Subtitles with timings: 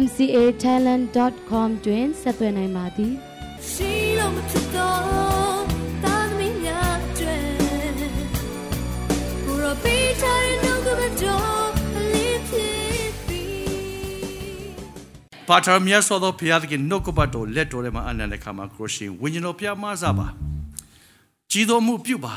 [0.00, 3.12] mcatalent.com တွင်ဆက်သွယ်နိုင်ပါသည်
[3.70, 5.62] ရှိလို့မဖြစ်တော့
[6.04, 7.38] တာသမီးများကျွဲ
[9.46, 11.68] ကိုရပေးချင်နှုတ်ကပတော်
[12.12, 20.26] လေးဖြစ်ပြီးပါတော်မြတ်စွာသောဘုရားသခင်နှုတ်ကပတ်တော်လက်တော်ထဲမှာအနန္တခါမှာခရရှင်ဝိညာဉ်တော်ဘုရားမဆပါ
[21.50, 22.34] ကြီးတော်မှုပြုပါ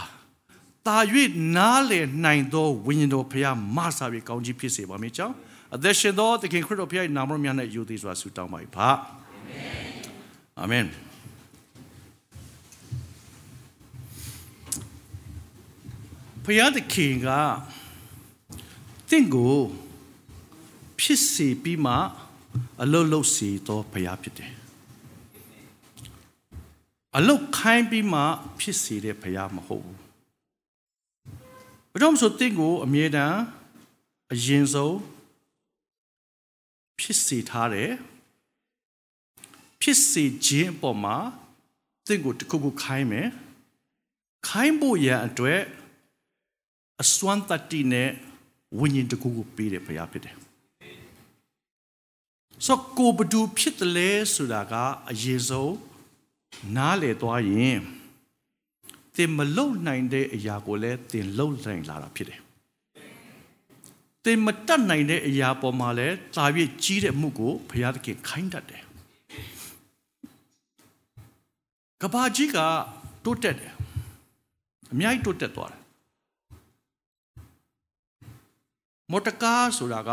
[0.88, 0.98] တာ၍
[1.56, 5.36] နားလေနိုင်သောဝိညာဉ်တော်ဘုရားမဆပြီးကောင်းကြီးဖြစ်စေပါမည်ကြောင်း
[5.76, 8.90] အသက်ရှင်သောသခင်ခရစ်တော်ဖခင်နာမတော်များနဲ့ယုံသေးစွာဆုတောင်းပါ၏ပါ
[10.60, 10.86] အာမင်
[16.44, 17.28] ဖခင်သခင်က
[19.10, 19.56] တင့်ကို
[21.00, 21.94] ဖြစ်စေပြီးမှ
[22.84, 24.54] အလုတ်လုတ်စီသောဖခင်ဖြစ်တယ်
[27.18, 28.22] အလုတ်ခိုင်းပြီးမှ
[28.60, 30.00] ဖြစ်စေတဲ့ဖခင်မဟုတ်ဘူး
[31.92, 33.40] ဘာကြောင့်ဆိုတင့်ကိုအမြဲတမ်း
[34.34, 34.96] အရင်ဆုံး
[37.00, 37.92] ဖြစ်စေထားတယ်
[39.82, 41.18] ဖြစ်စေခြင်းအပေါ်မှာ
[42.08, 43.30] သင်ကိုတခုခုခိုင်းမယ်
[44.48, 45.62] ခိုင်းဖို့ရန်အတွက်
[47.02, 48.10] အစွမ်းတတိနဲ့
[48.80, 50.36] ဝိညာဉ်တခုခုပေးတယ်ဘုရားဖြစ်တယ်
[52.66, 54.74] ဆိုကိုဘဒူဖြစ်တယ်လဲဆိုတာက
[55.12, 55.76] အရေးဆုံး
[56.76, 57.80] နားလေသွားရင်
[59.16, 62.40] သင်မလုံနိုင်တဲ့အရာကိုလည်းသင်လုံနိုင်လာတာဖြစ်တယ်
[64.26, 68.84] သင်မတတ်နိုင်တဲ့အရာပေါ်မှာလည်းသာပြည့်ကြီးတဲ့မှုကိုဘုရားသခင်ခိုင်းတတ်တယ်
[72.02, 72.58] ကဘာကြီးက
[73.26, 73.74] တိုးတက်တယ်
[74.92, 75.82] အများကြီးတိုးတက်သွားတယ်
[79.12, 80.12] မော်တကားဆိုတာက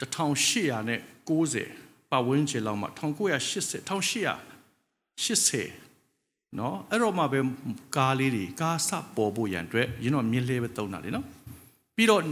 [0.00, 7.40] 1890ပတ်ဝန်းကျင်လောက်မှာ1980 1880နော်အဲ့တော့မှပဲ
[7.96, 11.26] ကားလေးတွေကားစပေါ်ဖို့ရန်အတွက်ရင်းတော့မြင်းလေးပဲတုံးတာလေနော်
[11.96, 12.22] ပြီးတော့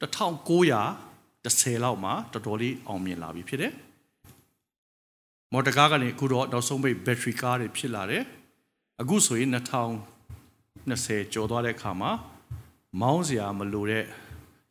[0.00, 3.72] 1910လောက်မှာတော်တော်လေးအောင်မြင်လာပြီဖြစ်တယ်
[5.52, 8.22] မော်တော်ကားကနေအခုတော့နောက်ဆုံးပိတ်ဘက်ထရီကားတွေဖြစ်လာတယ်
[9.00, 12.10] အခုဆိုရင်2020ကျော်သွားတဲ့အခါမှာ
[13.00, 14.04] မောင်းစရာမလိုတဲ့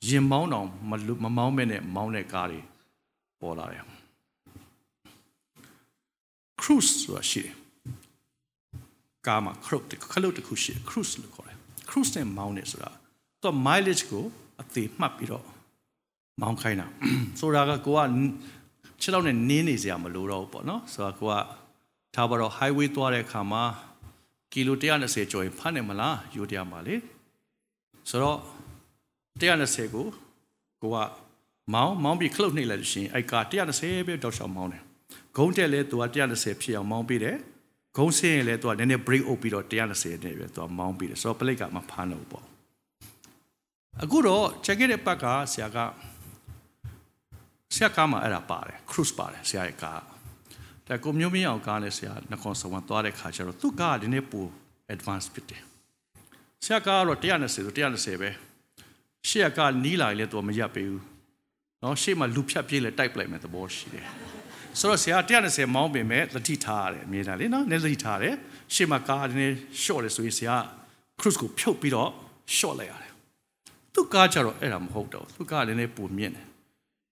[0.07, 0.91] ရင်မောင်းတောင်မ
[1.23, 2.59] မမောင်းမဲ့နဲ့မောင်းတဲ့ကားတွေ
[3.41, 3.83] ပေါ်လာတယ်
[6.62, 7.56] cruise ဆိုတာရှိတယ်
[9.28, 11.57] ကားမှာ cruise ခလုတ်တစ်ခုရှိတယ် cruise လို့ခေါ်တယ်
[11.89, 12.91] cruise နဲ့မောင်းနေဆိုတာ
[13.44, 14.25] တော့ mileage ကို
[14.63, 15.46] အသေးမှတ်ပြီးတော့
[16.41, 16.88] မောင်းခိုင်းတာ
[17.40, 18.00] ဆိုတာကကိုက
[19.01, 21.35] ခြေထောက်နဲ့နင်းနေစရာမလိုတော့ဘူးပေါ့နော်ဆိုတော့ကိုက
[22.16, 23.63] ထားပါတော့ highway သွားတဲ့အခါမှာ
[24.51, 26.96] ကီလို120ကျော်ရင်ဖတ်နေမလားယူတရားမှာလေ
[28.09, 28.40] ဆိုတော့
[29.40, 30.06] 120ကို
[30.81, 30.97] ကိုက
[31.74, 33.40] မောင်းမောင်းပြီးခလုတ်နှိပ်လိုက်လို့ရှိရင်အဲ့ကာ
[33.74, 34.84] 120ပဲတောက်လျှောက်မောင်းတယ်
[35.38, 37.38] ဂုံးတက်လဲသူက120ဖြစ်အောင်မောင်းပေးတယ်
[37.97, 42.45] ဂုံးဆင်းရင်လဲသူကနည်းနည်း break up ပြီးတော့120နဲ့ပဲသူကမောင်းပေးတယ်ဆိုတော့ plate ကမဖမ်းတော့ဘူးပေါ့
[44.03, 45.78] အခုတော့ချက်ခဲ့တဲ့ပတ်ကဆရာက
[47.75, 50.00] ဆရာကမှအဲ့ဒါပါတယ် cruise ပါတယ်ဆရာရဲ့ကား
[50.87, 54.47] ဒါကိုမျိုးမင်းအောင်ကားနဲ့ဆရာနှခွန်ဆောင်သွားတဲ့ခါကျတော့သူ့ကားကဒီနေ့ပို
[54.94, 55.62] advance ဖြစ်တယ်
[56.65, 58.31] ဆရာကားကတော့120ဆို120ပဲ
[59.28, 61.04] ရှေ့ကနီးလာရင်လည်းသူမရပ်ပေးဘူး
[61.81, 64.06] เนาะရှေ့မှာလူဖြတ်ပြေးလဲတိုက်ပလိုက်မယ်သဘောရှိတယ်
[64.78, 68.34] ဆိုတော့ဆရာ120မောင်းပင်မဲ့လက်ထိထားရတယ်အမြဲတမ်းလေနော်လက်ထိထားတယ်
[68.75, 70.56] ရှေ့မှာကားဒီနေ့ short တယ်ဆိုရင်ဆရာ
[71.21, 72.10] cruise ကိုဖြုတ်ပြီးတော့
[72.56, 73.12] short လိုက်ရတယ်
[73.94, 76.47] သူ့ကားကြတော့အဲ့ဒါမဟုတ်တော့သူ့ကားလည်းလည်းပုံမြင့်တယ်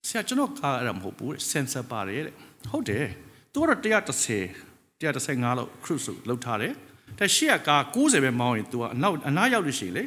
[0.07, 2.35] ဆရာကျွန်တော်ကားအဲ့ဒါမဟုတ်ဘူး sensor ပါတယ်တဲ့
[2.71, 3.07] ဟုတ်တယ်
[3.53, 4.67] သူကတော့130
[5.01, 6.73] 135လောက် cruise လောက်ထားတယ်
[7.17, 10.05] แต่ရှေ့ကကား90ပဲမောင်းရင် तू ကအနောက်အနားရောက်လို့ရှိရင်လေ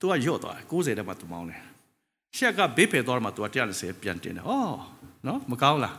[0.00, 1.60] तू ကရော့သွားတယ်90တက်မှ तू မောင်းတယ်
[2.36, 4.50] ရှေ့ကဘေးဖယ်သွားတော့မှ तू က130ပြန်တင်တယ်ဩ
[5.26, 5.96] နော်မကောင်းလား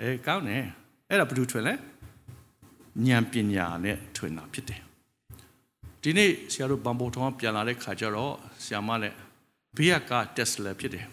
[0.00, 0.64] အေးကောင်းတယ်
[1.10, 1.74] အဲ့ဒါဘယ်သူထွင်လဲ
[3.06, 4.80] ဉာဏ်ပညာနဲ့ထွင်တာဖြစ်တယ်
[6.02, 9.16] ဒီနေ့ဆရာတို့ဘမ်ဘိုထောင်းပြန်လာတဲ့ခါကျတော့ဆရာမလည်း
[9.77, 11.05] ဘေးကကားတက်စလာဖြစ်တယ်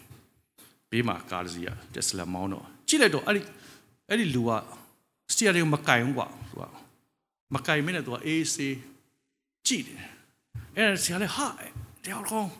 [0.90, 3.42] ဘေးမှာကားတစ်စီးရတက်စလာမောင်းတော့ကြည့်လိုက်တော့အဲ့ဒီ
[4.08, 4.50] အဲ့ဒီလူက
[5.32, 6.62] စတီယာရီမကင်ဘူးကွာသူက
[7.54, 8.76] မကင်မင်းနဲ့သူကအေးစေး
[9.66, 10.00] ကြည့်တယ်
[10.74, 11.46] အဲ့ဒါဆရာလည်းဟာ
[12.04, 12.50] တယောက်ကောင်း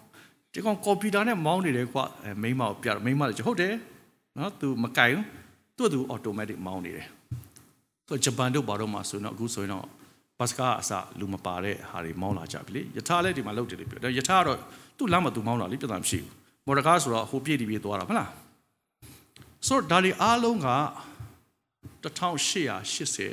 [0.52, 2.04] ဒီကောင်ကွန်ပျူတာနဲ့မောင်းနေတယ်ကွာ
[2.43, 3.75] မိမကိုပြတော့မိမလည်းဟုတ်တယ်
[4.37, 5.25] နော်သူမကင်ဘူး
[5.76, 7.06] သူကသူအော်တိုမက်တစ်မောင်းနေတယ်
[8.06, 9.87] သူဂျပန်တို့ဘာတော့မှဆိုတော့အခုဆိုရင်တော့
[10.38, 14.58] ဘတ်စကားအစလူမပါတဲ့ဟာတွေမောင်းလာကြပြီလေယထာလည်းဒီမှာလုပ်တယ်လေပြောယထာကတော့
[14.98, 16.30] သူ့လမ်းမှာသူမောင်းတာလေပြဿနာမရှိဘူး
[16.66, 18.30] မော်ဒကားဆိုတော့ဟိုပြည့်ဒီပြည့်သွားတာဟုတ်လား
[19.66, 20.68] ဆိုတော့ဒါတွေအားလုံးက
[22.04, 23.30] 1880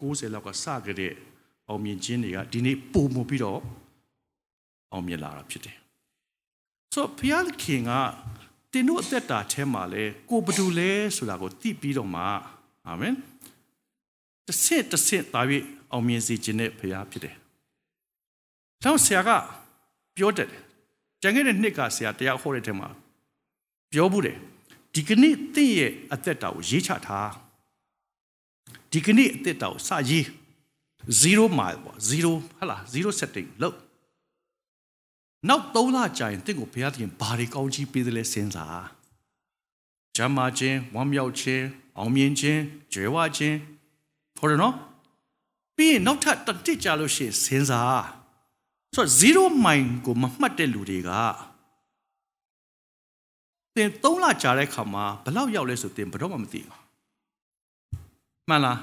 [0.00, 1.12] 90လောက်ကစကြတဲ့
[1.68, 3.60] အောင်မြင်ခြင်းတွေကဒီနေ့ပုံမှုပြီးတော့
[4.92, 5.76] အောင်မြင်လာတာဖြစ်တယ်
[6.94, 7.92] ဆိုဖျားခင်က
[8.72, 12.22] တင်တို့အသက်တာထဲမှာလဲကိုဘဒူလဲဆိုတာကိုသိပြီးတော့မှ
[12.86, 13.14] အာမင်
[14.46, 15.62] တစ်ဆင့်တစ်ဆင့်သားပြီး
[15.94, 17.36] အောင်မြင်စေခြင်းနဲ့ဖျားဖြစ်တယ်။
[18.84, 19.30] တော့ဆရာက
[20.16, 20.50] ပြောတယ်။
[21.22, 22.88] ကျန်ခဲ့တဲ့နှစ်ကဆရာတရားဟောတဲ့ထဲမှာ
[23.92, 24.38] ပြောဘူးတယ်။
[24.94, 27.28] ဒီကနေ့တင့်ရဲ့အသက်တာကိုရေးချထား။
[28.92, 30.24] ဒီကနေ့အသက်တာကိုစရေး
[31.20, 33.76] 0 mile ပေါ့0ဟလာ0 setting လို့
[35.48, 38.84] နောက်3လကြာရင်တင့်ကိုဘုရားသခင်ဘာတွေကောင်းချီးပေးတယ်လဲစဉ်းစား။
[40.16, 41.64] ဂျမ်းမာခြင်းဝမ်းမြောက်ခြင်း
[41.98, 42.60] အောင်မြင်ခြင်း
[42.92, 43.56] ကြွယ်ဝခြင်း
[44.38, 44.74] ဟုတ်တယ်နော်
[45.76, 48.04] ပြီးရင်နောက်ထပ်တစ်တစ်ကြာလို့ရှိရင်စဉ်းစား
[48.94, 51.10] ဆိုတော့0 mind ကိုမမှတ်တဲ့လူတွေက
[53.74, 56.78] သင်3လကြာတဲ့ခါမှာဘယ်လောက်ရောက်လဲဆိုသင်ဘယ်တော့မှမသိဘူး
[58.48, 58.78] မှန်လား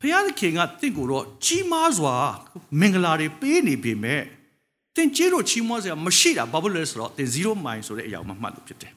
[0.00, 2.14] ဖခင်သခင်ကတင့်ကိုတော့ကြီးမားစွာ
[2.80, 4.22] မင်္ဂလာတွေပေးနေပေမဲ့
[4.96, 8.92] တင်ကြီးတို့ချီးမွမ်းစရာမရှိတာဘာဖြစ်လဲဆိုတော့တင်0 mind ဆိုတဲ့အရာမှမှတ်လို့ဖြစ်တယ်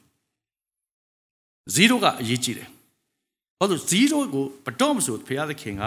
[1.76, 2.70] 0ကအရေးကြီးတယ်
[3.60, 5.84] ဘာလို့0ကိုဘတော်မဆိုဘုရားသခင်က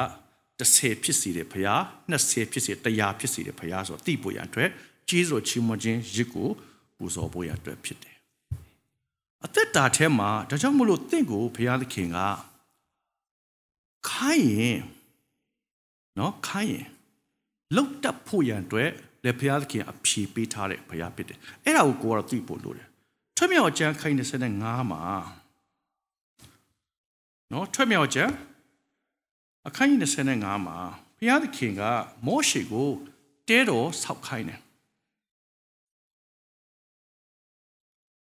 [0.59, 4.71] 30ဖြစ်စီတယ်ဘုရား20ဖြစ်စီ100ဖြစ်စီတယ်ဘုရားဆိုတော့တိဖို့ရအတွက်
[5.09, 6.49] ကြီးစွာချီးမွမ်းခြင်းရစ်ကို
[6.97, 8.17] ပူဇော်ဖို့ရအတွက်ဖြစ်တယ်
[9.45, 12.19] အသက်တာထဲမှာဒါကြောင့်မလို့တင့်ကိုဘုရားသခင်က
[14.09, 14.81] ခိုင်းရင်
[16.19, 16.89] နော်ခိုင်းရင်
[17.77, 18.91] လုတ်တက်ဖို့ရန်အတွက်
[19.25, 22.89] လေဘုရားသခင်အဖြေပေးထားတဲ့ဘုရားဖြစ်တယ်အဲ့ဒါကိုကိုကတော့သိဖို့လိုတယ်
[23.37, 24.17] ထွတ်မြောက်ကျမ်းခိုင်း
[24.53, 25.03] 25မှာ
[27.53, 28.31] နော်ထွက်မြောက်ချက်
[29.66, 30.78] အခန်းကြီး25မှာ
[31.19, 31.82] ဘုရားသခင်က
[32.26, 32.90] မောရှေကို
[33.49, 34.61] တဲတော်ဆောက်ခိုင်းတယ်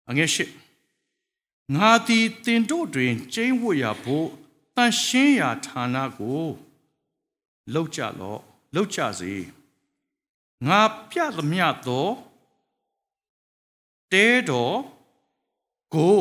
[0.08, 0.46] အငယ်ရှိ
[1.74, 4.28] ငါသည်တင်တို့တွင်ကျင်းဝတ်ရဖို့
[4.76, 6.44] တန်ရှင်းရာဌာနကို
[7.74, 8.40] လောက်ကြလော့
[8.74, 9.34] လောက်ကြစေ
[10.66, 12.08] ငါပြသမျှသော
[14.12, 14.78] တဲတော်
[15.94, 16.18] ကို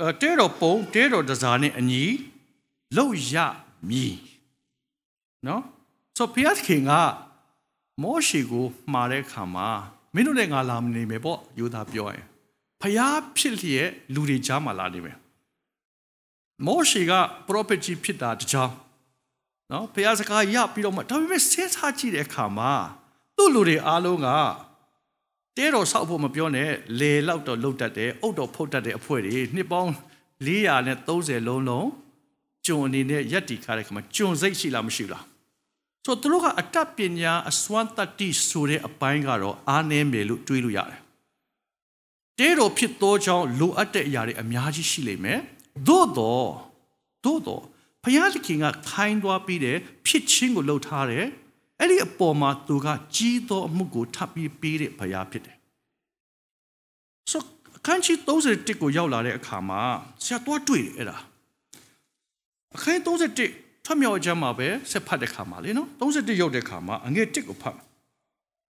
[0.00, 2.04] အဲတဲတော်ပုံတဲတော်တစားနဲ့အညီ
[2.96, 3.36] လောက်ရ
[3.88, 4.14] မည်
[5.46, 5.62] နော်
[6.16, 6.92] ဆိုဘုရားခင်က
[8.02, 9.68] မောရှေကိုမှာတဲ့ခါမှာ
[10.14, 12.24] မင်းတို့လည်းငါလာမနေမယ်ပေါ့ယူသားပြောရင်
[12.80, 15.16] ဖျားဖြစ်လျက်လူတွေကြားမှာလာနေမယ်
[16.66, 17.12] မောရှေက
[17.46, 18.72] ပရောဖက်ကြီးဖြစ်တာတကြောင်
[19.72, 22.72] နော်ဘုရားစကားရပြီးတော့မှဒါပေမဲ့စဉ်းစားကြည့်တဲ့အခါမှာ
[23.36, 24.28] သူ့လူတွေအားလုံးက
[25.56, 26.70] တဲတော်ဆောက်ဖို့မပြောနဲ့
[27.00, 29.92] လေလောက်တော့လှုပ်တတ်တယ်အုတ်တော်ဖုတ်တတ်တဲ့အဖွဲ့တွေနှစ်ပေါင်း
[30.46, 31.86] 430လုံးလုံး
[32.66, 35.24] ကျွန်အနေနဲ့ယက်တီခါတဲ့ခါမှာကျွန်စိတ်ရှိလားမရှိလား
[36.04, 41.00] ဆိုတော့သူတို့ကအတတ်ပညာအစွမ်းတတ္တိဆိုတဲ့အပိုင်းကတော့အားနည်းမယ်လို့တွေးလို့ရတယ်
[42.38, 45.40] တဲတော်ဖြစ်သောကြောင့်လိုအပ်တဲ့အရာတွေအများကြီးရှိလိမ့်မယ်
[45.88, 46.50] သို့တော့
[47.24, 47.62] သို့တော့
[48.04, 49.76] ဘုရားသခင်ကခိုင်းသွားပြီးတဲ့
[50.06, 51.26] ဖြစ်ချင်းကိုလှုပ်ထားတယ်
[51.80, 52.86] အဲ့ဒီအပေါ်မှာသူက
[53.16, 55.56] ကြီးသောအမှုကိုထပ်ပြီးပေးတဲ့ဘုရားဖြစ်တယ်။
[57.30, 57.42] ဆို
[57.76, 59.80] အခန်းကြီး31ကိုရောက်လာတဲ့အခါမှာ
[60.22, 61.18] ဆရာတော့တွေ့တယ်အဲ့ဒါ
[62.76, 67.76] အခန်း31ထွက်မြောက်ကြမှာပဲဆက်ဖတ်တဲ့ခါမှာလေနော်31ရောက်တဲ့ခါမှာအငယ်1ကိုဖတ်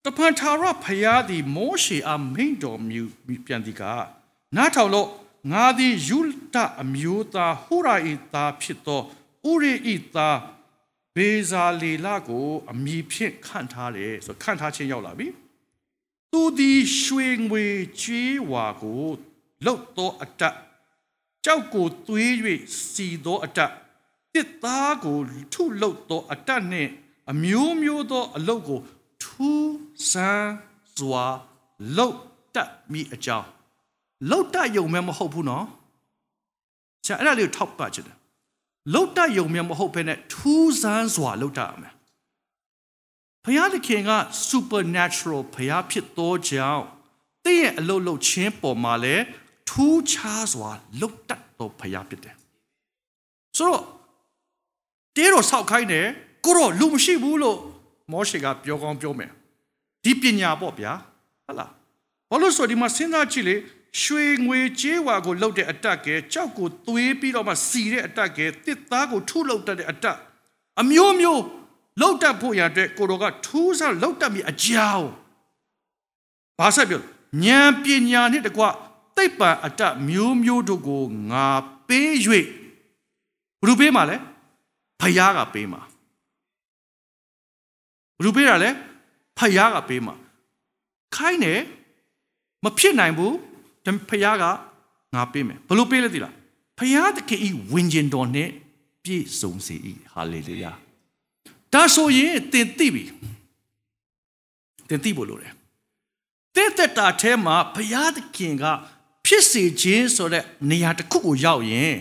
[0.04, 3.02] တပန်ထာရဖယားသည်မောရှေအားမိန်တော်မူ
[3.46, 3.82] ပြန်ဒီက
[4.56, 5.08] နားထောင်လို့
[5.52, 6.18] ငါသည်ယူ
[6.54, 9.00] တအမျိုးသားဟူရာဤသားဖြစ်သော
[9.50, 10.38] ဥရိဤသား
[11.14, 15.28] ဘေဇာလီလကိုအမိဖြင့်ခန့်ထားတယ်ဆိုခန့်ထားခြင်းရောက်လာပြီ
[16.32, 17.66] သူသည်ရွှေငွေ
[18.00, 19.02] ချွေးဝါကို
[19.64, 20.56] လှုပ်သောအတတ်
[21.44, 22.32] ကြောက်ကိုသွေး၍
[22.90, 23.72] စီသောအတတ်
[24.34, 25.18] တစ်သားကို
[25.52, 26.90] ထုလှုပ်သောအတတ်နှင့်
[27.30, 28.80] အမျိုးမျိုးသောအလုတ်ကို
[29.22, 29.74] ထူး
[30.10, 30.54] ဆန်း
[30.98, 31.26] စွာ
[31.96, 32.18] လှုပ်
[32.54, 33.48] တတ်မိအကြောင်း
[34.30, 35.66] လှုပ်တတ်ယုံမဲမဟုတ်ဘူးနော်
[37.04, 38.16] ဆရာအဲ့ဒါလေးကိုထောက်ပချင်တယ်
[38.94, 41.94] လုတ်တယုံမြမဟုတ်ဘဲနဲ့ထူးဆန်းစွာလုတ်တရမယ်
[43.44, 44.12] ဘုရားသခင်က
[44.48, 46.84] supernatural ဘုရားဖြစ်သောကြောင့်
[47.44, 49.16] တင့်ရဲ့အလုတ်လုတ်ချင်းပေါ်မှာလဲ
[49.68, 50.70] ထူးခြားစွာ
[51.00, 52.36] လုတ်တတ်သောဘုရားဖြစ်တယ်
[53.56, 53.82] ဆိုတော့
[55.16, 56.06] တဲတော်ဆောက်ခိုင်းတယ်
[56.44, 57.58] ကိုတော့လူမရှိဘူးလို့
[58.12, 59.30] မောရှေကပြောကောင်းပြောမယ်
[60.04, 60.92] ဒီပညာပေါ့ဗျာ
[61.46, 61.70] ဟုတ်လား
[62.30, 63.56] ဘာလို့ဆိုဒီမှာစဉ်းစားကြည့်လေ
[64.02, 70.18] ရွှေငွေကြေးဝါကိုလှုပ်တဲ့အတက်ကဲကြောက်ကိုသွေးပြီးတော့မှစီတဲ့အတက်ကဲတစ်သားကိုထုလှုပ်တတ်တဲ့အတက်
[70.80, 71.42] အမျိုးမျိုး
[72.00, 75.08] လှုပ်တတ်ဖို့ရတဲ့ကိုတော်ကထူးဆန်းလှုပ်တတ်မိအကြောင်း
[76.58, 77.02] ဘာဆက်ပြော
[77.44, 78.62] ဉာဏ်ပညာနဲ့တကွ
[79.16, 81.46] သိပ္ပံအတတ်မျိုးမျိုးတို့ကိုငါ
[81.88, 82.46] ပေး၍ဘယ်
[83.66, 84.16] လိုပေးမှာလဲ
[85.00, 85.80] ဖယားကပေးမှာ
[88.16, 88.70] ဘယ်လိုပေးတာလဲ
[89.38, 90.14] ဖယားကပေးမှာ
[91.16, 91.60] ခိုင်းတယ်
[92.64, 93.34] မဖြစ်နိုင်ဘူး
[94.08, 94.44] ဖခင်က
[95.14, 96.34] ငါပေးမယ်ဘလို့ပေးလဲသိလား
[96.78, 98.50] ဖဖျားသခင်ဤဝิญဉ်တော်နှင့်
[99.04, 99.76] ပြည့်စုံစေ၏
[100.12, 100.72] ဟာလေလုယာ
[101.72, 103.04] ဒါဆိုရင်သင်သိပြီ
[104.88, 105.54] သင်သိဖို့လိုတယ်
[106.56, 108.64] တဲ့တက်တာထဲမှာဘုရားသခင်က
[109.26, 111.94] ဖြစ်စေခြင်းဆိုတဲ့နေရာတစ်ခုကိုရောက်ရင်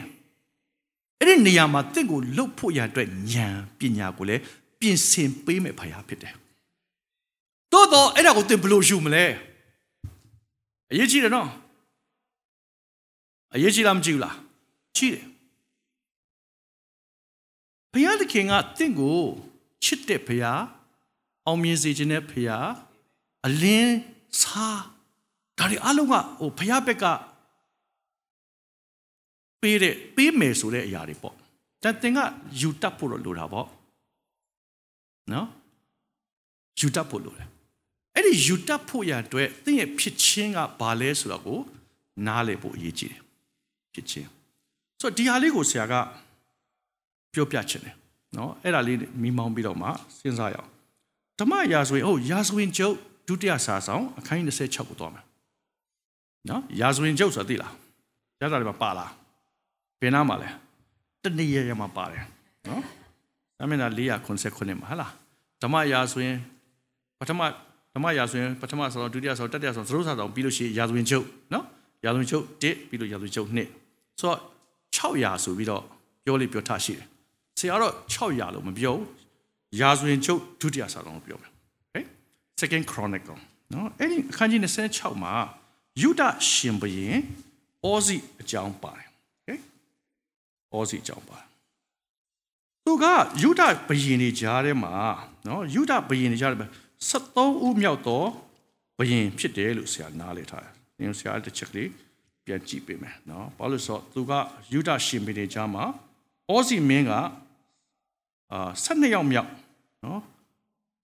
[1.20, 4.42] အဲ့ဒီနေရာမှာတင့်ကိုလှုပ်ဖို့ရအတွက်ဉာဏ်ပညာကိုလည်း
[4.80, 6.34] ပြင်ဆင်ပေးမယ်ဘုရားဖြစ်တယ်။
[7.72, 9.26] သို့တော့အဲ့ဒါကိုသင်ဘယ်လိုယူမလဲ။
[10.92, 11.50] အရေးကြီးတယ်နော်။
[13.54, 14.36] အရေးကြီးလားမကြည့်ဘူးလား။
[14.98, 15.26] ကြီးတယ်။
[17.92, 19.20] ဘုရားသခင်ကတင့်ကို
[19.84, 20.64] ချစ်တဲ့ဘုရား
[21.46, 22.70] အောင်မြင်စေခြင်းတဲ့ဘုရား
[23.48, 23.96] အလင်း
[24.42, 24.82] စား
[25.58, 27.06] ဒါတွေအလုံးကဟိုဖျားဘက်က
[29.62, 31.36] ပေးတဲ့ပေးမယ်ဆိုတဲ့အရာတွေပေါ့
[31.84, 32.20] တန်တင်က
[32.62, 33.68] ယူတတ်ဖို့လိုတာပေါ့
[35.34, 35.48] နော်
[36.80, 37.48] ယူတတ်ဖို့လိုတယ်
[38.16, 41.60] အဲ့ဒီယူတတ်ဖို့ရအတွက်သင်ရဲ့ဖြစ်ချင်းကဘာလဲဆိုတော့ကို
[42.28, 43.22] နားလည်ဖို့အရေးကြီးတယ်
[43.94, 44.30] ဖြစ်ချင်း
[45.00, 45.94] ဆိုတော့ဒီဟာလေးကိုဆရာက
[47.34, 47.96] ပြောပြချင်တယ်
[48.38, 49.88] နော်အဲ့ဒါလေးမိမောင်းပြီးတော့မှ
[50.22, 50.70] စဉ်းစားရအောင်
[51.39, 52.96] ဓမ္မရာဇဝင်ဟုတ်ရာဇဝင်ကျုပ်
[53.28, 55.25] ဒုတိယစာဆောင်အခန်းကြီး26ကိုသွားမယ်
[56.50, 57.74] နော်ရာဇဝင်ကျုပ်ဆိုတာသိလား
[58.42, 59.12] ရတာတွေမှာပါလား
[60.01, 60.50] ဘယ်နာမှာလဲ
[61.24, 62.24] တနည်းရရမှာပါတယ်
[62.68, 62.84] နော်
[63.60, 65.12] ဒါမင်းသား489မှာဟလား
[65.62, 66.38] ဓမ္မရာဆိုရင်
[67.20, 67.41] ပထမ
[67.94, 71.65] ဓမ္မရာဆိုရင်ပထမဆောင်ဒုတိယဆောင်တတိယဆောင်သရုပ်ဆောင်ပြီးလို့ရှိရင်ရာဇဝင်ချုပ်နော်
[72.06, 74.38] ရာဇဝင်ချုပ်1ပြီးလို့ရာဇဝင်ချုပ်2ဆိုတော့
[74.96, 75.84] 600ဆိုပြီးတော့
[76.24, 77.06] ပြောလို့ပြောထားရှိတယ်
[77.60, 79.08] ဆရာတော့600လို့မပြောဘူး
[79.82, 82.06] ရာဇဝင်ချုပ်ဒုတိယဆောင်လို့ပြောမယ်ဟဲ့
[82.62, 83.39] second chronicle
[83.74, 85.34] နော်အဲ့ဒီအခန်းကြီး26မှာ
[86.01, 87.18] ယုဒရှင်ဘုရင်
[87.86, 89.09] အောစီအကြောင်းပါတယ်
[90.74, 91.40] အောဇိအကြောင်းပါ
[92.86, 93.06] သူက
[93.42, 94.94] ယူဒဘရင်တွေကြားထဲမှာ
[95.48, 96.70] နော်ယူဒဘရင်တွေကြားထဲမှာ
[97.10, 98.24] 73ဦးမြောက်သော
[98.98, 101.90] ဘရင်ဖြစ်တယ်လို့ဆရာနားလည်ထားတယ်။ဒီဆရာတစ်ချက်ကလေး
[102.46, 104.32] ပြန်ကြည့်ပေးမယ်နော်။ဘာလို့ဆိုတော့သူက
[104.74, 105.84] ယူဒရှင်ဘရင်တွေကြားမှာ
[106.50, 107.12] အောဇိမင်းက
[108.52, 109.52] အာ12ယောက်မြောက်
[110.06, 110.22] နော်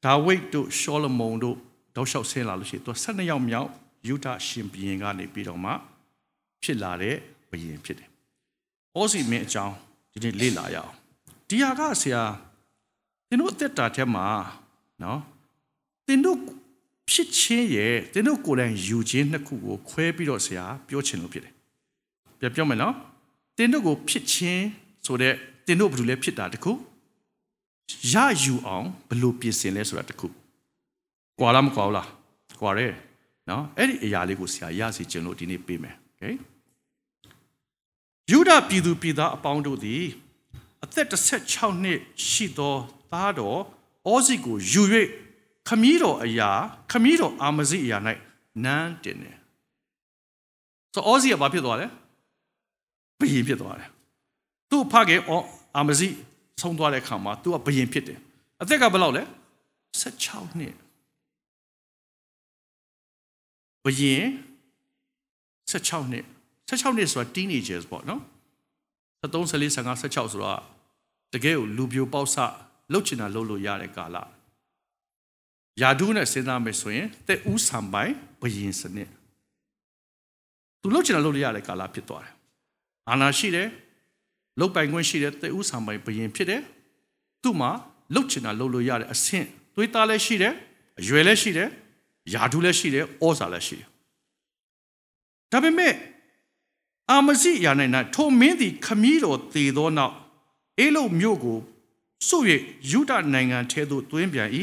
[0.05, 1.57] ဒါဝိဒ်တို့ရှောလမုန်တို့
[1.95, 3.69] တောက်လျှောက်ဆင်းလာလို့ရှိရင်သူ12ယောက်မြောက်
[4.07, 5.71] ယူဒရှင်ဘုရင်ကနေပြီးတော့မှ
[6.63, 7.15] ဖြစ်လာတဲ့
[7.49, 8.09] ဘုရင်ဖြစ်တယ်။
[8.98, 9.74] ဩစီမင်းအကြောင်း
[10.12, 10.92] ဒီနေ့လေ့လာရအောင်။
[11.48, 12.22] ဒီဟာကဆရာ
[13.28, 14.26] သင်တို့အသက်တာထဲမှာ
[15.02, 15.20] နော်
[16.06, 16.38] သင်တို့
[17.10, 21.54] ဖြစ်ချင်းရဲ့သင်တို့ကိုယ်တိုင်ယူခြင်းနှစ်ခုကိုခွဲပြီးတော့ဆရာပြောချင်လို့ဖြစ်တယ်။
[22.38, 22.94] ပြပြောမယ်နော်။
[23.56, 24.64] သင်တို့ကိုဖြစ်ချင်း
[25.06, 25.34] ဆိုတဲ့
[25.66, 26.72] သင်တို့ဘယ်လိုလဲဖြစ်တာတခု
[28.12, 30.26] ရယူအောင်ဘယ်လိုပြင်ဆင်လဲဆိုတာတခု။
[31.38, 32.06] ကွာလားမကွာဘူးလား။
[32.60, 32.94] ကွာတယ်။
[33.50, 36.22] နော်အဲ့ဒီအရာလေးကိုဆရာရစီခြင်းလို့ဒီနေ့ပေးမယ်โอเค
[38.31, 40.03] ယူဒပြည်သူပြည်သားအပေါင်းတို့သည်
[40.83, 41.07] အသက်
[41.47, 42.75] 16နှစ်ရှိသော
[43.11, 43.59] သားတော်
[44.07, 44.83] အောဇိကိုယူ၍
[45.67, 46.49] ခမည်းတော်အရာ
[46.91, 47.97] ခမည်းတော်အာမဇိအရာ၌
[48.63, 49.37] နန်းတင်တယ်
[50.93, 51.87] ဆိုအောဇိကဘာဖြစ်သွားလဲ
[53.19, 53.89] ဘယင်ဖြစ်သွားတယ်
[54.69, 55.21] သူ့ဖခင်
[55.75, 56.07] အာမဇိ
[56.61, 58.19] ဆုံးသွားတဲ့အခါမှာသူကဘယင်ဖြစ်တယ်
[58.61, 59.23] အသက်ကဘယ်လောက်လဲ
[60.01, 60.73] 16နှစ်
[63.83, 64.23] ဘယင်
[65.71, 66.25] 16နှစ်
[66.69, 68.21] 16နှစ်ဆိုတာ teenagers ပေါ့နော်
[69.21, 70.61] 73 14 15 16ဆိုတော့
[71.33, 72.35] တကယ်ကိုလူပြိုပေါက်ဆ
[72.91, 74.17] လှုပ်ချင်တာလှုပ်လို့ရတဲ့ကာလ
[75.81, 79.09] ယာဒူးနဲ့စဉ်းစားမယ်ဆိုရင်တဲ့ဦးဆံပိုင်ဘယင်စနစ်
[80.81, 82.33] သူလှုပ်ချင်တာလှုပ်လို့ရတဲ့ကာလဖြစ်သွားတယ်
[83.09, 83.67] အာနာရှိတယ်
[84.59, 86.61] လှုပ်ပိုင်ခွင့်ရှိတယ်တဲ့ဦးဆံပိုင်ဘယင်ဖြစ်တယ်
[87.43, 87.71] သူ့မှာ
[88.13, 90.53] လှုပ်ချင်တာလှုပ်လို့ရတဲ့အဆင့်သွေးသားလည်းရှိတယ်
[90.99, 91.69] အရွယ်လည်းရှိတယ်
[92.33, 93.87] ယာဒူးလည်းရှိတယ်ဩဇာလည်းရှိတယ်
[95.51, 95.93] ဒါပေမဲ့
[97.11, 100.13] အာမစီယာနိုင်နာထိုမင်းသည်ခမည်းတော်တည်သောနောက်
[100.79, 101.59] အေလုမြို့ကို
[102.27, 102.39] စွ၍
[102.91, 104.49] ယူဒနိုင်ငံထဲသို့တွင်းပြန်၏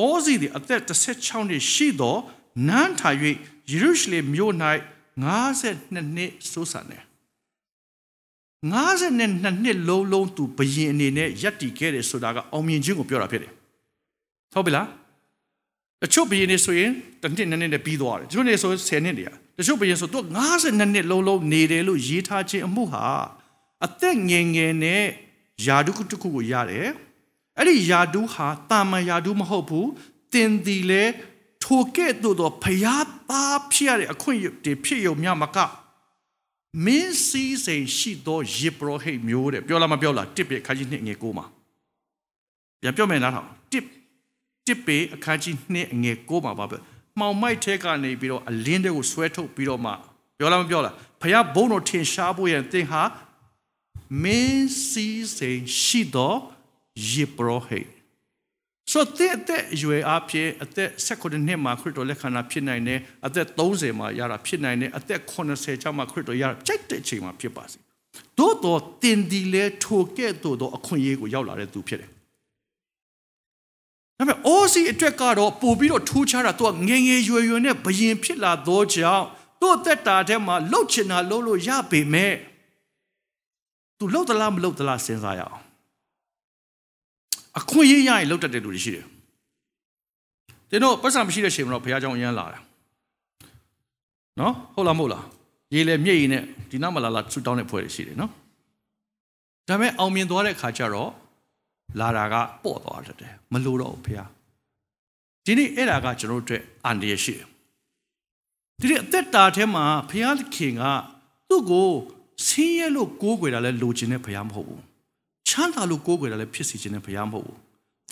[0.00, 2.16] ဩဇီသည်အသက်16နှစ်ရှိသော
[2.68, 3.10] နန်းထာ၍
[3.70, 4.54] ယေရုရှလင်မြို့၌
[5.22, 7.02] 52နှစ်စိုးစံတယ်
[8.72, 9.18] 52
[9.64, 13.52] နှစ်လုံးလုံးသူဘယင်အနေနဲ့ယက်တည်ခဲ့တယ်ဆိုတာကအောင်မြင်ခြင်းကိုပြောတာဖြစ်တယ်
[14.52, 14.88] ဟုတ်ပြီလား
[16.02, 16.90] တချို့ဘယင်တွေဆိုရင်
[17.22, 20.18] တစ်နှစ်နှစ်နှစ်နဲ့ပြီးသွားတယ်တချို့နေဆို10နှစ်တည်း တချို့ဘယင်ဆိုသူ
[20.54, 23.06] 52နှစ်လုံးလုံးနေတယ်လို့ရေးထားခြင်းအမှုဟာ
[23.86, 25.04] အသက်ငယ်ငယ်နဲ့
[25.66, 26.88] ယာဒုတစ်ခုကိုရတယ်
[27.58, 29.88] အဲ့ဒီယာဒုဟာတာမန်ယာဒုမဟုတ်ဘူး
[30.32, 31.04] တင်ဒီလေ
[31.64, 34.54] ထိုကဲ့သို့သောဖျားသားဖြစ်ရတဲ့အခွင့်အရေး
[34.84, 35.58] ဖြစ်ရုံမျှမက
[36.84, 41.46] မင်းစည်းစိမ်ရှိသောယေဘရဟိတ်မျိုးတဲ့ပြောလားမပြောလားတစ်ပြခါကြီးနှစ်ငယ်ကိုမှာ
[42.80, 43.84] ပြန်ပြောမယ်နားထောင်တစ်
[44.66, 46.76] တစ်ပေအခန်းကြီးနှစ်အငယ်ကိုမှာပါပဲ
[47.18, 49.92] မှောင်မိုက်ထဲကနေပြီးတော့အလင်းတွေကိုဆွဲထုတ်ပြီးတော့မှ
[50.38, 53.02] ပြောလားမပြောလားဖခင်ဘုန်းတော်ထင်ရှားဖို့ရန်သင်ဟာ
[54.22, 56.34] မင်းစီစိန်ရှိသော
[57.10, 57.80] ယေဘရဟိ
[58.90, 67.78] ဆိုတဲ့အသက်အရွယ်အဖြစ်အသက်16နှစ်မှာခရစ်တော်လက်ခံတာဖြစ်နိုင်တယ်အသက်30မှာရတာဖြစ်နိုင်တယ်အသက်80ကျောင်းမှာခရစ်တော်ရတာကြိုက်တဲ့အချိန်မှာဖြစ်ပါစေ
[68.38, 72.10] သို့တော့တင်ဒီလဲထိုကဲ့သို့သောအခွင့်အရေးကိုရောက်လာတဲ့သူဖြစ်တယ်
[74.22, 79.24] ဒါပေမဲ့အိုးစီအတွက်ကတော့ပို့ပြီးတော့ထိုးချတာသူကငငယ်ရွယ်ရွယ်နဲ့ဘယင်ဖြစ်လာသောကြောင့်
[79.60, 82.34] သူ့သက်တာထဲမှာလှုပ်ချင်တာလှုပ်လို့ရပေမဲ့
[83.98, 85.62] သူလှုပ်သလားမလှုပ်သလားစဉ်းစားရအောင်
[87.58, 89.06] အခွင့်အရေးရရင်လှုပ်တတ်တဲ့လူတွေရှိတယ်
[90.70, 92.60] တင်းတို့ပတ်စံမရှိတဲ့ချိန်မှာတော့ဘုရားကျောင်းအရန်လာတာ
[94.40, 95.24] နော်ဟုတ်လားမဟုတ်လား
[95.74, 98.30] ရေလေမြည့်ရင်နဲ့ဒီနောက်မလာလာဆူတောင်းတဲ့ဖွဲ့တွေရှိတယ်နော်
[99.68, 101.10] ဒါပေမဲ့အောင်မြင်သွားတဲ့ခါကျတော့
[102.00, 102.34] လာတာက
[102.64, 104.28] ပေါ့သွားတယ်မလို့တော့ဘူးဘုရား
[105.44, 107.46] ဒီနေ့အဲ့ဒါကကျွန်တော်တို့အတွက်အန္တရာယ်ရှိတယ်
[108.80, 110.82] ဒီနေ့အသက်တာထဲမှာဘုရားသခင်က
[111.48, 111.88] သူ့ကို
[112.46, 114.82] ဆင်းရဲလို့ကိုးကွယ်တာလဲလိုချင်တဲ့ဘုရားမဟုတ်ဘူး
[115.48, 117.58] ချမ်းသာလို့ကိုးကွယ်တာလဲဖြစ်စီခြင်းတဲ့ဘုရားမဟုတ်ဘူး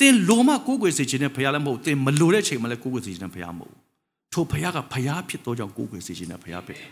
[0.00, 3.74] သင်လိုမှကိုးကွယ်စေခြင်းတဲ့ဘုရားလည်းမဟုတ်သင်မလိုတဲ့ချိန်မှာလည်းကိုးကွယ်စေခြင်းတဲ့ဘုရားမဟုတ်
[4.32, 6.90] ထိုဘုရားကဘုရားဖြစ်သောကြောင့်ကိုးကွယ်စေခြင်းတဲ့ဘုရားဖြစ်တယ်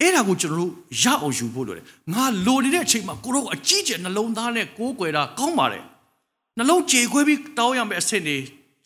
[0.00, 0.72] အဲ့ဒါကိုကျွန်တော်တို့
[1.02, 1.84] ရအောင်ယူဖို့လိုတယ်
[2.14, 5.84] ငါလိုနေတဲ့အချိန်မှာကိုတော့အကြီးကျယ်နှလုံးသားနဲ့ကိုးကွယ်တာကောင်းပါတယ်
[6.58, 8.36] နှလုံးကြေခွဲပြီးတောင်းရမယ့်အဆင့်တွေ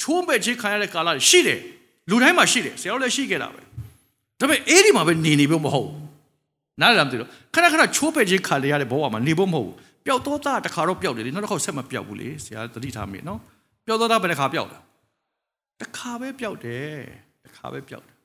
[0.00, 1.60] ချိုးမဲ့ခြင်းခံရတဲ့ကာလရှိတယ်
[2.10, 3.60] လူတိုင်းမှာရှိတယ်ဆရာတို့လည်းရှိခဲ့တာပဲ
[4.40, 5.90] ဒါပေမဲ့အဲ့ဒီမှာပဲနေနေဖို့မဟုတ်
[6.80, 9.72] နားလည်လားမသိတော့ခဏခဏချိုးပဲ့ခြင်းခံရတဲ့ဘဝမှာနေဖို့မဟုတ်
[10.06, 13.40] ပျောက်တော့တာတစ်ခါတော့ပျောက်တယ်လေနောက်တစ်ခါဆက်မပျောက်ဘူးလေဆရာသတိထားမိနော်
[13.86, 14.78] ပျောက်တော့တာဘယ်တစ်ခါပျောက်လဲ
[15.80, 16.96] တစ်ခါပဲပျောက်တယ်
[17.44, 18.17] တစ်ခါပဲပျောက်တယ်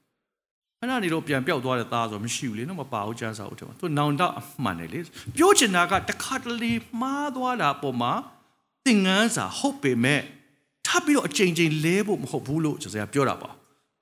[0.84, 5.00] ခဏနေတော့ပြန်ပျောက်သွားတဲ့သားဆိုမရှိဘူးလေနော်မပါဘူးကျန်းစာဦးတယ်သူနောင်တအမှန်တယ်လေ
[5.38, 8.14] ပြောချင်တာကတစ်ခါတလေမှားသွားတာပုံမှာ
[8.86, 10.22] သင်ငန်းစာဟုတ်ပေမဲ့
[10.88, 13.50] ထပ်ပြီးတော့အချိန်ချင်းလဲဖို့မဟုတ်ဘူးလို့ကျွန်တော်ပြောတာပါ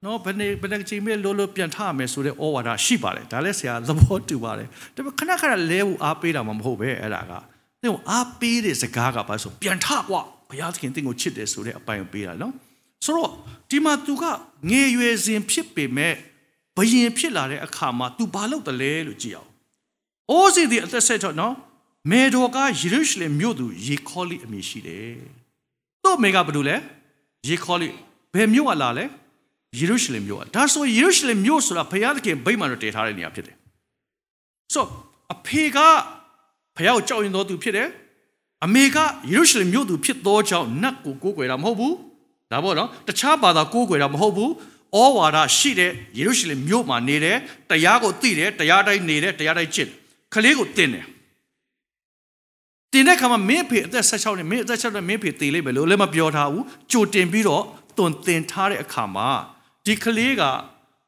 [0.05, 7.31] နော်ဘယ်နေဘယ်နေချိန်မဲ့လောလောပြန်ထရမယ်ဆိုတဲ့ဩဝါဒရှိပါတယ်ဒါလည်းဆရာသဘောတူပါတယ်ဒါပေမဲ့ခဏခဏလဲဖို့အားပေးတာမှမဟုတ်ပဲအဲ့ဒါက
[7.81, 12.53] သင်ကိုအားပေးတဲ့စကားကဘာဆိုပြန်ထကွာဘုရားသခင်သင်ကိုချစ်တယ်ဆိုတဲ့အပိုင်ပေးတာနော်
[13.05, 13.31] ဆိုတော့
[13.69, 14.23] ဒီမှာသူက
[14.71, 16.15] ငယ်ရွယ်စဉ်ဖြစ်ပေမဲ့
[16.81, 19.49] ဘယင်ဖြစ်လာတဲ့အခါမှာ तू ဘာလုပ်တယ်လဲလို့ကြည့်အောင်
[20.29, 21.55] အိုးစီဒီအသက်ဆက်တော့နော်
[22.09, 25.15] မေတော်ကယေရုရှလင်မြို့သူယေခေါလိအမည်ရှိတယ်။
[26.05, 26.75] တော့မေကဘာလို့လဲ
[27.49, 27.89] ယေခေါလိ
[28.33, 29.05] ဘယ်မြို့ကလာလဲ
[29.79, 33.55] ယေရုရှလင်မြို့ကဒါဆိုယေရုရှလင်မြို့ဆိုတာဘုရားသခင်ဗိမာန်တော်တည်ထားတဲ့နေရာဖြစ်တယ်။
[34.73, 34.85] ဆို
[35.33, 35.77] အဖေက
[36.75, 37.87] ဘုရားကိုကြောက်ရင်တော်သူဖြစ်တယ်။
[38.65, 38.97] အမေက
[39.31, 41.93] ယေရုရှလင်မြို့သူဖြစ်သောကြောင့်နတ်ကိုကိုးကွယ်တာမဟုတ်ဘူး။
[42.51, 44.51] ဒါပေါ့နော်တခြားဘာသာကိုးကွယ်တာမဟုတ်ဘူး။
[44.99, 47.37] ဩဝါဒရှိတဲ့ယေရုရှလင်မြို့မှာနေတယ်
[47.69, 49.89] တရားကိုသိတယ်တရားတိုင်းနေတယ်တရားတိုင်းကျင့်
[50.33, 51.05] ခလေးကိုတင်တယ်
[52.93, 57.63] တင်တဲ့ခါမှာမင်းဖေအသက်16နှစ်မင်းအသက်16နှစ်မင်းဖေတည်လိမ့်မယ်လို့လည်းမပြောထားဘူးကြိုတင်ပြီးတော့
[57.97, 59.29] တွန်တင်ထားတဲ့အခါမှာ
[59.85, 60.41] ဒီကလေးက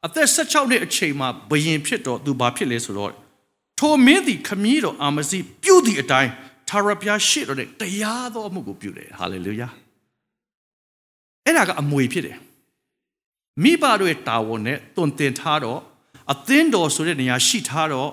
[0.06, 3.12] အသက်16နှစ်အချိန်မှာဘယင်ဖြစ်တော့သူဘာဖြစ်လဲဆိုတော့
[3.80, 6.30] ထိုမင်းသည်ခမည်းတော်အာမစီပြုသည့်အတိုင်း
[6.68, 9.68] ထာဝရဘုရားရှေ့တော်နဲ့တရားသောအမှုကိုပြုတယ်ဟာလေလုယာ
[11.44, 12.36] အဲ့ဒါကအမွေဖြစ်တယ်
[13.62, 15.80] မိဘတို့ရဲ့တာဝန်နဲ့တွန်တင်ထားတော့
[16.32, 18.10] အသင်းတော်ဆိုတဲ့နေရာရှိထားတော့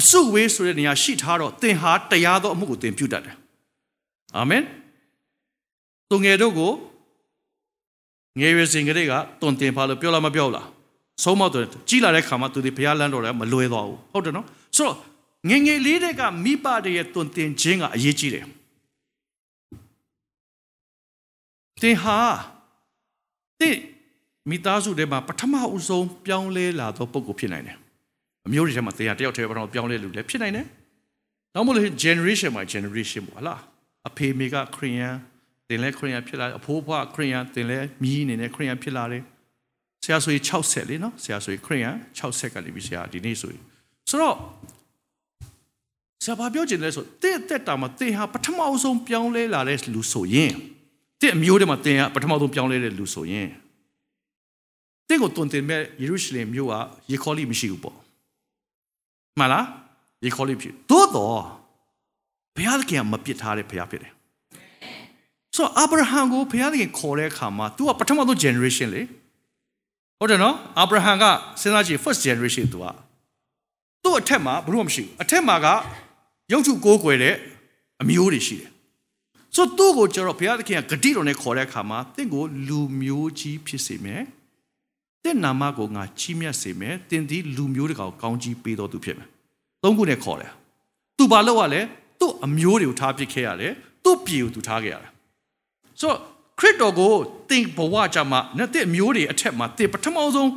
[0.00, 3.36] အစုဝေးဆိုတဲ့နေရာရှိထားတော့သင်ဟာတရားသောအမှုကိုသင်ပြုတတ်တယ်
[4.36, 4.62] အာမင်
[6.08, 6.72] သူငယ်တို့ကို
[8.40, 10.66] ငယ်ရွယ်စဉ်ကလေးကတွန်တင်ပါလို့ပြောလားမပြောလား
[11.22, 14.96] ဆုံးမတော့ကြီးလာတဲ့ခါမှာသူဒီဘုရားလမ်းတော်လည်းမလွဲသွားဘူးဟုတ်တယ်နော်ဆိုတော့
[15.50, 18.44] ငငယ်လေးတွေကမိဘတွေရဲ့တွန်တင်ခြင်းကအရေးကြီးတယ်
[21.82, 22.18] သင်ဟာ
[23.60, 23.76] သင်
[24.50, 27.76] မိသားစုထဲမှာပထမအဦးဆုံးပြောင်းလဲလာသောပုဂ္ဂိုလ်ဖြစ်နိုင်တယ်
[28.46, 30.66] အမျိုးတွေထဲမှာတရားတယောက်တည်းပထမပြောင်းလဲလူလည်းဖြစ်နိုင်တယ်။
[31.54, 33.60] နောက်မလို့ generation မှာ generation ပေါ့ဟလား
[34.08, 35.14] အဖေမိကခရိယန်
[35.68, 39.22] တင်လဲခရိယန်ဖြစ်လာအဖိုးဖွားခရိယန်တင်လဲမြီးအနေနဲ့ခရိယန်ဖြစ်လာတယ်။
[40.04, 43.62] ဆရာဆိုရင်60လေနော်ဆရာဆိုရင်ခရိယန်60ကနေပြီးဆရာဒီနေ့ဆိုရင်
[44.10, 44.36] ဆိုတော့
[46.24, 50.52] ဆရာဘာပြောချင်လဲဆိုတဲ့တက်တာမှာတင်ဟာပထမအဆုံးပြောင်းလဲလာတဲ့လူဆိုရင်
[51.20, 53.48] တဲ့အမျိုးတွေမှာတင်ဟာပထမဆုံးပြောင်းလဲတဲ့လူဆိုရင်
[55.08, 56.74] တင့်ကိုတွန်တင်မဲ့ယေရုရှလင်မြို့က
[57.10, 57.96] ယေခေါလိမရှိဘူးပေါ့
[59.38, 59.66] မှန်လား
[60.24, 61.40] ရေခေါ်လေးဖြစ်သို့တော့
[62.56, 64.12] ဘုရားသခင်ကမပစ်ထားတဲ့ဘုရားဖြစ်တယ်
[65.54, 69.02] ဆိုတော့အာဗြဟံကိုဘုရားသခင်ခေါ်တဲ့အခါမှာ तू ကပထမဆုံး generation လေ
[70.18, 72.84] ဟုတ်တယ်နော်အာဗြဟံကစဉ်းစားကြည့် first generation तू က
[74.02, 75.66] သူ့အထက်မှာဘလို့မရှိဘူးအထက်မှာက
[76.52, 77.34] ရုပ်ထုကိုးကွယ်တဲ့
[78.02, 78.70] အမျိုးတွေရှိတယ်
[79.54, 84.22] ဆိုတော့သူ့ကိုကျတော့ဘုရားသခင်ကဂတိတော်နဲ့ခေါ်တဲ့အခါမှာတင့်ကိုလူမျိုးကြီးဖြစ်စေမယ်
[85.24, 89.28] တင့်နာမကိုငါချီးမြှောက်စေမယ်တင်သည်လူမျိုးတကောင်ကောင်းကြီးပေးတော်သူဖြစ်မယ်
[89.82, 90.52] သုံးခုနဲ့ခေါ်တယ်
[91.18, 91.80] သူဘာလုပ်ရလဲ
[92.20, 93.72] သူ့အမျိုးတွေကိုထားပစ်ခဲ့ရတယ်
[94.04, 95.10] သူ့ပြည်ကိုသူထားခဲ့ရတယ်
[96.00, 96.18] ဆိုတော့
[96.58, 97.12] ခရစ်တော်ကို
[97.50, 100.50] တင်ဘဝကြမှာနဲ့တဲ့အမျိုးတွေအထက်မှာတင်ပထမဆုံး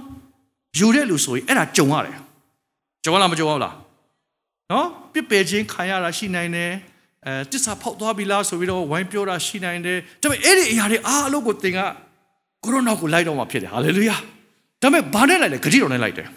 [0.80, 2.18] ယူတဲ့လူဆိုရင်အဲ့ဒါကြုံရတယ်
[3.06, 3.76] ကြုံလားမကြုံဘူးလား
[4.72, 6.72] နော်ပြစ်ပယ်ခြင်းခံရတာရှိနိုင်တယ်
[7.26, 11.80] အဲတစ္ဆာဖောက်သွားပြီလားဆိုပြီးတော့ဝိုင်းပြောတာရှိနိုင်တယ်ဒါပေမဲ့အဲ့ဒီအရာတွေအားအလုံးကိုတင်က
[12.64, 14.18] ကိုရိုနာကိုလိုက်တော့မှဖြစ်တယ်ဟာလေလုယာ
[14.82, 16.28] ဒါပေမဲ့ဘာနဲ့လိုက်လဲဂတိတော်နဲ့လိုက်တယ်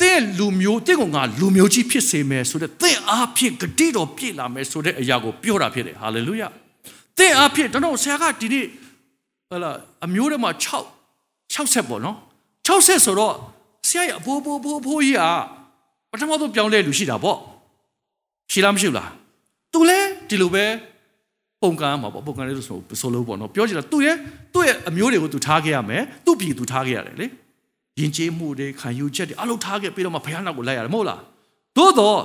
[0.00, 6.48] တဲ့လူမျိုးတဲ့ကောင်ကလူမျိုးကြီးဖြစ်စေမယ်ဆိုတဲ့တဲ့အားဖြင့်ဂတိတော်ပြည့်လာမယ်ဆိုတဲ့အရာကိုပြောတာဖြစ်တယ်ဟာလေလုယာ
[7.18, 8.66] တဲ့အားဖြင့်ကျွန်တော်ဆရာကဒီနေ့
[9.50, 9.70] ဟလာ
[10.04, 12.16] အမျိုးတွေမှာ6 6ဆက်ပေါ့နော်
[12.66, 13.34] 6ဆက်ဆိုတော့
[13.88, 15.30] ဆရာရဲ့အဖိုးဖိုးဖိုးဖိုးကြီးอ่ะ
[16.10, 17.38] ပထမဆုံးပြောင်းလဲလူရှိတာပေါ့
[18.52, 19.10] ရှိလားမရှိဘူးလား
[19.72, 20.64] သူလဲဒီလိုပဲ
[21.62, 24.16] ပုံကံမှာပေါ့ပုံကံလေးဆိုဆိုလို့ပေါ့နော်ပြောချင်တာသူရဲ့
[24.54, 27.26] သူ့ရဲ့အမျိုးတွေကိုသူထားခဲ့ရမယ်သူ့ပြည်သူထားခဲ့ရတယ်လေ
[28.00, 31.20] ယဉ်ကျေးမှုတွေခံယူချက်တွေအလုပ်ထားခဲ့ပြီးတော့မှဘုရားနောက်ကိုလိုက်ရတယ်မဟုတ်လား
[31.76, 32.20] သို့တော့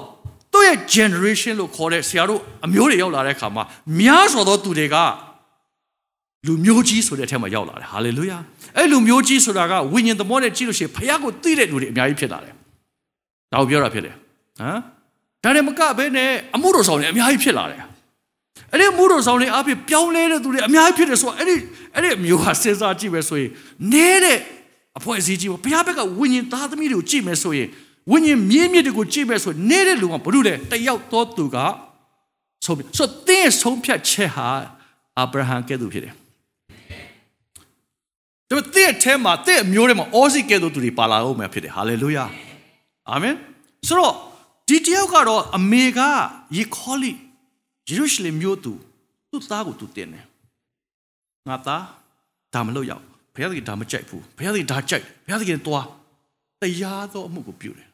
[0.54, 3.64] သူ့ရဲ့ generation လို့ခေါ်တဲ့ဆရာတို့အမျိုးတွေရောက်လာတဲ့အခါမှာ
[4.00, 4.96] များစွာသောသူတွေက
[6.48, 8.38] လူမျိုးကြီးဆိုတဲ့အထက်မှာရောက်လာတယ်ဟာလေလုယာ
[8.78, 12.54] အဲ့လူမျိုးကြီးဆိုတာကဝိညာဉ်သဘောနဲ့ကြည့်လို့ရှိရင်ဘုရားကိုသိတဲ့လူတွေအများကြီးဖြစ်လာတယ်
[13.54, 14.16] ဒါကိုပြောတာဖြစ်တယ်
[14.60, 14.80] ဟမ်
[15.44, 17.82] ဒါနဲ့မကဘဲနဲ့အမှုတော်ဆောင်တွေအများကြီးဖြစ်လာတယ်
[18.72, 21.56] အဲ့ဒီမှုတော်ဆောင်တွေအပြင်ပြောင်းလဲတဲ့သူတွေအများကြီးဖြစ်တယ်ဆိုတော့အဲ့ဒီ
[21.96, 23.50] အဲ့ဒီအမျိုးဟာစဉ်းစားကြည့်ပဲဆိုရင်
[23.94, 24.40] နေတဲ့
[24.98, 27.68] အဖွဲ့အစည်းကြီးပေါ့ဘုရားဘက်ကဝိညာဉ်သားသမီးတွေကိုကြည့်မယ်ဆိုရင်
[28.12, 31.58] ဝိညာဉ်မြင်းမြစ်တွေကိုကြည့်မယ်ဆိုရင်နေတဲ့လူကဘာလို့လဲတယောက်တော့သူက
[32.66, 34.48] ဆုံးဖြတ်ဆိုတော့တင်းဆုံးဖြတ်ချက်ဟာ
[35.18, 36.14] အာဗြဟံကဲ့သို့ဖြစ်တယ်
[38.50, 42.26] ဒါပေမဲ့တဲ့အဲမှာတဲ့အမျိုးတွေမှာအောစီကဲ့သို့သူတွေပါလာအောင်မှာဖြစ်တယ်ဟာလေလုယာ
[43.10, 43.36] အာမင်
[43.88, 44.14] ဆိုတော့
[44.68, 46.00] ဒီတယောက်ကတော့အမေက
[46.58, 47.12] ယေခေါလိ
[47.90, 48.74] ယေရုရှလင်မြို့သူ
[49.30, 50.26] သူ့သားကိုသူတင်တယ်
[51.48, 51.84] ငါသား
[52.54, 55.88] ဒါမလို့ရောက်ဘုရားသခင်ဒါမကြိုက်ဘူးဘုရားသခင်ဒါကြိုက်ဘုရားသခင်သွား
[56.62, 57.88] တရားသောအမှုကိုပြုတယ်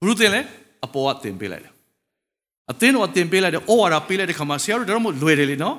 [0.00, 0.40] ဘုရုတင်လဲ
[0.84, 1.72] အပေါ်ကတင်ပေးလိုက်တယ်
[2.70, 5.76] အသင်းတော်တင်ပေးလိုက်တယ်ဩဝါဒပေးလိုက်တဲ့ခါမှာဆရာတို့တော့မလွယ်တယ်လေနော်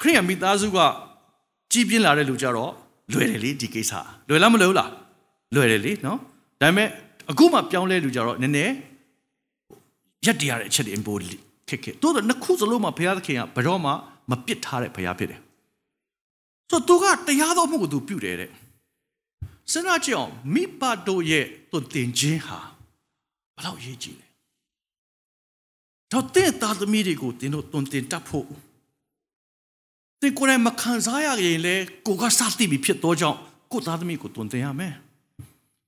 [0.00, 0.78] ခရိယမိသားစုက
[1.72, 2.72] ကြီးပြင်းလာတဲ့လူကြတော့
[3.12, 3.92] လွယ်တယ်လေဒီကိစ္စ
[4.28, 4.90] လွယ်လားမလွယ်ဘူးလား
[5.54, 6.18] လွယ်တယ်လေနော်
[6.60, 6.88] ဒါပေမဲ့
[7.30, 8.72] အခုမှပြောင်းလဲလူကြတော့နည်းနည်း
[10.26, 13.90] ရက်တရတဲ့အချက်တွေအပေါ် ခက်ခဲတိုးတော့နှစ်ခုစလုံးမှာဘုရားသခင်ကဘယ်တော့မှ
[14.30, 15.40] မပစ်ထားတဲ့ဘုရားဖြစ်တယ်
[16.70, 18.50] ဆိုတော့သူကတရားတော်မှုကိုသူပြုတယ်တဲ့
[19.72, 22.58] စဉ်းစားကြည့်အောင်မိဘတို့ရဲ့သူတင်ခြင်းဟာ
[23.56, 24.28] ဘယ်လောက်ရေးကြည့်လဲ
[26.12, 28.46] တော့တဲ့သားသမီးတွေကိုတင်တို့တွင်တင်တတ်ဖို့
[30.20, 31.74] တင်ကိုယ်တိုင်မခံစားရရင်လေ
[32.06, 33.38] ကိုကစသိပြီဖြစ်တော့ကြောင့်
[33.72, 34.94] ကိုသားသမီးကိုတွင်တင်ရမယ်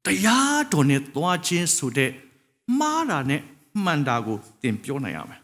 [0.06, 2.10] တရားတော်နဲ့သွားခြင်းဆိုတဲ့
[2.78, 3.40] မှားတာနဲ့
[3.84, 5.41] မှန်တာကိုတင်ပြောနိုင်ရမယ်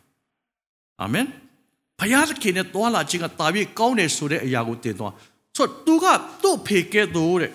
[1.02, 1.26] အာမင်
[2.00, 5.14] ဘုရားသခင်နဲ့သွားလာခြင်းကတာပြီးကောင်းတယ်ဆိုတဲ့အရာကိုတင်သွား
[5.56, 6.06] ဆိုတော့သူက
[6.42, 7.52] သူ့ဖေကဲ့သို့တဲ့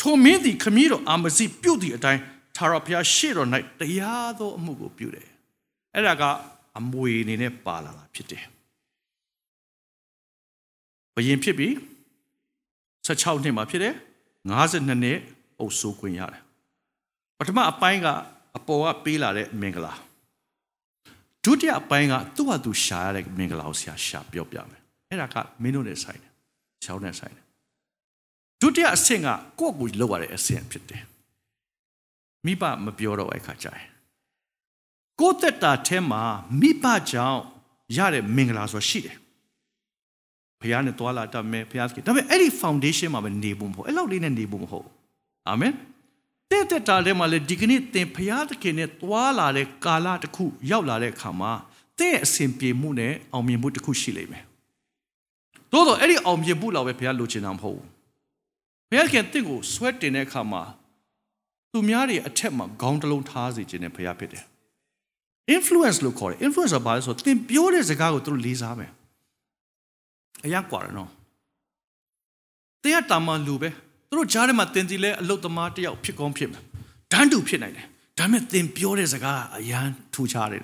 [0.00, 2.20] ထိုမင်းသည်ခမည်းတော်အာမစီပြုတ်သည့်အတိုင်း
[2.56, 3.48] သာရဘုရားရှေ့တော်၌
[3.80, 5.28] တရားသောအမှုကိုပြုတယ်
[5.94, 6.22] အဲ့ဒါက
[6.78, 8.44] အမွေအနေနဲ့ပါလာတာဖြစ်တယ်
[11.14, 11.72] ဘယင်ဖြစ်ပြီး
[13.06, 13.94] 16နှစ်မှာဖြစ်တယ်
[14.50, 15.18] 52နှစ်
[15.58, 16.42] အုပ်စိုးခွင့်ရတယ်
[17.38, 18.06] ပထမအပိုင်းက
[18.56, 19.92] အပေါ်ကပေးလာတဲ့မင်္ဂလာ
[21.46, 24.80] ဒုတိယအပိုင်းကသူ့ဟာသူရှာရတဲ့မင်္ဂလာကိုဆရာရှာပြောပြမယ်
[25.10, 26.32] အဲ့ဒါကမင်းတို့နဲ့ဆိုင်တယ်
[26.84, 27.44] ချောင်းနဲ့ဆိုင်တယ်
[28.60, 29.28] ဒုတိယအဆင့်က
[29.60, 31.04] ကိုယ့်ကိုယ်လောက်ရတဲ့အဆင့်ဖြစ်တယ်
[32.44, 33.88] မိဘမပြောတော့အခါကျရင်
[35.20, 36.22] ကိုယ့်တက်တာထဲမှာ
[36.60, 37.40] မိဘကြောင့်
[37.96, 39.16] ရတဲ့မင်္ဂလာဆိုရှိတယ်
[40.60, 44.86] ဘုရားနဲ့တွာလာတတ်မယ်ဘုရားသခင်ဒါပေမဲ့အဲ့ဒီ foundation မှာပဲနေဖို့မဟုတ်အဲ့လောက်လေးနဲ့နေဖို့မဟုတ်
[45.48, 45.72] အာမင်
[46.50, 51.52] တဲ့တဲ့တာထဲမှာလေဒီကနေ့သင်ဘုရားသခင်နဲ့တွာလာတဲ့ကာလတစ်ခုရောက်လာတဲ့အခါမှာ
[52.00, 54.44] တဲ့အစဉ်ပြေမှုနဲ့အောင်မြင်မှုတစ်ခုရှိလိမ့်မယ်
[55.72, 57.88] သို့တော့အဲ့ဒီအောင်မြင်မှုလောက်ပဲဘုရားလိုချင်တာမဟုတ်ဘူး
[58.90, 60.62] ဘုရားခင်တင့်ကိုဆွဲတင်တဲ့အခါမှာ
[61.72, 64.44] သူများတွေအထက်မှာခေါင်းတစ်လုံးထားစေခြင်းနဲ့ဘုရားဖြစ်တယ်
[65.56, 68.90] influence လို့ခေါ်တယ် influence ဆိုတာဘာလဲဆိုတော့သင်ပြောတဲ့စကားကိုသူတို့လေးစားမယ်
[70.44, 71.10] အရာကွာတယ်နော်
[72.82, 73.70] တရားတာမန်လူပဲ
[74.08, 76.62] သူတို့ကြားထဲမှာသင်စီလဲအလုတ်သမားတယောက်ဖြစ်ကောင်းဖြစ်မယ်
[77.12, 77.86] ဒန်းတူဖြစ်နိုင်တယ်
[78.18, 80.62] ဒါပေမဲ့သင်ပြောတဲ့စကားအရန်ထူးခြားတယ်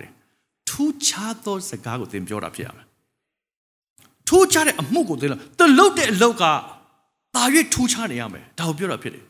[0.68, 2.87] ထူးခြားသောစကားကိုသင်ပြောတာဖြစ်ရမယ်
[4.28, 6.44] ထူးခြားတဲ့အမှုကိုသင်လို့သူလုတ်တဲ့အလုတ်က
[7.35, 7.42] တာ၍
[7.74, 9.24] ထူးခြားနေရမယ်ဒါကိုပြောတာဖြစ်တယ်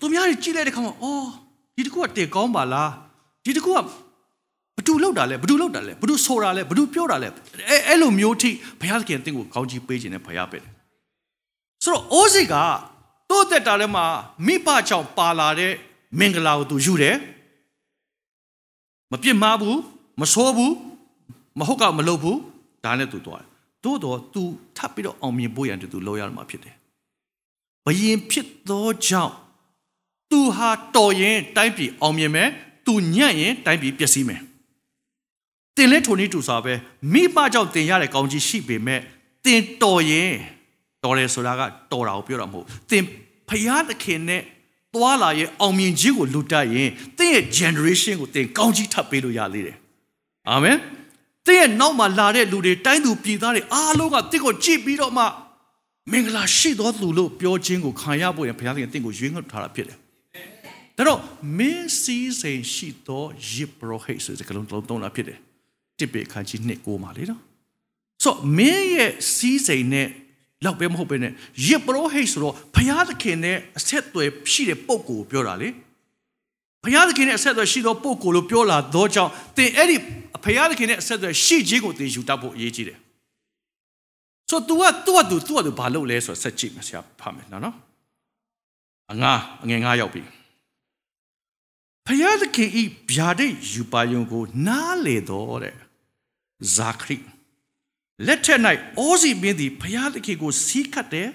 [0.00, 1.28] သူများတွေကြည့်လိုက်တဲ့ခါမှာအော်
[1.76, 2.90] ဒီတကူကတည်ကောင်းပါလား
[3.44, 3.78] ဒီတကူက
[4.76, 7.28] ဘသူလောက်တာလဲဘသူလောက်တာလဲဘသူဆိုတာလဲဘသူပြောတာလဲ
[7.70, 10.75] အဲအဲ့လိုမျိုးထိဘုရားသခင်တင့်ကိုကောင်းကြီးပေးခြင်းနဲ့ဘုရားပဲတယ်
[11.85, 12.55] ဆိုတော့အိုးစိတ်က
[13.29, 14.05] တိုးတက်တာထဲမှာ
[14.45, 15.73] မိဘကြောင့်ပါလာတဲ့
[16.19, 17.15] မင်္ဂလာကိုသူယူတယ်
[19.11, 19.79] မပြစ်မှားဘူး
[20.19, 20.73] မဆိုးဘူး
[21.59, 22.39] မဟုတ်ကမလုပ်ဘူး
[22.83, 23.47] ဒါနဲ့သူသွားတယ်
[23.83, 24.41] သို့တော့ तू
[24.77, 26.75] ထပ်ပြီးတော့အောင်မြင်ဖို့ရန်တူလောရမှာဖြစ်တယ်
[27.85, 29.33] ဘယင်ဖြစ်သောကြောင့်
[30.31, 32.49] तू ဟာတော်ရင်တိုင်းပြည်အောင်မြင်မယ်
[32.85, 34.41] तू ညံ့ရင်တိုင်းပြည်ပျက်စီးမယ်
[35.75, 36.73] တင်လဲထုံနေတူစားပဲ
[37.13, 39.01] မိမကြောင့်တင်ရတဲ့ကောင်းကြီးရှိပေမဲ့
[39.45, 40.33] တင်တော်ရင်
[41.06, 43.04] တော်တယ်ဆိုတာကတော်တာကိုပြောတာမဟုတ်တင်
[43.48, 44.42] ဖယားသခင်နဲ့
[44.94, 49.76] တွာလာရဲ့အောင်မြင်ခြင်းကိုလူတက်ရင်တင်ရဲ့ generation ကိုတင်ကောင်းကြီးထပ်ပေးလို့ရသေးတယ်
[50.50, 50.76] အာမင်
[51.46, 55.24] တဲ့ရဲ့နောက်မှာလာတဲ့လူတွေတိုင်းသူပြည်သားတွေအားလုံးကတစ်ကိုကြည့်ပြီးတော့မှ
[56.12, 59.98] မင်္ဂလာရှိသောသူလို့ပြောခြင်းကိုခံရဖို့ရင်ဘုရားသခင်တင့်ကိုရွေးငှက်ထားတာဖြစ်တယ်
[60.96, 61.20] ဒါတော့
[61.58, 65.38] မင်းစည်းစိမ်ရှိသောယစ်ပရောဟိတ်ဆိုတဲ့ကလုံးလုံးသုံးတာဖြစ်တယ်
[65.98, 67.40] တစ်ပေခန်းကြီးနှစ်ကိုမှာလေနော်
[68.22, 70.08] ဆိုတော့မင်းရဲ့စီးစိမ်နဲ့
[70.64, 71.32] လောက်ပဲမဟုတ်ပဲနဲ့
[71.66, 75.68] ယစ်ပရောဟိတ်ဆိုတော့ဘုရားသခင်နဲ့အဆက်အသွယ်ရှိတဲ့ပုံကိုပြောတာလေ
[76.84, 79.96] ဘုရားသခင်နဲ့အဆက်အသွယ်ရှိသောပုံကိုလို့ပြောလာသောကြောင့်သင်အဲ့ဒီ
[80.44, 82.98] ဘုရားသခင်နဲ့အဆက်အသွယ်ရှိခြင်းကိုသင်ယူတတ်ဖို့အရေးကြီးတယ်
[84.50, 87.76] ဆိုတော့ तू ကသူ့အတူသူ့အတူဘာလုပ်လဲဆိုတော့ဆက်ကြည့်မယ်ဆရာဖတ်မယ်နော်နော်
[89.12, 90.22] အငါအငယ်ငါရောက်ပြီ
[92.06, 95.76] ဘုရားသခင်ဤဗျာဒိတ်ယူပါယုံကို နားလေတော့တဲ့
[96.76, 97.24] ဇာခရီး
[98.24, 98.60] လက်ထက်၌
[98.98, 101.30] အောစီမင်းသည်ဖယားသခင်ကိုစီးကတ်တယ်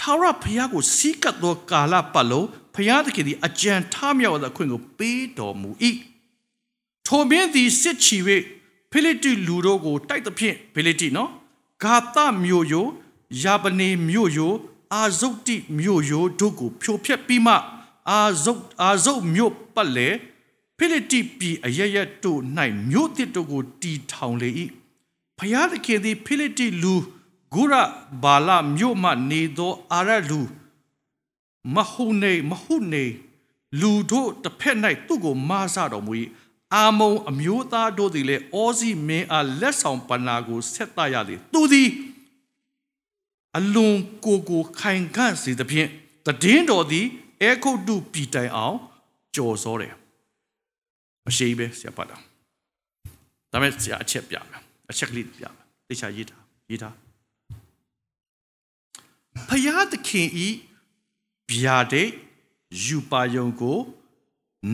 [0.00, 5.70] ထာဝရဖယားကိုစီးကတ်သောကာလပတ်လုံးဖယားသခင်သည်အကြံထားမြောက်သောအခွင့်ကိုပေးတော်မူ၏
[7.06, 8.18] ထိုမင်းသည်စစ်ချီ၍
[8.90, 11.30] ဖိလိတိလူတို့ကိုတိုက်သဖြင့်ဖိလိတိနော်
[11.82, 12.86] ဂါသမြို့ယို
[13.42, 14.52] ယာပနေမြို့ယို
[14.94, 17.54] အာဇုတ်တိမြို့ယိုတို့ကိုဖြိုဖျက်ပြီးမှ
[18.10, 20.08] အာဇုတ်အာဇုတ်မြို့ပတ်လေ
[20.78, 22.40] ဖိလိတိပြည်အရရက်တို့၌
[22.90, 24.50] မြို့တစ်တို့ကိုတီထောင်လေ၏
[25.38, 26.94] ဖျားသခင်သည်ဖိလိတိလူ
[27.52, 27.74] ဂုရ
[28.22, 30.40] ဘာလမြို့မှနေသောအာရလူ
[31.74, 33.04] မဟုနေမဟုနေ
[33.80, 36.12] လူတို့တစ်ဖက်၌သူ့ကိုမားဆတော်မူ၏
[36.74, 41.88] အာမုံအမျိုးသားတို့သည်လည်းအောစီမင်းအားလက်ဆောင်ပနာကိုဆက်တရသည်သူသည်
[43.56, 45.88] အလွန်ကိုကိုခိုင်ခန့်စေသဖြင့်
[46.42, 47.06] တည်င်းတော်သည်
[47.42, 48.76] အဲခုတ်တုပြည်တိုင်အောင်
[49.36, 49.94] ကြော်စောတယ်
[51.24, 52.16] မရှိပဲဆရာပတ်တာ
[53.52, 56.94] ဒါမဲ့ဆရာအချက်ပြမယ် အချက်ကလေးပြမယ်တေချာရေးထားရေးထား
[59.48, 60.48] ဖယားသခင်ဤ
[61.52, 62.10] ဗျာဒိတ်
[62.84, 63.78] ယူပါယုံကို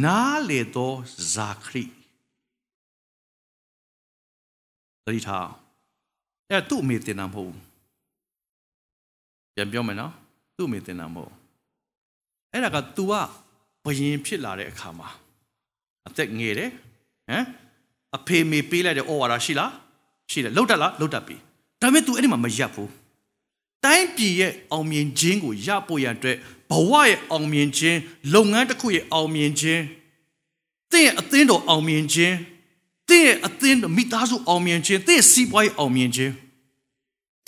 [0.04, 0.92] နားလေသော
[1.34, 1.82] ဇာခရိ
[5.04, 5.48] တတိထား
[6.48, 7.60] အဲ့သူ့အမေတင်တာမဟုတ်ဘူး
[9.54, 10.12] ပြန်ပြောမယ်နော်
[10.56, 11.32] သူ့အမေတင်တာမဟုတ်
[12.52, 13.12] အဲ့ဒါက तू က
[13.84, 15.08] ဘယင်ဖြစ်လာတဲ့အခါမှာ
[16.06, 16.70] အသက်ငယ်တယ်
[17.28, 17.44] ဟမ်
[18.16, 19.72] အဖေမေပေးလိုက်တဲ့ဩဝါဒရှိလား
[20.31, 21.35] ရှိတယ်လှုပ်တတ်လားလှုပ်တတ်ပြီ
[21.81, 22.91] ဒါပေမဲ့ तू အဲ့ဒီမှာမရပ်ဘူး
[23.85, 26.37] တိုင်းပြည်ရဲ့အောင်မြင်ခြင်းကိုရဖို့ရန်အတွက်
[26.71, 27.97] ဘဝရဲ့အောင်မြင်ခြင်း
[28.33, 29.81] လုပ်ငန်းတစ်ခုရဲ့အောင်မြင်ခြင်း
[30.91, 32.35] သင်ရဲ့အသင်းတော်အောင်မြင်ခြင်း
[33.09, 36.33] သင်ရဲ့အသင်းတော်မိသားစုအောင်မြင်ခြင်းသင်ရဲ့စီးပွားရေးအောင်မြင်ခြင်း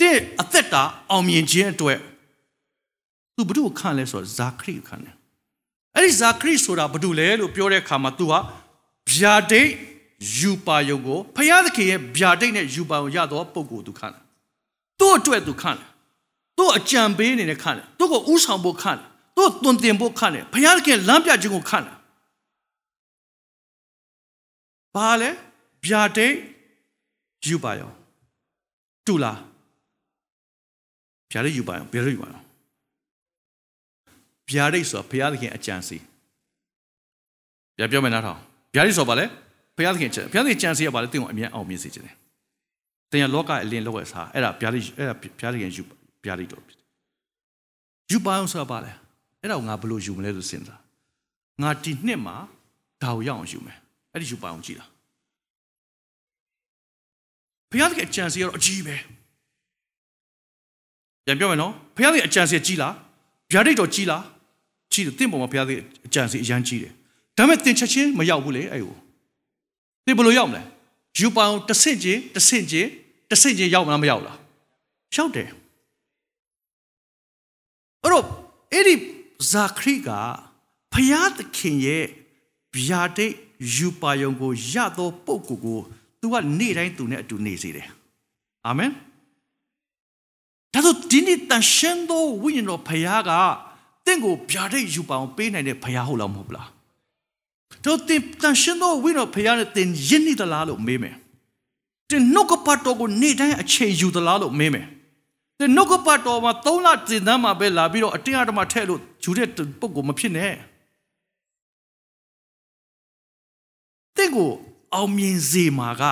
[0.00, 1.98] သင်အသက်တာအောင်မြင်ခြင်းအတွက်
[3.34, 5.14] သူဘု து ခံလဲဆိုတော့ဇာခရိခံတယ်
[5.94, 8.38] အဲ့ဒီဇာခရိဆိုတာဘာလို့လဲလို့ပြောတဲ့အခါမှာ तू ဟာ
[9.14, 9.70] ဗျာဒိတ်
[10.37, 14.21] ယူပါယုံကိုဖယားသခင်ရဲ့ဗျာဒိတ်နဲ့ယူပါယုံရတော့ပုံကို तू ခံတယ်
[14.99, 15.87] သူ့အတွက် तू ခံတယ်
[16.57, 19.05] သူ့အကြံပေးနေနဲ့ခံတယ်သူ့ကိုဥဆောင်ဖို့ခံတယ်
[19.37, 21.95] သူ့တွင်တင်ဖို့ခံတယ်ဘုရားသခင်လမ်းပြခြင်းကိုခံတယ်
[24.95, 25.29] ဘာလဲ
[25.85, 26.35] ဗျာဒိတ်
[27.47, 27.91] ယူပါရော
[29.05, 29.39] တူလား
[31.31, 32.41] ဗျာဒိတ်ယူပါရောဘယ်လိုယူပါရော
[34.49, 35.97] ဗျာဒိတ်ဆိုတာဘုရားသခင်အကြံစီ
[37.77, 38.39] ဗျာပြောမယ်နားထောင်
[38.75, 39.25] ဗျာဒိတ်ဆိုတာဘာလဲ
[39.75, 42.15] ဘုရားသခင်ဘုရားသခင်ကြံစီရပါလေတင့်ကိုအမြဲအောင်မြင်စေခြင်းတယ်
[43.11, 45.83] တင်ရလောကအလင်းလောက်ရစားအဲ့ဒါဗျာဒိတ်အဲ့ဒါဘုရားသခင်ယူ
[46.25, 46.85] ဗျာဒိတ်တော်ဖြစ်တယ်
[48.11, 48.91] ယူပါအောင်ဆိုတာဘာလဲ
[49.41, 50.79] အဲ့ဒါကိုငါဘယ်လိုယူမလဲလို့စဉ်းစား
[51.61, 52.35] ငါဒီနှစ်မှာ
[53.03, 53.77] ဒါကိုရအောင်ယူမယ်
[54.13, 54.85] အဲ့ဒီယူပါအောင်ကြည့်တာ
[57.69, 58.95] ဘုရားသခင်အကြံစီကတော့အကြီးပဲ
[61.25, 62.93] ပြန်ပြောမယ်နော်ဘုရားသခင်အကြံစီကြီးလား
[63.51, 64.23] ဗျာဒိတ်တော်ကြီးလား
[64.93, 66.91] ကြီးတယ်တင့်ပေါ်မှာဘုရားသခင်အကြံစီအရန်ကြီးတယ်
[67.37, 68.95] ဒါပေမဲ့တင်ချက်ချင်းမရောက်ဘူးလေအဲ့ကို
[70.05, 70.61] တင်ဘယ်လိုရောက်မလဲ
[71.19, 72.89] ယူပါအောင်တစ်ဆင့်ချင်းတစ်ဆင့်ချင်း
[73.29, 74.37] တစ်ဆင့်ချင်းရောက်မလားမရောက်လား
[75.15, 75.49] ရောက်တယ်
[78.03, 78.25] အဲ့တော့
[78.73, 78.95] အဲ့ဒီ
[79.51, 80.09] ဇာခရိက
[80.93, 82.05] ဖျားသခင်ရဲ့
[82.77, 83.33] ဗျာဒိတ်
[83.75, 85.79] ယူပါယုံကိုရသောပုဂ္ဂိုလ်ကို
[86.21, 87.89] तू ကနေ့တိုင်းသူနဲ့အတူနေစေတယ်
[88.67, 88.91] အာမင်
[90.73, 93.31] ဒါဆိုဒီနေ့တန်ရှင်းသောဝိညာဉ်တော်ဖျားက
[94.05, 96.69] တင့်ကိုဗျာဒိတ်ယူပါအောင်ပေးနိုင်တဲ့ဖျားဟုတ်လားမဟုတ်လား
[97.85, 101.15] တို့တင်တန်ရှင်းသောဝိညာဉ်တော်ဖျားနဲ့တင်ယဉ်နေသလားလို့မေးမယ်
[102.09, 104.87] တင်နှုတ်ကပတ်တော်ကိုနေ့တိုင်းအချိန်ယူသလားလို့မေးမယ်
[105.59, 109.47] တဲ့နှုတ်ကပတ်တော်မှာ၃လတင်တန်းမှာပဲလာပြီးတော့အတင်းအဓမ္မထဲ့လို့ဂျူတဲ့
[109.79, 110.53] ပုဂ္ဂိုလ်မဖြစ်နဲ့
[114.17, 114.49] တဲ့ကို
[114.93, 116.03] အောင်မြင်စေမှာက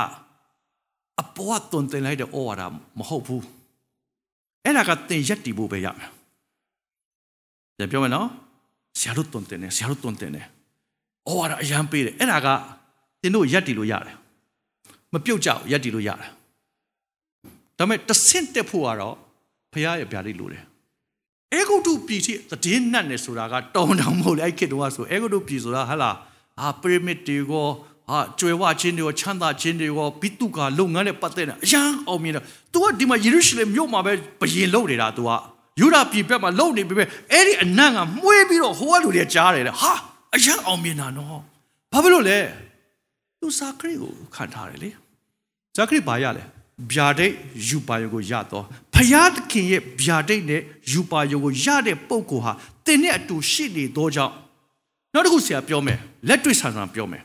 [1.21, 2.61] အပေါ်ကတွန်တင်လိုက်တဲ့ဩဝါဒ
[2.99, 3.45] မဟုတ်ဘူး
[4.63, 6.11] အဲ့ဒါကတင်ရက်တီဖို့ပဲရမယ်
[7.77, 8.27] ပြန်ပြောမယ်နော်
[8.99, 10.47] ဆရာတို့တွန်တင်တယ်ဆရာတို့တွန်တင်တယ်
[11.29, 12.47] ဩဝါဒအရန်ပေးတယ်အဲ့ဒါက
[13.21, 14.15] တင်တို့ရက်တီလို့ရတယ်
[15.13, 16.29] မပြုတ်ကြဘူးရက်တီလို့ရတယ်
[17.77, 19.15] ဒါပေမဲ့တဆင့်တက်ဖို့ကတော့
[19.73, 20.63] ဖရားရဲ့ဗျာဒိတ်လိုတယ်
[21.53, 22.33] အေဂုတုပြည်တိ
[22.63, 26.15] တည်င်းနတ်နေဆိုတာကတောင်းတောင်းမဟုတ်လေအဲ့ခေတ်တုန်းကဆိုအေဂုတုပြည်ဆိုတာဟာလား
[26.62, 27.67] အာပရမစ်တွေကို
[28.09, 35.29] ဟာကျွယ်ဝခြင်းတွေကိုချမ်းသာခြင်းတွေကိုဘိတုကလုပ်ငန်းနဲ့ပတ်သက်နေအရန်အောင်မြင်တယ်။ तू ကဒီမှာယေရုရှလင်မြို့မှာပဲဘယင်လုပ်နေတာ तू က
[35.79, 39.93] ယူဒပြည်ဘက်မှာလုံနေပြီပဲအဲ့ဒီအနံ့ကမှုေးပြီးတော့ဟိုကလူတွေကြားတယ်တဲ့ဟာ
[40.36, 41.39] အရန်အောင်မြင်တာနော်
[41.93, 42.39] ဘာဖြစ်လို့လဲ
[43.39, 44.89] သူဇာခရီကိုခံထားတယ်လေ
[45.76, 46.43] ဇာခရီဘာရလဲ
[46.91, 47.34] ဗျာဒိတ်
[47.67, 52.52] ယူပါယုံကိုရတော့ဖယားသခင်ရဲ့ဗျာဒိတ်နဲ့ယူပါယုံကိုရတဲ့ပုံကိုဟာ
[52.86, 54.34] တင်းနဲ့အတူရှိနေသောကြောင့်
[55.13, 57.24] နောက်တစ်ခုဆရာပြောမယ်လက်တွေ့ဆန်ဆန်ပြောမယ်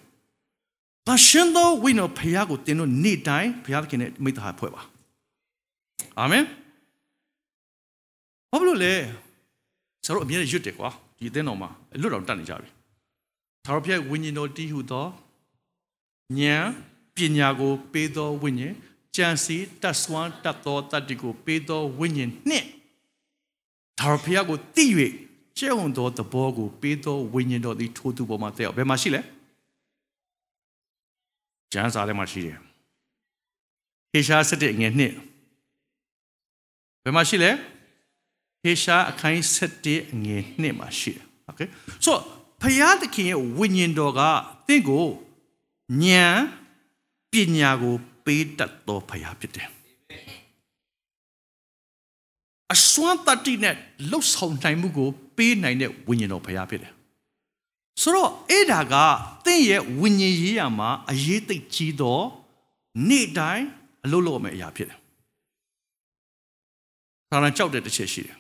[1.07, 4.83] တရှင်သောဝိညာဉ်ဖယားကိုတင်းတို့နေ့တိုင်းဖယားသခင်နဲ့မိသားဖွဲ့ပါ
[6.19, 6.45] အာမင်
[8.51, 8.93] ဘာလို့လဲ
[10.05, 11.69] ကျွန်တော်အမြဲရွတ်တယ်ကွာဒီအသင်းတော်မှာ
[12.03, 12.69] လွတ်တော်တတ်နေကြပြီ
[13.68, 15.08] သာရဖျက်ဝိညာဉ်တော်တည်ဟုသော
[16.40, 16.68] ဉာဏ်
[17.16, 18.74] ပညာကိုပေးသောဝိညာဉ်
[19.16, 22.68] ကြံစီတတ်ဆွမ်းတတ်သောတတ္တိကိုပေးသောဝိညာဉ်နှင့်
[24.00, 24.92] သာရဖျက်ကိုတည်၍
[25.58, 29.22] ကျဲဝန်သောသဘောကိုပေးသောဝိညာဉ်တော်သည်ထိုသူပေါ်မှာတည့်ရောက်ဘယ်မှာရှိလဲ
[31.74, 32.58] ကျမ်းစာထဲမှာရှိတယ်
[34.12, 35.02] ဟေရှား7ငယ်2
[37.04, 37.52] ဘယ်မှာရှိလဲ
[38.64, 39.40] ဟေရှာအခိုင်
[39.78, 41.62] 7အငယ်2မှာရှိတယ်โอเค
[42.06, 42.18] ဆို
[42.63, 44.21] ဖယားသခင်ရဲ့ဝိညာဉ်တော်က
[44.69, 45.07] တင့်ကို
[46.03, 46.39] ဉာဏ်
[47.33, 47.95] ပညာကို
[48.25, 49.69] ပေးတတ်သောဖယားဖြစ်တယ်
[52.75, 53.75] အစွမ်းတတိနဲ့
[54.11, 56.93] လှုပ်ဆောင်နိုင်မှုကို ပေးနိုင်တဲ့ဝိညာဉ်တော်ဖယားဖြစ်တယ်
[58.03, 58.95] ဆိုတော့အဲ့ဒါက
[59.47, 62.21] တင့်ရဲ့ဝိညာဉ်ရေးရမှာအရေးသိကြီးသော
[63.09, 63.67] နေ့တိုင်း
[64.05, 64.99] အလုပ်လုပ်မယ့်အရာဖြစ်တယ်။
[67.31, 68.37] ဆာလံကြောက်တဲ့တစ်ချက်ရှိတယ်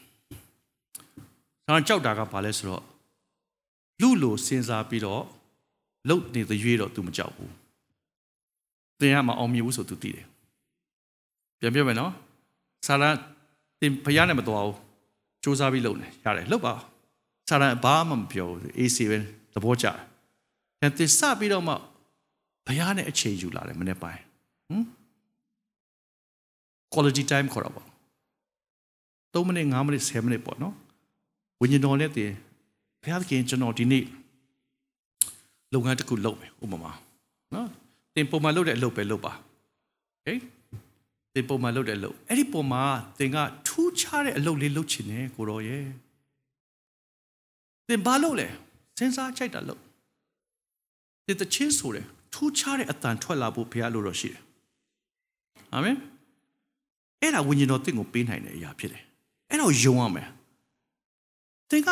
[1.64, 2.84] ဆာလံကြောက်တာကဘာလဲဆိုတော့
[4.00, 5.24] လူလိုစဉ်းစားပြီးတော့
[6.08, 7.50] လုတ်နေတဲ့ရွေးတော့ तू မကြောက်ဘူး။
[9.00, 10.26] တင်ရမအောင်မြင်ဘူးဆို तू သိတယ်။
[11.58, 12.12] ပြန်ပြောမယ်နော်။
[12.86, 13.10] ဆာလံ
[13.80, 14.76] တင်ဖျားနဲ့မတော်ဘူး။
[15.42, 16.74] စူးစမ်းပြီးလုပ်နေရတယ်။လုပ်ပါ။
[17.48, 19.18] ဆာလံဘာမှမပြောဘူး။ AC ပဲ
[19.54, 19.96] သဘောကျတယ်။
[20.78, 21.74] ပြန်တင်စပြီးတော့မှ
[22.66, 24.20] ဘုရားနဲ့အခြေယူလာတယ်မနေ့ပိုင်း။
[24.68, 24.84] ဟမ်
[26.92, 27.86] quality time ခေါ်တာပေါ့
[29.32, 30.74] 3မိနစ်5မိနစ်10မိနစ်ပေါ့နော်
[31.60, 32.32] ဝိညာဉ်တော်နဲ့တည်း
[33.03, 34.05] ဘုရားခင်ကျွန်တော်ဒီနေ့
[35.73, 36.91] လုပ်ငန်းတစ်ခုလုပ်မယ်ဥပမာ
[37.53, 37.69] နော်
[38.15, 39.33] တင်ပုံမှန်လုပ်တဲ့အလုပ်ပဲလုပ်ပါ
[40.11, 40.27] โอเค
[41.33, 42.83] တင်ပုံမှန်လုပ်တဲ့အလုပ်အဲ့ဒီပုံမှာ
[43.19, 43.37] တင်က
[43.67, 45.85] ထူးခြားတဲ့အလုပ်လေးလုပ်ချင်တယ်ကိုတော်ရဲ့
[47.87, 48.47] တင်ဘာလုပ်လဲ
[48.97, 49.81] စဉ်းစားကြိုက်တာလုပ်
[51.25, 54.41] တင်တချင်းဆိုတယ်ထူးခြားတဲ့အတန်ထွက်လာဖို့ဘုရားလိုတော်ရှိတယ်
[55.73, 55.97] အာမင်
[57.21, 59.03] အဲ့ဒါဝိညာဉ်တော်တင့်ကိုပေးနိုင်တဲ့အရာဖြစ်တယ်
[59.49, 60.29] အဲ့တော့ယုံရမယ်
[61.69, 61.89] သင်က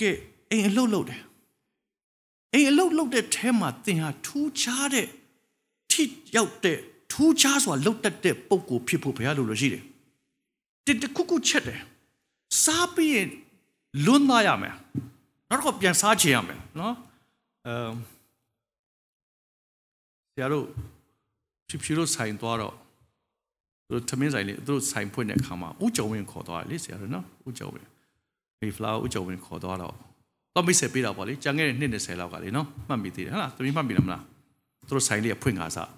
[0.00, 0.10] ကဲ
[0.50, 1.22] အိမ်အလုပ်လုပ်တယ်
[2.54, 5.06] အိမ်အလုပ်လုပ်တဲ့ထဲမှာသင်ဟာထူးခြားတဲ့
[5.90, 6.02] ထိ
[6.36, 6.78] ရောက်တဲ့
[7.12, 9.84] ထူးခြားစွာလှုပ်တတ်တဲ့ပုံကိုဖြစ်ဖို့ဘုရားလိုလိုရှိတယ်
[10.86, 11.80] တတခုခုချက်တယ်
[12.62, 13.28] စားပြီးရင်
[14.04, 14.74] လွန်းသားရမယ်
[15.48, 16.94] နောက်တော့ပြန်စားချင်ရမယ်နော်
[17.66, 17.92] အမ်
[20.32, 20.64] ဆရာတို့
[21.68, 22.74] ဖြူဖြူတို့ဆိုင်သွားတော့
[23.86, 27.88] သူတို့သမင်းဆိုင်လေးသူတို့ဆိုင်ဖွင့်တဲ့အခါမှာဦးကျော်ဝင်းခေါ်သွားတယ်လေဆရာတို့နော်ဦးကျော်ဝင်း
[28.60, 29.94] မေဖလာဦးကျော်ဝင်းခေါ်သွားတော့
[30.54, 34.22] တော့မိတ်ဆက်ပေးတာပေါ့လေကြံခဲ့တဲ့နှစ်20လောက်ကလေနော်မှတ်မိသေးတယ်ဟလားသမီးမှတ်မိလားမလား
[34.86, 35.90] သူတို့ဆိုင်လေးဖွင့်ခါစား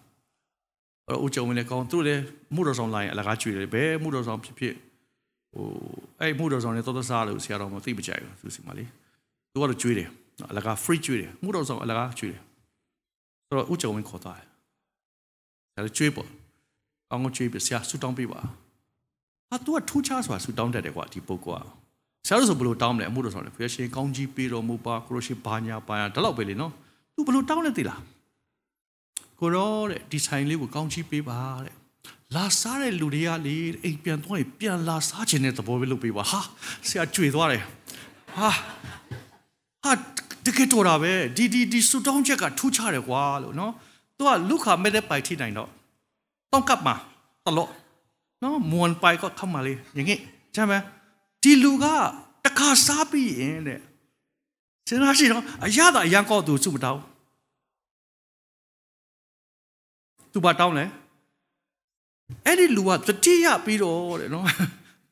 [1.07, 2.23] အဲ့တော့ဦးကျော်ဝင်းလည်းကောင်းသူတို့လည်း
[2.55, 4.75] မှုတော်ဆောင်လာရင်အလကားကျွေးတယ်ဘယ်မှုတော်ဆောင်ဖြစ်ဖြစ်
[5.53, 5.67] ဟို
[6.21, 8.89] အဲ့မှုတော်ဆောင်လည်းတော်တော်စားလို့ဆရာတော်မသိမကြိုက်ဘူးသူစီမလေး
[9.53, 10.09] သူကတော့ကျွေးတယ်
[10.51, 12.43] အလကား free ကျွေးတယ်မှုတော်ဆောင်အလကားကျွေးတယ်
[13.47, 14.47] ဆိုတော့ဦးကျော်ဝင်းခေါ်သွားတယ်
[15.75, 16.29] ဒါလည်းကျွေးပေါ့
[17.11, 18.41] ကောင်းကောင်းကြွေးပြဆရာဆူတောင်းပေးပါ
[19.51, 21.80] ဟာ तू ကထူးခြားစွာဆူတောင်းတတ်တယ်ကွာဒီပုဂ္ဂိုလ်က
[22.28, 26.72] ဆရာတို့ဆိုဘယ်လိုတောင်းမလဲအမှုတော်ဆောင်လဲဖျက်ရှင်ကောင်းကြီးပေးတော်မူပါကိုရရှိဘာညာပါညာဒါတော့ပဲလေနော်
[27.16, 28.02] तू ဘယ်လိုတောင်းလဲသိလား
[29.40, 31.76] ကိုရောတဲ့ဒီဆိုင်လေးကိုကောင်းကြီးပေးပါတဲ့
[32.36, 36.40] လာစားတဲ့လူတွေကလေအိမ်ပြန်သွားရင်ပြန်လာစားခြင်းတဲ့သဘောပဲလုပ်ပေးပါဟာ
[36.88, 37.64] ဆရာကြွေသွားတယ်
[38.38, 38.50] ဟာ
[39.84, 39.92] ဟာ
[40.46, 43.72] တကယ်တော်တာပဲဒီဒီဒီဆူတောင်းချက်ကထူးခြားတယ်ကွာလို့နော်
[44.18, 45.70] तू ကလူခါမဲ့တဲ့ပိုက်ထိနိုင်တော့
[46.54, 46.96] ต้องกลับมา
[47.48, 47.70] ตลอด
[48.42, 50.18] เนาะมวนไปก็เข้ามาเลยอย่างงี้
[50.54, 50.74] ใช่ไหม
[51.43, 51.85] ဒီလူက
[52.45, 53.81] တခါစားပြီးရင်တဲ့
[54.89, 57.03] စဉ်းစားရှိတော့အရသာအရန်ကောသူစုမတောင်း
[60.33, 60.85] သူဘာတောင်းလဲ
[62.47, 64.45] အဲ့ဒီလူကတတိယပြီးတော့တဲ့နော်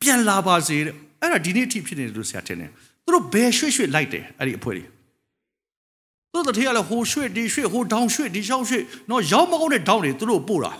[0.01, 2.71] ပြန်လာပါစေတဲ့အဲ့ဒါဒီနေ့အထိဖြစ်နေတယ်လို့ဆရာထင်တယ်
[3.05, 4.85] သူတို့ဘယ်ရွှေ့ရွှေ့လိုက်တယ်အဲ့ဒီအဖွဲတွေ
[6.33, 10.73] သူတို့တတိယလည်းဟိုရွှေ့ဒီရွှေ့ဟိုဒေါင်ရွှေ့ဒီရှောင်းရွှေ့နော်ရောက်မကောင်းတဲ့ဒေါင်တွေသူတို့ပို့တာ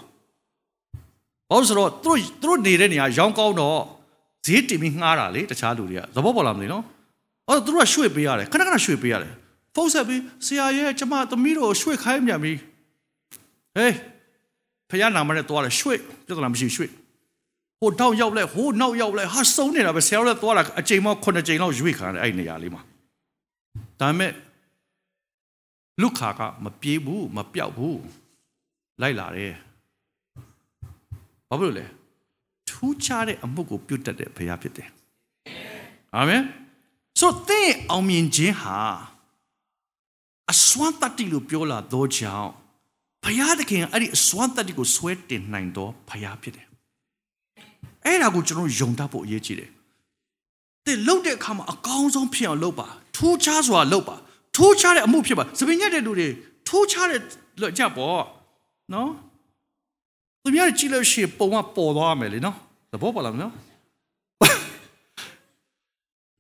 [1.51, 3.81] ဘာလို့ဆိုတော့သူတို့သူတို့နေတဲ့နေရာရောင်းကောင်းတော့
[4.49, 6.85] ဈေးတင်ပြီးငှားတာလေတခြားလူတွေကသဘောပေါက်လားမသိနော်။
[7.49, 9.33] အော်သူတို့ကရွှေ့ပေးရတယ်ခဏခဏရွှေ့ပေးရတယ်။
[9.75, 12.53] ဖုန်းဆက်ပြီးဆရာရဲ့ကျမသမီးတို့ရွှေ့ခိုင်းမြန်ပြီ။
[13.77, 13.95] ဟေး
[14.91, 16.91] ဖခင်နာမနဲ့သွားတယ်ရွှေ့ပြဿနာမရှိရွှေ့
[17.81, 22.83] ဟိုတောက်ရောက်လဲဟိုနောက်ရောက်လဲဟာစုံနေတာပဲဆရာတို့လည်းသွားတာအချိန်မော9ချိန်လောက်ရွေ့ခံရတယ်အဲ့နေရာလေးမှာ။
[24.01, 24.33] ဒါပေမဲ့
[26.01, 28.03] လူခါကမပြေးဘူးမပြောက်ဘူး
[29.03, 29.55] လိုက်လာတယ်
[31.49, 31.87] ဘာဖြစ်လို့လဲ
[32.69, 34.89] ထူးခြားတဲ့အမှုကိုပြုတ်တတ်တဲ့ဘုရားဖြစ်တယ်
[36.17, 36.43] အာမင်
[37.19, 38.79] ဆိုတော့သင်အောင်မြင်ခြင်းဟာ
[40.53, 42.51] အစွမ်းတတ္တိလို့ပြောလာတော့ကြောင့်
[43.25, 46.67] ဘုရားသခင်အဲ့ဒီအစွမ်းတတ္တိကိုဆွဲတင်နိုင်တော့ဘုရားဖြစ်တယ်
[48.05, 49.71] အဲ့ဒါကိုကျွန်တော်ယုံတတ်ဖို့အရေးကြီးတယ်
[50.87, 54.17] တဲ့လှုပ်တဲ့အခါမှာအကောင်းဆုံးဖြစ်အောင်လုပ်ပါထူးခြားစွာလုပ်ပါ
[54.57, 56.29] ထူးခြားတဲ့အမှုဖြစ်ပါစပင်ညက်တဲ့လူတွေ
[56.69, 57.21] ထူးခြားတဲ့
[57.79, 58.23] ကြပေါ့
[58.93, 59.11] နော်
[60.48, 62.58] သူများကြည့်လို့ရှိရင်ပုံကပေါ်သွားမယ်လေနော်
[62.92, 63.54] သဘောပေါက်လားနော်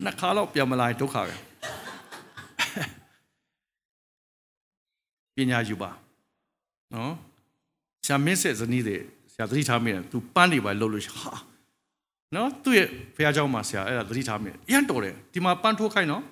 [0.04, 1.36] နှစ်ခါတော့ပြန်မလာဒုက္ခပဲ
[5.36, 5.90] ပညာယူပါ
[6.94, 7.14] နော်
[8.06, 8.98] ဆရာမင်းဆက်ဇနီးတွေ
[9.34, 11.32] ဆရာသတိထားမိတယ် तू ပန်းနေပါလှုပ်လို့ဟာ
[12.36, 16.24] နော်သူ့ရဲ့ဖះเจ้าမှာဆရာအဲ့ဒါသတိထားမိတယ်အရန်တော်တယ်ဒီမှာပန်းထိုးခိုင်းနော်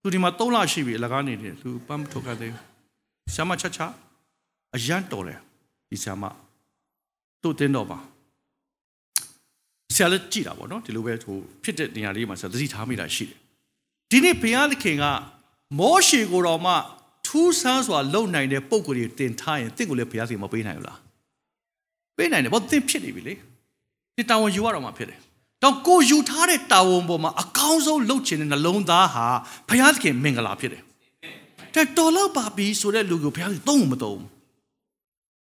[0.00, 2.52] သူဒီမှာ3လရှိပြီအလကားနေတယ် तू ပန်းထိုးခိုင်းတယ်
[3.34, 3.80] ဆရာမချက်ချ
[4.76, 5.38] အရန်တော်တယ်
[5.88, 6.24] ဒီဆရာမ
[7.41, 7.99] သူ့တင်းတော်ပါ
[9.95, 13.37] ဆရာလည်းကြည်တာပေါ့နော်ဒီလိုပဲဟိုဖြစ်တဲ့နေရာလေးမှာဆရာသတိထားမိတာရှိတယ်
[14.11, 15.05] ဒီနေ့ဘုရားသခင်က
[15.79, 16.73] မောရှေကိုတော်မှ
[17.25, 20.99] ထူးဆန်းစွာလုံနိုင်တဲ့ပုံကိုယ်တွေတင်ထားရင်တင့်ကိုလည်းဘုရားသခင်မပေးနိုင်ဘူးလား
[22.17, 23.33] ပေးနိုင်တယ်ဘာသင်ဖြစ်နေပြီလေ
[24.15, 25.19] ဒီတာဝန်ယူရတော့မှဖြစ်တယ်
[25.63, 29.25] တော့ကိုယူထားတဲ့တာဝန်ပေါ်မှာအကောင်းဆုံးလုပ်ချင်တဲ့နှလုံးသားဟာ
[29.69, 30.83] ဘုရားသခင်မင်္ဂလာဖြစ်တယ်
[31.75, 34.21] တဲ့တော်တော့ပါပြီဆိုတဲ့လူကိုဘုရားသခင်သုံးမသုံး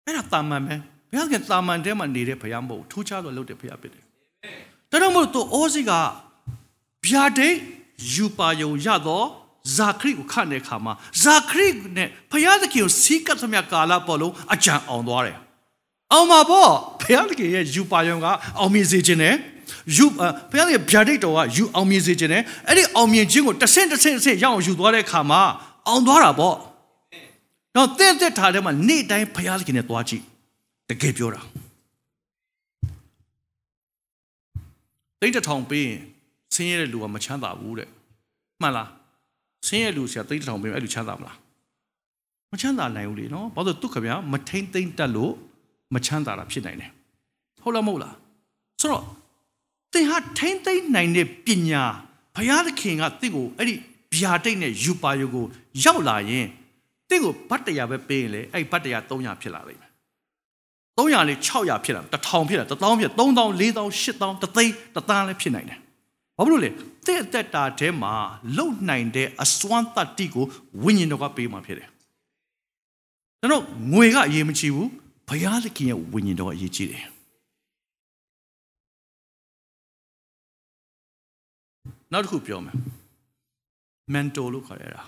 [0.04, 0.76] အဲ့ဒါတာမန်ပဲ
[1.10, 4.04] ဘုရားသခင်တာမန်တဲမှာနေတဲ့ဘုရားမဟုတ်ထူးခြားစွာလုပ်တဲ့ဘုရားဖြစ်တယ်
[4.90, 5.92] ဒါတော့မို့သူအိုးစီက
[7.06, 7.56] ဗျာဒိတ်
[8.12, 9.26] ယူပါယုံရတော့
[9.76, 10.92] ဇာခရိကိုခန့်တဲ့အခါမှာ
[11.22, 15.36] ဇာခရိနဲ့ဘုရားသခင်ကိုစီးကပ်သမျှကာလပေါ်လုံးအကြံအောင်သွားတယ်။
[16.12, 16.70] အောင်ပါပေါ့
[17.02, 18.26] ဘုရားသခင်ရဲ့ယူပါယုံက
[18.58, 19.34] အောင်မြင်စေခြင်းနဲ့
[19.96, 20.06] ယူ
[20.50, 25.40] ဘုရားသခင်ဗျာဒိတ်တော်ကယူအောင်မြင်စေခြင်းနဲ့အဲ့ဒီအောင်မြင်ခြင်းကိုတစ်ဆင့်တစ်ဆင့်တစ်ဆင့်ရအောင်ယူသွားတဲ့အခါမှာ
[25.88, 26.56] အောင်သွားတာပေါ့။
[27.76, 30.24] တော့တဲ့တဲ့ထားတဲ့မှာနေ့တိုင်းဘုရားသခင်နဲ့သွားကြည့်
[30.88, 31.42] တကယ်ပြောတာ။
[35.20, 36.00] တိတ်တထောင်ပေးရင်
[36.54, 37.88] ဆင်းရဲတဲ့လူကမချမ်းသာဘူးတဲ့
[38.60, 38.90] မှန်လား
[39.66, 41.36] ဆင်းရဲလူဆရာတိတ်တထောင်ပေးရင်အဲ့လူချမ်းသာမလား
[42.52, 45.32] မချမ်းသာနိုင်ဘူးလေနော်ဘာလို့သူခဗျာမထိမ့်သိမ့်တက်လို့
[45.94, 46.90] မချမ်းသာတာဖြစ်နိုင်တယ်
[47.62, 48.14] ဟုတ်လားမဟုတ်လား
[48.80, 49.04] ဆိုတော့
[49.92, 51.82] သင်ဟာထိမ့်သိမ့်နိုင်တဲ့ပညာ
[52.36, 53.74] ဘုရားသခင်ကတင့်ကိုအဲ့ဒီ
[54.16, 55.44] ဗျာတိတ်နဲ့ယူပါယုကို
[55.84, 56.46] ရောက်လာရင်
[57.08, 59.85] တင့်ကိုဗတ်တရားပဲပေးရင်လေအဲ့ဗတ်တရား300ဖြစ်လာလိမ့်မယ်
[60.98, 65.78] 300လေး600ဖြစ်လာ1000ဖြစ်လာ1000ဖြစ်3000 4000 8000တသိန်းတသန်းလည်းဖြစ်နိုင်တယ်
[66.36, 66.70] ဘာဖြစ်လို့လဲ
[67.06, 68.14] တဲ့တက်တာထဲမှာ
[68.56, 70.44] လုံနိုင်တဲ့အစွမ်းတတ္တိကို
[70.82, 71.88] ဝိညာဉ်တော်ကပေးမှဖြစ်တယ်
[73.40, 74.90] ဒါတော့ငွေကအရေးမကြီးဘူး
[75.28, 77.04] ဘုရားသခင်ရဲ့ဝိညာဉ်တော်အရေးကြီးတယ်
[82.12, 82.76] နောက်တစ်ခုပြောမယ်
[84.14, 85.02] mentor လို့ခေါ်ရတာ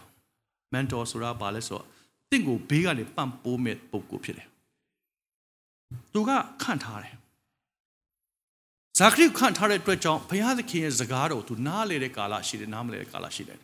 [0.72, 1.84] mentor ဆိုတာဘာလဲဆိုတော့
[2.30, 4.48] တင့်ကိုဘေးကနေပံ့ပိုးမဲ့ပုံကိုဖြစ်တယ်
[6.13, 6.29] သူက
[6.63, 7.15] ခန့်ထားတယ်
[8.97, 13.59] ဇာခရိခန့်ထားတဲ့အတွက်ကြောင့်ဘုရားသခင်ရဲ့စကားတော်သူနားလေတဲ့ကာလရှိတယ်နားမလဲတဲ့ကာလရှိတယ်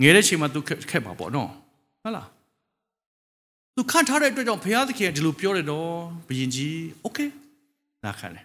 [0.00, 0.60] ငယ်တဲ့ချိန်မှာသူ
[0.90, 1.50] ခက်မှာပေါ့နော်
[2.02, 2.28] ဟုတ်လား
[3.76, 5.90] သူခန့်ထားတဲ့အတွက်ကြောင့်ဘုရားသခင်ဒီလိုပြောတယ်တော့
[6.28, 7.18] ဘယင်ကြီးโอเค
[8.04, 8.44] နားခံတယ်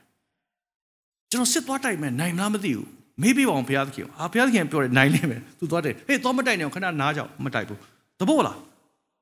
[1.32, 2.88] ကျွန်တော်စစ်သွားတိုက်မယ်နိုင်လားမသိဘူး
[3.21, 7.80] မေးပြပါအောင်ဘုရားသခင်ဟာဘုရားသခင်ပြောတယ်နိုင်လိမ့်မယ်သူသွားတယ်ဟေးသွားမတိုက်နဲ့ခဏနားကြောက်မတိုက်ဘူး
[8.19, 8.57] တဘောလား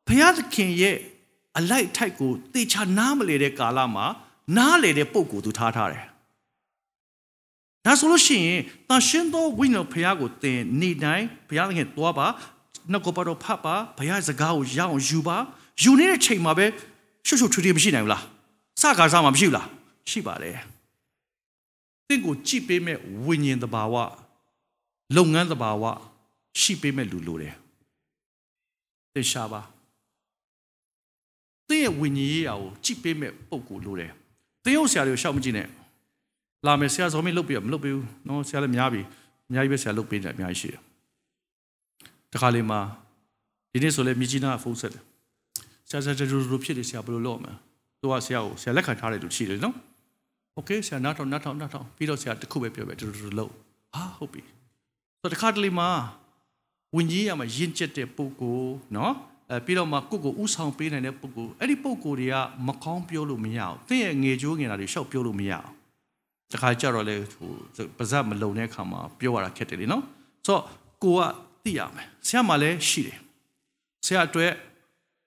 [0.08, 0.97] ဘုရားသခင်ရဲ့
[1.59, 4.07] အလိုက်ထိုက်ကိုတေချာနားမလေတဲ့ကာလမှာ
[4.57, 6.05] နားလေတဲ့ပုံကိုသူထားထားတယ်
[7.85, 12.27] ဒါဆိုလို့ရှိရင်တန်ရှင်းသောဝိညာဉ်ဘုရားကိုသင်နေ့တိုင်းဘုရားသခင်သွားပါ
[12.91, 15.37] နှုတ်ကပတ်တော်ဖတ်ပါဘုရားစကားကိုရအောင်ယူပါ
[15.83, 16.67] ယူနေတဲ့ချိန်မှာပဲ
[17.27, 18.23] ရှုပ်ရှုပ်ထွေးထွေးမရှိနိုင်ဘူးလား
[18.81, 19.67] စကားစားမှာမရှိဘူးလား
[20.11, 20.57] ရှိပါတယ်
[22.09, 23.95] သင်ကိုကြည့်ပေးမဲ့ဝိညာဉ်တဘာဝ
[25.17, 25.85] လုပ်ငန်းတဘာဝ
[26.61, 27.55] ရှိပေးမဲ့လူလိုတယ်
[29.15, 29.61] သင်ရှာပါ
[31.70, 34.12] သင်ရဲ့ဝိညာဉ်ရေးရာကိုကြည့်ပေးမဲ့ပုံကိုလိုတယ်
[34.64, 35.68] သင်ရုပ်ဆရာတွေကိုရှောက်မကြည့်နဲ့
[36.66, 39.01] လာမယ်ဆရာစောမင်းလုပ်ပြမလုပ်ပြဘူးနော်ဆရာလည်းများပြီ
[39.49, 40.82] အများကြီးပဲဆရာလုပ်ပေးတယ်အများကြီးရှိတယ်
[42.34, 42.80] တခါလေးမှာ
[43.72, 45.04] ဒီနေ့ဆိုလဲမြကြီးနားဖုန်းဆက်တယ်
[45.89, 47.54] ဆရာဆရာတို့တို့ဖြစ်တယ်ဆရာဘယ်လိုလုပ်မလဲ
[47.99, 49.76] သူကဆရာကိုဆရာလက်ခံထားတယ်လို့ရှိတယ်နော်
[50.56, 53.51] โอเคဆရာနားထောင်နားထောင်နားထောင်ပြီးတော့ဆရာတခုပဲပြောပဲတို့တို့လုပ်
[53.93, 54.41] ဟာဟုတ်ပြီ
[55.22, 55.89] ဆိုတော့တခါတလေမှာ
[56.95, 59.14] ဝิญကြီးရမှာယဉ်ကျက်တဲ့ပုဂ္ဂိုလ်နော်
[59.51, 62.36] အဲပြီးတော့မှကိုကိုဥဆောင်ပေးနိုင်တဲ့ပုဂ္ဂိုလ်အဲ့ဒီပုဂ္ဂိုလ်တွေက
[62.66, 65.68] မကောင်းပြောလို့မရအောင်သင်ရဲ့ငေချိုးငင်တာတွေရှောက်ပြောလို့မရအောင်
[66.53, 67.51] တခါကြတော့လေဟို
[67.99, 70.05] ပါဇက်မလုံတဲ့အခါမှာပြောရတာခက်တယ်လေနော်
[70.46, 70.62] ဆိုတော့
[71.03, 71.20] ကိုက
[71.64, 73.18] သိရမယ်ဆရာမှလည်းရှိတယ်
[74.07, 74.53] ဆရာအတွက်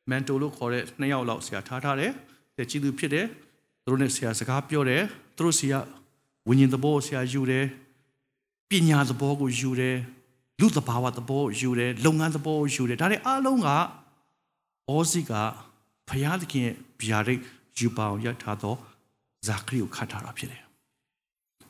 [0.10, 2.12] မန်တိုလို့ခေါ်တဲ့နှစ်ယောက်လောက်ဆရာထားထားတယ်
[2.58, 3.26] တဲ့ကြည်သူဖြစ်တယ်
[3.84, 5.04] သူတို့နဲ့ဆရာစကားပြောတယ်
[5.38, 5.80] သူတို့ဆရာ
[6.48, 7.66] ဝิญဉ်သဘောဆရာယူတယ်
[8.70, 9.98] ပညာသဘောကိုယူတယ်
[10.60, 13.70] လူသဘာဝသဘောယူတယ်လုပ်ငန်းသဘောယူတယ်ဒါတွေအားလုံးက
[14.92, 15.32] ဩစီက
[16.10, 17.42] ဘုရားသခင်ရဲ့ဗျာဒိတ်
[17.80, 18.76] ယူပါအောင်ရထားသော
[19.48, 20.62] ဇာခရီကိုခတ်ထားတာဖြစ်တယ်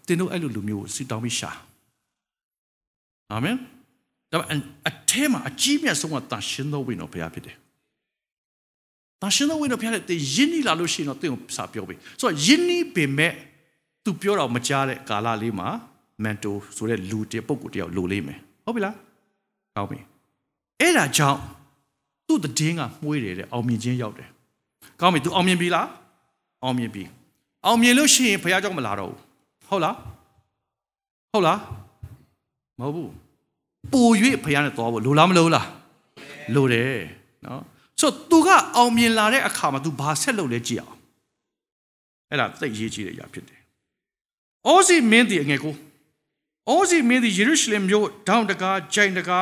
[0.07, 1.51] တင်တို့အဲ့လိုလူမျိုးကိုစီတောင်းပြီးရှာ
[3.31, 3.55] အာမင်
[4.31, 4.59] ဒါပေမဲ့
[4.89, 7.55] အထဲမှာအကြီးမြတ်ဆုံးကတန်ရှင်သောဝိညာဉ်တော်ဘုရားဖြစ်တယ်
[9.21, 13.33] တန်ရှင်သောဝိညာဉ်တော်ဘုရားတဲ့ယင်းနီလာလို့ရှိရင်တော့တင်းကိုစာပြောပေးဆိုတော့ယင်းနီပင်မဲ့
[14.03, 15.67] သူပြောတော့မကြားတဲ့ကာလလေးမှာ
[16.23, 18.95] မန်တိုဆိုတဲ့လူတယောက်ပုဂ္ဂိုလ်တယောက်လိုလေးမယ်ဟုတ်ပြီလား
[19.75, 19.99] ကောင်းပြီ
[20.79, 21.39] အဲ့ဒါကြောင့်
[22.26, 24.28] သူ့တည်င်းကမှုေးတယ်တဲ့အောင်မြင်ခြင်းရောက်တယ်
[25.00, 25.88] ကောင်းပြီ तू အောင်မြင်ပြီလား
[26.62, 27.02] အောင်မြင်ပြီ
[27.66, 29.20] အောင်မြင်လို့ရှိရင်ဘုရားကြောင့်မလာတော့ဘူး
[29.68, 29.96] ဟုတ်လား
[31.32, 31.58] ဟုတ်လား
[32.80, 33.12] မဟုတ်ဘူး
[33.92, 34.08] ပို၍
[34.44, 35.66] ဘုရားနဲ့သွားဖို့လိုလားမလိုလား
[36.54, 37.00] လိုတယ်
[37.44, 37.62] နော်
[38.00, 40.98] ဆိုတော့ तू ကအောင်မြင်လာတဲ့အခါမှာ तू ဘာဆက်လုပ်လဲကြည့်အောင်
[42.30, 43.60] အဲ့ဒါသိရေးကြည့်တဲ့အရာဖြစ်တယ်
[44.66, 45.74] အောစီမင်းဒီအငယ်ကို
[46.68, 49.38] အောစီမင်းဒီယေရုရှလင်မြို့ဒေါန်တကာဂျိုင်တကာ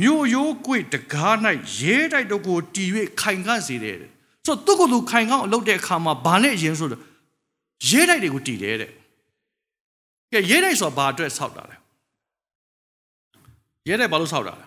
[0.00, 1.34] မြို့ရိုးကွေတကား၌
[1.78, 2.84] ရဲတိုက်တို့ကိုတီ၍
[3.20, 4.08] ခိုင်ခန့်စေတယ်ဆို
[4.46, 7.02] တော့သူ့ကိုယ်သူခိုင်ခန့်အလုပ်တဲ့အခါမှာဘာနဲ့အရင်ဆိုတော့
[7.88, 8.90] ရဲတိုက်တွေကိုတီတယ်တဲ့
[10.32, 11.76] ကဲရဲတိုက်ဆိုတာဘာအတွက်ဆောက်တာလဲ
[13.88, 14.66] ရဲတိုက်ဘာလို့ဆောက်တာလဲ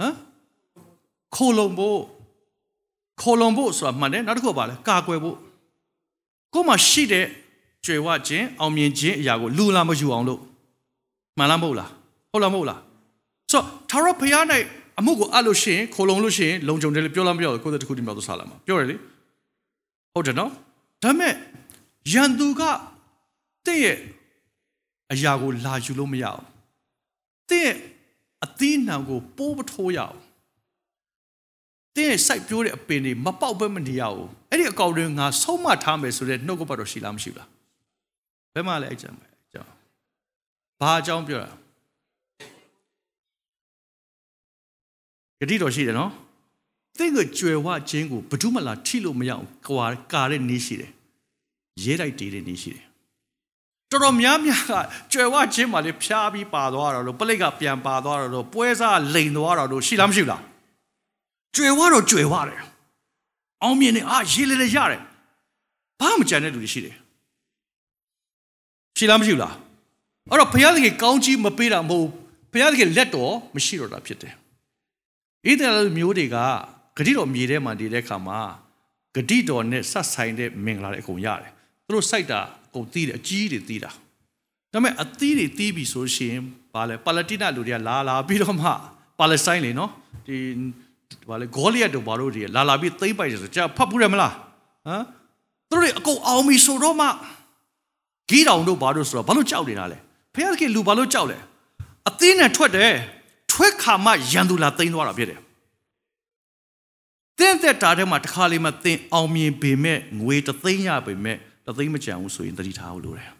[0.00, 0.14] ဟမ်
[1.36, 1.98] ခိုလုံဖို့
[3.20, 5.36] ခိုလုံဖို့ဆိုတာမှန်တယ်နောက်တစ်ခုပါလဲကာကွယ်ဖို့
[6.54, 7.26] ကို့မှာရှိတဲ့
[7.84, 10.40] ကြွယ်ဝခြင်းအောင်မြင်ခြင်းအရာကိုလူလာမယူအောင်လို့
[11.38, 11.90] မှန်လားမဟုတ်လား
[12.32, 12.80] ဟုတ်လားမဟုတ်လား
[13.50, 14.44] ဆိုတော့ထာဝရဘုရား၌
[14.98, 18.96] အမှုကိုအပ်လို့ရှိရင်ခိုလုံလို့ရှိရင်လုံခြုံတယ်လို့ပြောလားမပြောဘူးကိုယ်တည်းတစ်ခုတည်းမြောက်သွားဆလာမှာပြောရလေ
[20.12, 20.50] ဟုတ်တယ်နော်
[21.02, 21.34] ဒါပေမဲ့
[22.12, 22.62] ယန်သူက
[23.66, 23.98] တင့်ရဲ့
[25.12, 26.42] အရာကိုလာယူလို့မရအောင်
[27.50, 27.76] တင့်ရဲ့
[28.44, 30.18] အသီးနှံကိုပိုးမထိုးရအောင်
[31.96, 37.48] တင်းရဲ့စိုက်ပြိုးတဲ့အပင်တွေမပေါက်ပဲမနေရဘူးအဲ့ဒီအကောင်တွေငါဆုံးမထားမယ်ဆိုတဲ့နှုတ်ကပတ်တော်ရှိလားမရှိလား
[38.54, 39.72] ဘယ်မှလဲအဲ့ကြံပဲအကြောင်း
[40.80, 41.50] ဘာအကြောင်းပြောတာ
[45.40, 46.10] ဂတိတော်ရှိတယ်နော်
[46.98, 50.90] တင်းကကြွယ်ဝခြင်းကိုဘယ်သူမှလာထိလို့မရအောင်ကွာကာတဲ့နေရှိတယ်
[51.82, 52.84] ရေးလိုက်တည်တဲ့နေရှိတယ်
[53.90, 54.72] တော်တော်များများက
[55.12, 60.42] ကြွယ်ဝခြင်းမှလေဖျားပြီးပါသွားတာလို့ပလိတ်ကပြန်ပါသွားတာလို့ပွဲစားလိန်သွားတာလို့ရှိလားမရှိလား
[61.56, 62.60] ကြွယ်ဝတော့ကြွယ်ဝတယ်
[63.62, 65.00] အောင်မြင်နေအာရေးလေလေရတယ်
[66.00, 66.96] ဘာမှမကြံတဲ့လူတွေရှိတယ်
[68.98, 69.54] ရှိလားမရှိလား
[70.30, 72.06] အဲ့တော့ဘုရားသခင်ကောင်းကြီးမပေးတာမဟုတ်
[72.52, 74.34] ဘုရားသခင်လက်တော်မရှိတော့တာဖြစ်တယ်
[75.48, 76.36] ဣသရေလမျိုးတွေက
[76.96, 78.40] ဂတိတော်မြေထဲမှာနေတဲ့အခါမှာ
[79.14, 81.50] ဂတိတော်နဲ့ဆက်ဆိုင်တဲ့မင်္ဂလာတွေအကုန်ရတယ်
[81.84, 83.90] သူတို့စိုက်တာအကုန်တီးတယ်အကြီးတွေတီးတာ
[84.72, 86.34] ဒါပေမဲ့အသီးတွေတီးပြီဆိုရှင်
[86.74, 88.68] ဘာလဲပါလက်တိနလူတွေကလာလာပြီးတော့မှ
[89.18, 89.90] ပါလက်စတိုင်းလေနော်
[90.26, 90.36] ဒီ
[91.30, 94.32] ဘာလဲဂေါလိယတ်တို့ဘာလို့တွေလာလာပြီးသိမ့်ပိုက်တယ်ဆိုကြာဖတ်ဘူးရမလား
[94.86, 95.04] ဟမ်
[95.70, 97.06] သူတို့တွေအကုန်အောင်ပြီဆိုတော့မှ
[98.30, 99.98] ဂီးတောင်တို့ဘာလို့ဆိုတော့ဘာလို့ကြောက်နေတာလဲ
[100.34, 101.38] ဖခင်ကလူဘာလို့ကြောက်လဲ
[102.08, 102.94] အသင်းနဲ့ထွက်တယ်
[103.58, 105.40] ထွက်ခါမှရန်သူလာသိမ်းသွားတာဖြစ်တယ်
[107.38, 111.36] တင်းသက်တာထဲမှာတစ်ခါလေးမှသင်အောင်မြင်ပေမဲ့ငွေတသိန်းရပေမဲ့
[111.66, 113.30] တသိန်းမကြံဘူးဆိုရင်တတိထားဖို့လိုတယ်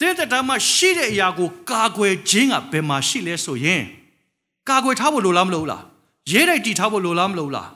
[0.00, 3.82] တင်းသက်တာမှာရှိတဲ့အရာကိုကာကွယ်ခြင်းကဘယ်မှာရှိလဲဆိုရင်
[4.68, 5.82] ကာကွယ်ထားဖို့လိုလားမလိုလား
[6.32, 7.70] ရေးတိုက်တီထားဖို့လိုလားမလိုလား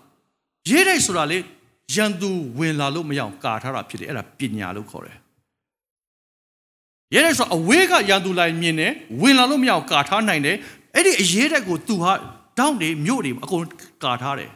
[0.71, 1.39] ရေးတိုက်ဆိုတာလေ
[1.95, 5.19] ရန်သူဝင်လာလို့မရအောင်ကာထားတာဖြစ်တယ်အဲ့ဒါပညာလို့ခေါ်တယ်
[7.15, 10.57] ရေးတိုက်ဆိုအဝေးကရန်သူလိုက်မြင်တယ်ဝင်လာလို့မရအောင်ကာထားနိုင်တယ်
[10.95, 12.13] အဲ့ဒီအရေးတိုက်ကိုသူဟာ
[12.59, 13.65] တောင်းတွေမြို့တွေအကုန်
[14.03, 14.51] ကာထားတယ်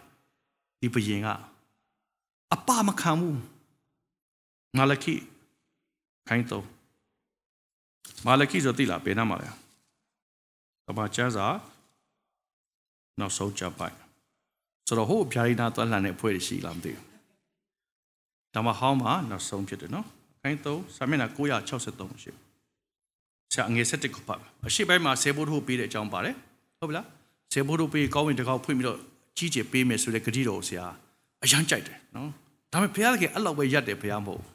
[0.80, 1.28] ဒီဘယင်က
[2.54, 3.40] အပမခံဘူး
[4.76, 5.14] ငါလခိ
[6.28, 6.66] ခိုင်းတော့
[8.26, 9.48] မာလခိဆိုသိလားဘယ်နာမှာလဲ
[10.86, 11.46] ကဘာချာစာ
[13.18, 13.96] နောက်ဆုံးကြပိုက်
[14.86, 17.06] ဆိုတော့ဟိုဗျာဒိနာသွားလှန်တဲ့အဖွဲ့ရှိလားမသိဘူး
[18.54, 20.06] ဒါမှဟောင်းမှာနောက်ဆုံးဖြစ်တယ်နော်
[20.42, 22.32] ခိုင်းတော့စာမျက်နှာ963ရှိ
[23.52, 24.34] ဆရာငယ်7ခုပါ
[24.66, 26.34] အရှိပိုင်းမှာဆေဘိုးတို့ပေးတဲ့အကြောင်းပါတယ်
[26.78, 27.06] ဟုတ်ပြီလား
[27.52, 28.98] ဆေဘိုးတို့ပေးကောင်းဝင်တစ်ခေါက်ဖွင့်ပြီးတော့
[29.36, 30.86] ကြီးကျယ်ပေးမယ်ဆိုတဲ့ဂတိတော်ဆရာ
[31.44, 32.30] အရန်ကြိုက်တယ်နော်
[32.72, 34.52] ဒါပေမဲ့ဘုရားကအဲ့လောက်ပဲရက်တယ်ဘုရားမဟုတ်ဘူး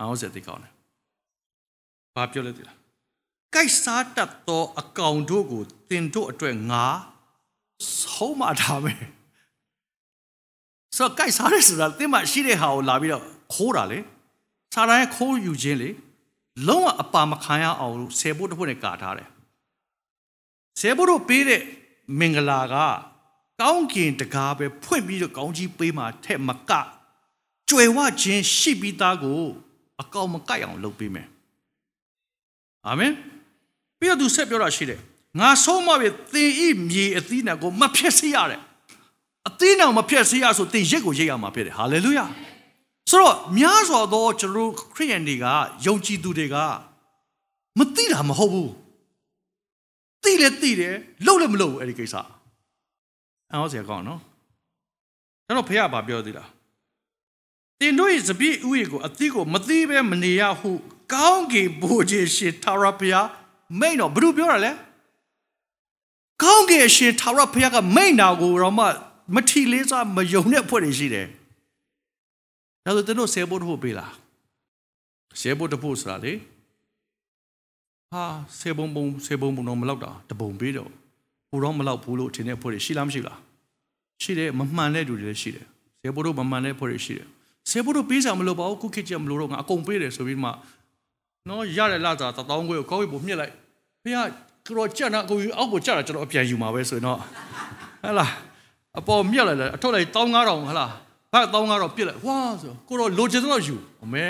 [0.00, 0.72] အောင်စက်တိကောင်းတယ်
[2.14, 2.76] ဘာပြောလဲသိလား
[3.54, 6.84] ကိုက်စားတတ်သောအကောင်တို့ကိုတင်တို့အတွက်ငါ
[8.00, 9.02] ဆုံးမထားမယ်
[10.96, 13.24] ဆိုတော့ကိုက်စားရဲဆိုတာတင်မရှိတဲ့ဟာကိုလာပြီးတော့
[13.54, 13.98] ခိုးတာလေ
[14.74, 15.90] စာတန်ရဲ့ခိုးယူခြင်းလေ
[16.68, 19.28] လုံးဝအပါမခံရအောင်လို့ဆယ်ဖို့တစ်ဖို့နဲ့ကာထားတယ်
[20.80, 21.62] ဆယ်ဖို့တို့ပေးတဲ့
[22.18, 22.74] မင်္ဂလာက
[23.60, 26.72] ကောင်းကင်တကားပဲဖွင့်ပြီးတော့ကောင်းကြီးပေးမှထက်မက
[27.70, 29.40] ကြွယ်ဝခြင်းရှိပြီးသားကို
[30.02, 31.28] အကောင်မကိုက်အောင်လုပ်ပေးမယ်
[32.86, 33.12] အာမင်
[33.98, 35.00] ပြီးတော့သူဆက်ပြောတာရှိတယ်
[35.40, 38.60] ငါဆုံးမပြီသင်ဤမြေအသီးနှံကိုမဖျက်ဆီးရတယ်
[39.48, 42.24] အသီးနှံမဖျက်ဆီးရဆိုသင်ရက်ကိုရိတ်ရမှာဖြစ်တယ်ဟာလေလုယာ
[43.10, 45.44] ဆိုတော့များစွာသောကျွန်တော်ခရိယန်တွေက
[45.86, 46.56] ယုံကြည်သူတွေက
[47.78, 48.72] မသိတာမဟုတ်ဘူး
[50.22, 50.94] သိလဲသိတယ်
[51.26, 52.14] လုပ်လည်းမလုပ်ဘူးအဲ့ဒီကိစ္စ
[53.52, 54.20] အော်ဆရာကောင်းနော်
[55.46, 56.50] ကျွန်တော်ဖေကဘာပြောသေးလား
[57.80, 60.70] တင်တို့ရဲ့စပြည့်ဥယေကိုအသီးကိုမသိပဲမနေရဟု
[61.12, 63.28] ကောင်းကင်ဘိုးကြီးရှင်ထာဝရဘုရား
[63.80, 64.70] မိန်တော့ဘယ်သူပြောတာလဲ
[66.42, 68.84] ကောင်းကင်ရှင်ထာဝရဘုရားကမိန်တာကိုတော့မှ
[69.34, 71.26] မထီလေးစားမယုံတဲ့ဖွဲ့တွေရှိတယ်
[72.86, 74.12] ဒါဆိုတို့ဆယ်ဖို့တစ်ဖို့ပေးလား
[75.40, 76.32] ဆယ်ဖို့တစ်ဖို့ဆိုတာလေ
[78.12, 78.24] ဟာ
[78.60, 80.90] ဆယ်ပုံပုံဆယ်ပုံပုံတော့မလောက်တာတပုံပေးတော့
[81.50, 83.38] ပူတော့မလောက်ဘူးလို့ထင်တဲ့ဖွဲ့တွေရှိလားမရှိလား
[84.22, 85.66] ရှိတယ်မမှန်တဲ့လူတွေလည်းရှိတယ်
[86.00, 87.26] ဆယ်ဖို့တို့မမှန်တဲ့ဖွဲ့တွေရှိတယ်
[87.70, 90.50] ဆယ်ဖို့တို့ပေးစားမလို့ပါဘူးခုခေတ်ကျမလို့တော့ငါအကုန်ပေးတယ်ဆိုပြီးမှ
[91.48, 93.52] နော်ရတဲ့လာတာတသောင်းခွဲကိုကောက်ပြီးပုံမြစ်လိုက်
[94.02, 94.18] ဖေက
[94.66, 97.18] ကတော့ကြက်နာကိုအောက်ကိုကြက်တာကျွန်တော်အပြန်ယူမှာပဲဆိုရင်တော့
[98.02, 98.32] ဟဲ့လား
[98.98, 100.92] အပေါ်မြက်လိုက်တယ်အထုတ်လိုက်15000ဟဲ့လား
[101.36, 104.24] ဘတ်15000ပြစ်လိုက်ဝါဆိုကိုတော့လိုချင်တော့ယူအမဲ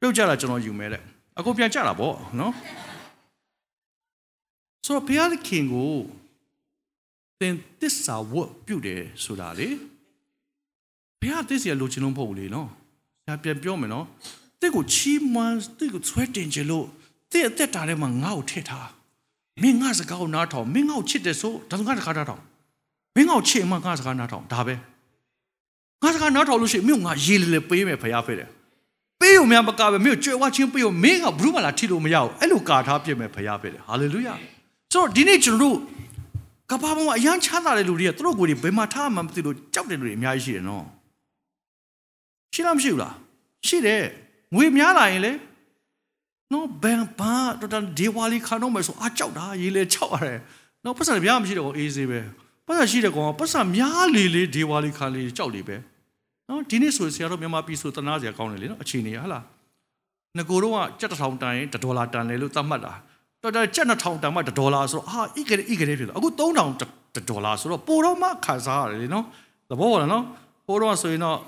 [0.00, 1.02] ပြုတ်ကြတာကျွန်တော်ယူမဲတဲ့
[1.38, 2.52] အခုပြန်ကြတာပေါ့နော်
[4.84, 5.92] ဆိုတော့ဘုရားသခင်ကို
[7.40, 9.68] သင်တစ္ဆာဝတ်ပြုတယ်ဆိုတာလေ
[11.20, 12.68] ဘုရားတစ္ဆာလိုချင်လို့မဟုတ်ဘူးလေနော်
[13.26, 14.06] ဒါပြန်ပြောမယ်နော်
[14.60, 16.86] တဲ့ကိုချီးမွမ်းတဲ့ကိုဆွဲတင်ကြလို့
[17.32, 18.88] တဲ့အသက်တာထဲမှာငါ့ကိုထည့်ထား
[19.62, 22.42] မင်းငါစကားကိုနားထောင်မင်းငါ့ကိုချစ်တယ်ဆိုဒါဆိုငါတခါနားထောင်
[23.14, 24.74] မင်းငါ့ကိုချစ်မှငါစကားနားထောင်ဒါပဲ
[26.02, 28.48] ငါစကားနားထောင်လို့ရှိရင်မင်းငါရေးလေလေပေးမယ်ဖရားဖေးတယ်
[29.20, 34.34] ပေးုံများမကပဲမင်းကြွယ်ဝချင်းပေးုံမင်းကဘုရုမလာထိလို့မရဘူးအဲ့လိုကာထားပြစ်မယ်ဖရားဖေးတယ်ဟာလေလုယာ
[34.92, 35.76] ဆိုတော့ဒီနေ့ကျွန်တော်တို့
[36.70, 40.84] ကဘာပေါ်မှာအရန်ချမ်းသာတဲ့လူတွေကသူတို့ကိုယ်တွေဘယ်မှာထားမှမသိလို့ကြောက်တဲ့လူတွေအများကြီးရှိတယ်နော်
[42.54, 43.14] ရှိလားမရှိဘူးလား
[43.66, 44.02] ရှိတယ်
[44.54, 45.32] ငွေများလာရင်လေ
[46.52, 50.38] နော်ဘန်ဘာတော်တော်ဒီဝါလီခါတော့မယ်ဆိုအကြောက်တာရေးလေကြောက်ရတယ်
[50.84, 52.20] နော်ပတ်စံပြားမရှိတော့အေးစေးပဲ
[52.68, 55.76] ပတ်စံရှိတဲ့ကောင်ပတ်စံများလေလေဒီဝါလီခါလေးကြောက်လေပဲ
[56.48, 59.44] နော်ဒီနေ့ဆိုဆရာတော်မြန်မာပြည်ဆိုတနာစရာကောင်းတယ်လေနော်အခြေအနေဟဟလား
[60.36, 62.92] ငကိုတော့ကကြက်တစ်ထောင်တန်ရင်ဒေါ်လာတန်လေလို့သတ်မှတ်တာ
[63.42, 69.24] တော်တော်ကြက်နှစ်ထောင်တန်မှဒေါ်လာဆိုတော့ဟာဣကရေဣကရေဖြစ်တော့အခု3000ဒေါ်လာဆိုတော့ပိုတော့မှခံစားရတယ်လေနော်
[69.70, 70.24] သဘောပေါက်လားနော်
[70.66, 71.38] ပိုတော့ဆိုရင်တော့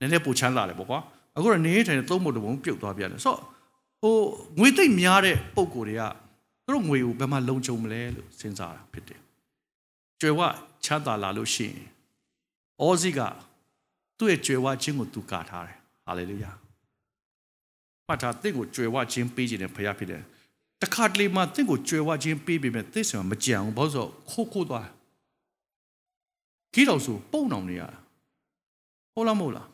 [0.00, 0.98] နည်းနည်းပိုချမ်းသာတယ်ပေါ့ကွာ
[1.36, 3.40] အခုတော့နေထိုင်သုံးဖို့တပုံပြုတ်သွားပြန်တယ်ဆိုတော့
[4.02, 4.14] ဟို
[4.58, 6.02] ငွေသိမ့်များတဲ့ပုံကိုယ်တွေက
[6.64, 9.23] သူတို့ငွေကိုဘယ်မှာလုံခြုံမလဲလို့စဉ်းစားတာဖြစ်တယ်
[10.24, 10.42] ကြွယ်ဝ
[10.84, 11.86] ချမ်းသာလာလို့ရှိရင်
[12.80, 13.20] အောဇိက
[14.18, 16.50] သူ့ရဲ့ကြွယ်ဝခြင်းကိုသူကာထားတယ်ဟာလေလုယာ
[18.06, 20.22] မှတ်ထားတင့်ကိုကြွယ်ဝခြင်းပေးခြင်းနဲ့ဖရားဖြစ်တယ်
[20.82, 24.88] တခါတလေမှတင့်ကိုကြွယ်ဝခြင်းပေးပေမဲ့သိစံမကြံဘူးဘာလို့ဆိုခိုးခိုးသွား
[26.74, 27.98] ခီးတော်ဆိုပုံအောင်နေရတာ
[29.14, 29.68] ဟုတ်လားမဟုတ်လား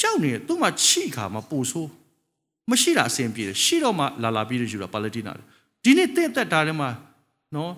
[0.00, 1.90] ကြောက်နေသူ့မှာချိခါမှာပူဆိုး
[2.70, 5.32] မရှိတာအဆင်ပြေတယ်ရှိတော့မှလာလာပြီးယူတာပါလက်တိနာ
[5.84, 6.90] ဒီနေ့တဲ့သက်တာထဲမှာ
[7.54, 7.72] နော်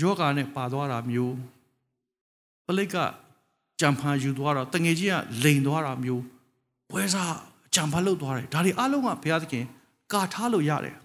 [0.00, 1.36] ယောဂာနဲ့ပါသွားတာမျိုး
[2.66, 2.96] ပလိတ်က
[3.80, 5.14] ကြံဖန်ယူသွားတော့တငယ်ကြီးက
[5.44, 6.22] လိန်သွားတာမျိုး
[6.90, 7.34] ပွဲစား
[7.74, 9.64] ကြံဖန်လုပ်သွားတယ်ဒါတွေအလုံးကဘုရားသခင်
[10.12, 10.96] ကာထားလို့ရတယ်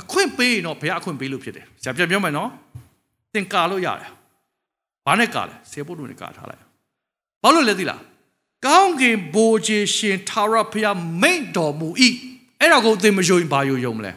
[0.00, 2.50] အခွင့်ပေးရင်တော့ဘုရားအခွင့်ပေးလို့ဖြစ်တယ်ဆရာပြန်ပြောမယ်နော်
[3.34, 4.10] သင်ကာလို့ရတယ်
[5.06, 6.62] ဘာနဲ့ကာလဲဆေပုတ်တို့နဲ့ကာထားလိုက်
[7.42, 8.00] ဘာလို့လဲသိလား
[8.66, 11.88] ကောင်းကင်ဘိုးကြီးရှင်ထာဝရဘုရားမိန့်တော်မူ၏
[12.60, 14.12] အဲ့ဒါကိုသင်မယုံရင်ဘာယုံယုံမလဲ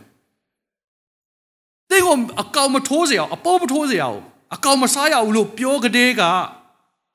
[1.93, 4.19] သင်ကိုအကောင်မထိုးစေအောင်အပေါ်မထိုးစေအောင်
[4.55, 6.21] အကောင်မစားရဘူးလို့ပြောကြတဲ့က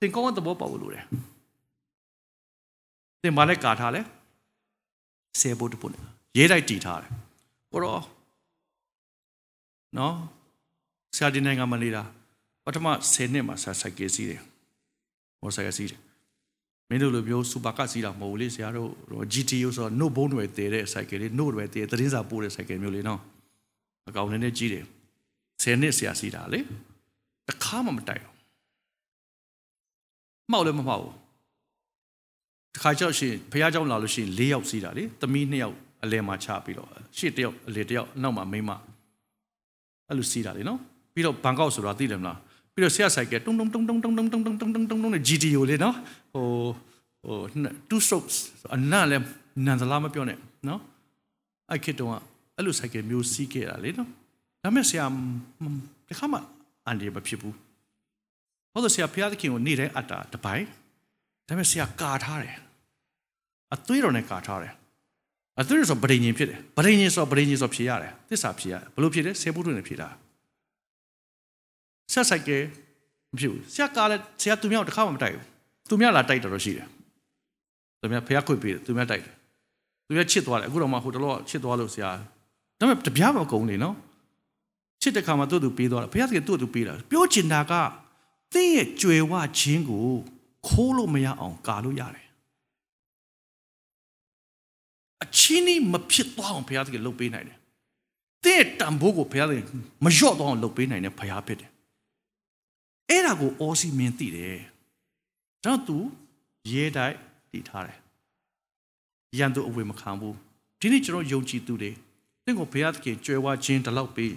[0.01, 1.05] သင်ကောင်းတဲ့သဘောပေါက်လို့တယ်
[3.23, 4.01] သင်ဘာလဲကာထားလဲ
[5.41, 5.93] ဆေဘုတ်တပုတ်
[6.37, 7.11] ရေးတိုက်တီထားတယ်
[7.73, 8.03] ကိုတော့
[9.99, 10.15] နော်
[11.17, 12.03] ဆရာဒီနိုင်ငံမှာနေတာ
[12.65, 14.43] ပထမ10နှစ်မှာဆက်ဆိုင်ကေးစီးတယ်
[15.41, 16.01] မော်ဆိုင်ကစီးတယ်
[16.89, 18.91] မင်းတို့လိုမျိုးစူပါကစီးတာမဟုတ်ဘူးလေဆရာတို့
[19.33, 23.21] GTO ဆိုတော့ note ဘုံတွေတည်တဲ့ cycle လေး note တွေတည်သတင်းစာပို့တဲ့ cycle မျိုးလေးနော်
[24.10, 24.86] အကောင်နဲ့နဲ့ကြီးတယ်
[25.62, 26.60] 10နှစ်ဆရာစီးတာလေ
[27.48, 28.34] တခါမှမတိုက်ဘူး
[30.52, 31.16] မှောက်လည်းမမှောက်ဘူး
[32.76, 38.72] တခါကြောက်ရှင်ဖះเจ้าလာလို့ရှိရင်၄ယောက်စီးတာလေသမီး၂ယောက်အလဲမှာချပြီးတော့ရှေ့တစ်ယောက်အလဲတစ်ယောက်နောက်မှာမိန်းမ
[40.08, 40.80] အဲ့လိုစီးတာလေနော်
[41.14, 42.38] ပြီးတော့ဘန်ကောက်ဆိုတာသိတယ်မလား
[42.74, 45.96] ပြီးတော့ဆရာဆိုင်ကတုံတုံတုံတုံတုံတုံတုံတုံတုံတုံတုံတုံနဲ့ GTO လေနော်
[46.34, 46.46] ဟို
[47.24, 47.38] ဟို
[47.90, 48.36] two strokes
[48.76, 49.18] အနံ့လဲ
[49.66, 50.38] နန်သလားမပြောနဲ့
[50.68, 50.82] နော်
[51.70, 52.16] အဲ့ခေတ်တုန်းက
[52.59, 54.11] အဲ့လိုဆိုင်ကမျိုးစီးခဲ့တာလေနော်
[54.63, 55.05] ဒါမဲ့ဆရာ
[56.09, 56.39] တခါမှ
[56.87, 57.55] အန်ဒီမဖြစ်ဘူး
[58.73, 60.67] ဟုတ်တယ်ဆရာဖျားသခင်ကိုနေ့တိုင်းအတ္တာတပိုင်း
[61.49, 62.57] ဒါမဲ့ဆရာကာထားတယ်
[63.75, 64.75] အသွေးတော်နဲ့ကာထားတယ်
[65.61, 70.09] အသွေးတော်ဆိုဗဒိန်ရင်ဖြစ်တယ်ဗဒိန်ရင်ဆိုဗဒိန်ရင်ဆိုဖြေရတယ်သစ္စာဖြေရတယ်ဘလို့ဖြစ်တယ်ဆေဘုဒ္ဓနဲ့ဖြေတာ
[72.13, 72.51] ဆက်ဆိုင်က
[73.33, 75.45] မဖြစ်ဘူးဆရာကားလဲဆရာသူမြောက်တစ်ခါမှမတိုက်ဘူး
[75.89, 76.87] သူမြောက်လာတိုက်တော်ရှိတယ်
[78.01, 79.35] သူမြောက်ဖះခွေပေးတယ်သူမြောက်တိုက်တယ်
[80.07, 82.11] သူမြောက်ချစ်သွားတယ်အခုတော့မှဟိုတလောချစ်သွားလို့ဆရာ
[82.79, 83.97] ဒါပေမဲ့တပြားမကုန်လေနော်
[85.01, 87.73] ချစ်တဲ့ခါမှာသူ့သူပေးသွားတယ်ဘုရားသခင်သူ့သူပေးတာပြောချင်တာက
[88.53, 90.07] သင်ရဲ့ကြွယ်ဝခြင်းကို
[90.67, 92.27] ခိုးလို့မရအောင်ကာလို့ရတယ်
[95.23, 97.59] အချင်းကြီးမဖြစ်သွားအောင်ဘုရားသခင်လုပ်ပေးနိုင်တယ်
[98.45, 99.67] တဲ့တံဖိုးကိုဘုရားသခင်
[100.05, 101.71] မလျော့သွားအောင်လုပ်ပေးနိုင်တဲ့ဘုရားဖြစ်တယ်
[103.11, 104.59] အဲ့ဒါကိုအောစီမင်းသိတယ်။
[105.65, 105.97] ဒါတော့သူ
[106.71, 107.17] ရေးတိုက်
[107.53, 107.99] တည်ထားတယ်
[109.39, 110.37] ရန်သူအဝေမခံဘူး
[110.81, 111.95] ဒီနေ့ကျွန်တော်ယုံကြည်သူတွေတ
[112.51, 114.33] င့်ကိုဘုရားသခင်ကြွယ်ဝခြင်းတလောက်ပေး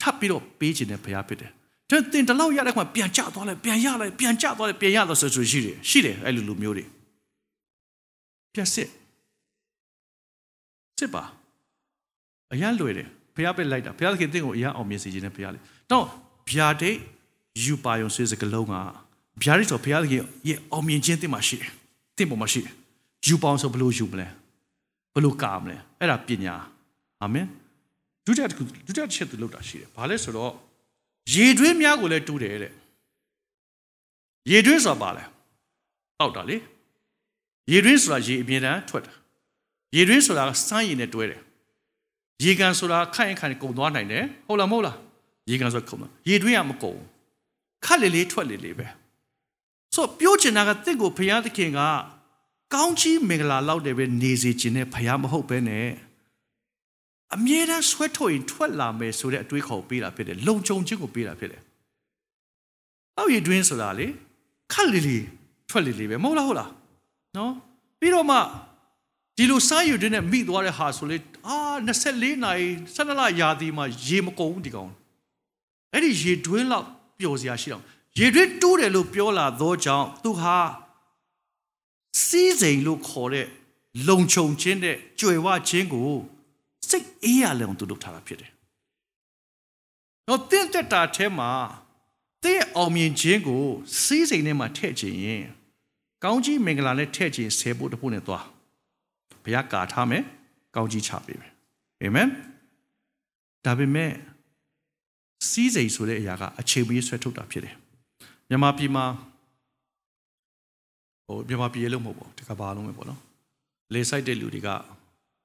[0.00, 1.52] ထပ်ပြီးတော့ပေးခြင်းနဲ့ဘုရားဖြစ်တယ်
[1.90, 6.84] ကျွန်တော်တင်တလောက်ရတဲ့ခါပြန်ကြသွားလိုက်ပြန်ရလိုက်ပြန်ကြသွားလိုက်ပြန်ရတော့ဆိုဆိုရှိတယ်ရှိတယ်အဲ့လိုလူမျိုးတွေ
[8.54, 8.88] ပြန်စစ်
[10.98, 11.22] စစ်ပါ
[12.52, 15.58] အရန်လွယ်တယ်ဘုရားပဲလိုက်တာဘုရားသခင်တင့်ကိုအရန်အောင်မြင်စေခြင်းနဲ့ဘုရားလေ
[15.90, 16.06] တော့
[16.50, 16.98] ဗျာဒိတ်
[17.64, 18.74] ယူပါယုံစေစကလုံးက
[19.42, 21.72] ဗျာဒိတ်ဆိုဘုရားသခင်ရဲ့အောင်မြင်ခြင်းတင့်မှာရှိတယ်
[22.16, 22.74] တင့်ပေါ်မှာရှိတယ်
[23.26, 24.26] ယူပေါင်းဆိုဘယ်လိုယူမလဲ
[25.14, 26.54] ဘယ်လိုကာမလဲအဲ့ဒါပညာ
[27.22, 27.46] အာမင်
[28.26, 30.52] ဒုတိယတစ်ခုဒုတိယတစ်ချက်သူလောက်တာရှိတယ်ဘာလဲဆိုတော့
[31.34, 32.72] ရေတွင်းများကိုလည်းတူးတယ်တဲ့
[34.50, 35.24] ရေတွင်းဆိုတာပါလဲ
[36.20, 36.56] အောက်တာလေ
[37.72, 39.12] ရေတွင်းဆိုတာရေအမြဲတမ်းထွက်တာ
[39.96, 41.42] ရေတွင်းဆိုတာစမ်းရည်နဲ့တွဲတယ်
[42.44, 44.96] ရေကန်ဆိုတာခန့်ရင်ခန့်ကုန်သွားနိုင်တယ်ဟုတ်လားမဟုတ်လား
[45.50, 46.98] ရေကန်ဆိုတာကုန်သွားရေတွင်းကမကုန်
[47.84, 48.86] ခက်လေလေးထွက်လေလေးပဲ
[49.94, 51.80] ဆိုပြောချင်တာကတင့်ကိုဘုရားသခင်က
[52.74, 55.86] ကောင်းချီးမင်္ဂလာလောက်တယ်ပဲနေစေခြင်းနဲ့ဘုရားမဟုတ်ပဲနဲ့
[57.34, 61.62] အမြဲတမ်းဆွဲထုတ်ရင်ထွက်လာမယ်ဆိုတဲ့အတွေးခေါ်ပေးတာဖြစ်တယ်လုံခြုံခြင်းကိုပေးတာဖြစ်တယ်။
[63.18, 64.06] အောက်ရည်တွင်းဆိုတာလေ
[64.72, 65.18] ခက်လေလေ
[65.68, 66.70] ထွက်လေလေပဲမဟုတ်လားဟုတ်လား
[67.36, 67.52] နော်
[68.00, 68.38] ပြီးတော့မှ
[69.36, 71.16] ဒီလိုစားရည်တွင်းနဲ့မိသွားတဲ့ဟာဆိုလေ
[71.46, 74.90] အာ24နာရီ12လရာသီမှာရေမကုန်ဘူးဒီကောင်
[75.92, 76.86] အဲ့ဒီရေတွင်းလောက်
[77.18, 77.82] ပျော်စရာရှိတော့
[78.18, 80.58] ရေတွင်းတိုးတယ်လို့ပြောလာသောကြောင့်သူဟာ
[82.24, 83.46] စီးစိမ်လို့ခေါ်တဲ့
[84.08, 86.10] လုံခြုံခြင်းတဲ့ကြွယ်ဝခြင်းကို
[86.88, 88.50] စိတ်အေးရလဲအောင်သူလုပ်ထားတာဖြစ်တယ်။
[90.28, 91.50] တော့တင့်တက်တာထဲမှာ
[92.44, 93.64] တဲ့အောင်မြင်ခြင်းကို
[94.02, 95.44] စီးစိမ်ထဲမှာထည့်ခြင်းရင်
[96.24, 98.44] ကောင်းကြီးမင်္ဂလာနဲ့ထည့်ခြင်းဆယ်ဖို့တဖို့နဲ့သွား
[99.44, 100.22] ဘုရားကာထားမယ်
[100.74, 101.52] ကောင်းကြီးချပေးမယ်
[102.02, 102.28] အာမင်
[103.64, 104.12] ဒါပေမဲ့
[105.48, 107.74] စီးစိမ်ဆိုတဲ့အရာကအခြေပေးဆွဲထုတ်တာဖြစ်တယ်
[108.48, 109.04] မြန်မာပြည်မှာ
[111.26, 113.20] ဟိုမြန်မာပြည်လုံးမဟုတ်ဘူးတကဘာလုံးပဲပေါ့နော်
[113.92, 114.68] လေဆိုင်တဲ့လူတွေက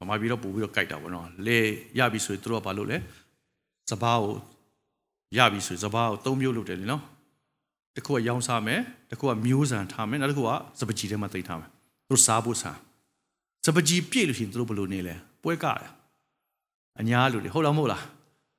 [0.01, 1.57] ဗမာပြည်တော့ပို့ပြီးတော့ကြိုက်တာပေါ့နော်လေ
[1.99, 2.97] ရပြီဆိုရင်တို့ကဘာလုပ်လဲ
[3.89, 4.35] စပားကို
[5.37, 7.01] ရပြီဆိုရင်စပားကိုသုံးမျိုးလုပ်တယ်လीနော်
[7.95, 8.79] တခုကရောင်းစားမယ်
[9.11, 10.49] တခုကမျိုးစံထားမယ်နောက်တစ်ခုက
[10.79, 11.69] စပကြီးထဲမှာတိတ်ထားမယ်
[12.09, 12.77] တို့စားဖို့စား
[13.65, 15.89] စပကြီးပြည့်လို့ရှိရင်တို့ဘယ်လိုနေလဲပွဲကတယ်
[16.99, 18.03] အညာလူတွေဟုတ်လားမဟုတ်လား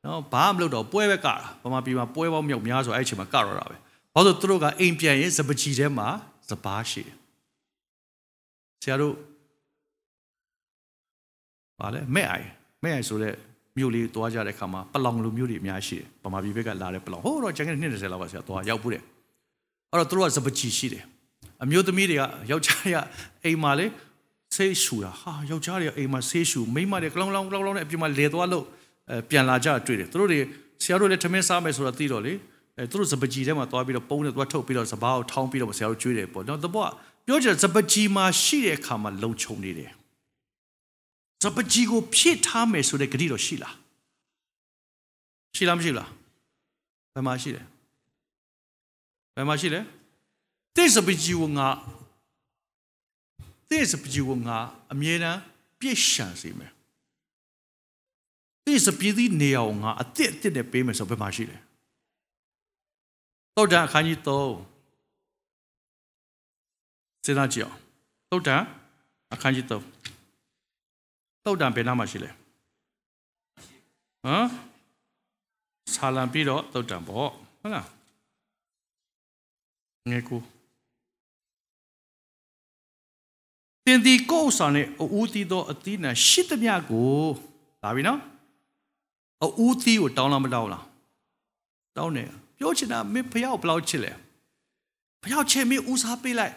[0.05, 3.77] နော်ဘာမှမလုပ်တော့ပွဲပဲကတာဗမာပြည်မှာပွဲပေါင်းမြောက်များဆိုအဲ့အချိန်မှာကတော့တာပဲ
[4.15, 6.09] ဘာလို့သူတို့ကအိမ်ပြန်ရင်စပကြီးထဲမှာ
[6.51, 7.17] စပားရှိတယ်
[8.83, 9.15] ဆရာတို့
[11.83, 12.47] ပါလေမဲ့အိုင်
[12.85, 13.35] မဲ့အိုင်ဆိုတဲ့
[13.79, 19.03] မြို့လေးသွားကြတဲ့အခါမှာပလောင်လူမျိုးတွေအများရှိတယ်ဗမာပြည်ဘက်ကလာတဲ့ပလောင်ဟိုတော့ကျန်တဲ့နှစ်20လောက်ပါဆရာသွားရောက်ဘူးတယ်
[19.91, 21.05] အဲ့တော့သူတို့ကစပချီရှိတယ်
[21.65, 22.99] အမျိုးသမီးတွေကယောက်ျားတွေက
[23.45, 23.87] အိမ်မှာလေ
[24.57, 28.65] ဆေးရှူတာဟာယောက်ျားတွေကအိမ်မှာဆေးရှူမိန်းမတွေကလောင်းလောင်းလောင်းလောင်းနဲ့အပြင်မှာလေသွားလို့
[29.11, 30.41] အဲပြန်လာကြတွေ့တယ်သူတို့တွေ
[30.83, 32.33] ဆရာတို့လည်းထမင်းစားမယ်ဆိုတော့သိတော့လေ
[32.79, 36.87] အဲသူတို့စပကြီးထဲမှာသွားပြီးတော့ပုံးနဲ့သွားထုတ်ပြီးတော့စပားကိုထောင်းပြီးတော့ဆရာတို့ကျွေးတယ်ပေါ့နော်တဘော
[37.27, 39.91] ပြောချင်စပကြီးမှာရှိတဲ့အခါမှာလုံခြုံနေတယ်
[41.43, 43.75] စပကြီးကိုဖြည့်ထားမယ်ဆိုတဲ့ဂတိတော့ရှိလား
[45.57, 46.09] ရှိလားမရှိလား
[47.15, 47.63] ဘယ်မှာရှိလဲ
[49.37, 49.81] ဘယ်မှာရှိလဲ
[50.77, 51.69] တဲ့စပကြီးကငါ
[53.71, 54.57] တဲ့စပကြီးကငါ
[54.93, 55.41] အမြဲတမ်း
[55.81, 56.73] ပြည့်ရှံစေမယ်
[58.67, 61.59] တဲ့စပကြီးနေအောင်ငါအစ်စ်အစ်စ်နဲ့ပေးမယ်ဆိုဘယ်မှာရှိလဲ
[63.57, 64.29] တော့တန်အခန်းကြီး3
[67.25, 67.79] စဉ်းစားကြည့်အောင်
[68.31, 68.63] တော့တန်
[69.33, 69.83] အခန်းကြီး3
[71.45, 72.31] တော့တန်ဘယ်နားမှာရှိလဲ
[74.25, 74.49] ဟမ်
[75.95, 77.29] ဆာလံပြီးတော့တော့တန်ပေါ့
[77.61, 77.89] ဟုတ်လား
[80.11, 80.41] ငယ်ကို
[83.85, 87.13] တင်ဒီကိုဆန်နဲ့အူးတီတော့အသီးနဲ့ရှစ်တမြကို
[87.83, 88.21] လာပြီနော်
[89.59, 90.85] အူးတီကိုတောင်းလားမတောင်းလား
[91.97, 92.29] တောင်းတယ်
[92.59, 94.13] ပြောချင်တာမင်းဖယောက်ဘယ်လောက်ချစ်လဲ
[95.23, 96.55] ဖယောက်ချစ်မင်းဦးစားပေးလိုက်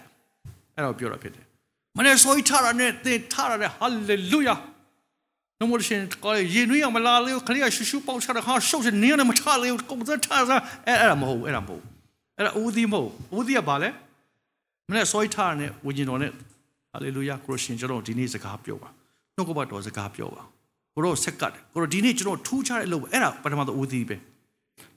[0.74, 1.46] အဲ့တော့ပြောတာဖြစ်တယ်
[1.98, 4.56] မနေ့ဆိုထရနဲ့သင်ထရနဲ့ဟာလေလုယာ
[5.60, 11.84] နှမိုးရှင်ကောရေနွေးအောင်မလာလေခလေးရှူရှူပေါချတာဟာရှုပ်စနေနဲ့မထလေကုန်စထစားအဲ့အဲ့ဒါမဟုတ်အဲ့ဒါမဟုတ်
[12.38, 13.90] အဲ့ဒါဦးသီးမဟုတ်ဦးသီးကဘာလဲ
[14.90, 16.32] မနေ့ဆိုထရနဲ့ဝิญဉ်တော်နဲ့
[16.92, 18.90] ဟာလေလုယာခရစ်ရှင်ကျွန်တော်ဒီနေ့စကားပြောပါ
[19.36, 20.42] နှုတ်ကပတ်တော်စကားပြောပါ
[20.94, 24.16] ကိုတော့ဆက်ကတ်ကိုတော့ဒီနေ့ကျွန်တော်ထူးခြားတဲ့အလုပ်အဲ့ဒါပထမဆုံးဦးသီးပဲ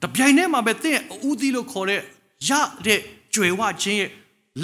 [0.01, 0.97] တပြိုင်တည်းမှာပဲသင်
[1.29, 2.01] ဦးသီးလို့ခေါ်တဲ့
[2.49, 2.51] ရ
[2.85, 2.99] တဲ့
[3.35, 4.09] ကြွယ်ဝခြင်းရဲ့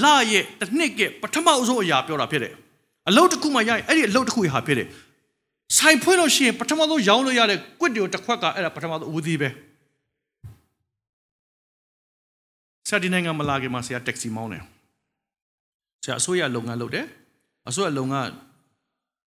[0.04, 2.54] လရဲ့တစ်နှစ်ကပထမအဆုံးအရာပြောတာဖြစ်တယ်
[3.10, 4.88] အလုပ်တစ်ခုမှရရင်အဲ့ဒီအလုပ်တစ်ခုဟာဖြစ်တယ်
[5.78, 9.50] ဆိုင်ဖွင့်လို့ရှိရင်ပထမဆုံးရောင်းလို့ရတဲ့ကွစ်တွေကိုတစ်ခွက်ကအဲ့ဒါပထမဆုံးဦးသီးပဲ
[12.88, 14.64] ဆရာဒီနိုင်ငံမလာခင်မှာဆရာတက္ကစီမောင်းတယ်
[16.04, 17.06] ဆရာအစိုးရလုပ်ငန်းလုပ်တယ်
[17.70, 18.30] အစိုးရလုပ်ငန်း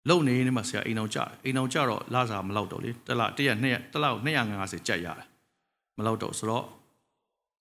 [0.09, 4.05] လုပ်နေနေမှာဆရာအိမ်အောင်ကြတယ်အိမ်အောင်ကြတော့လစာမလောက်တော့လေတစ်လတစ်ရက်နှစ်ရက်တစ်လ
[4.47, 5.27] 250ကျပ်ရတယ်
[5.97, 6.65] မလောက်တော့ဆိုတော့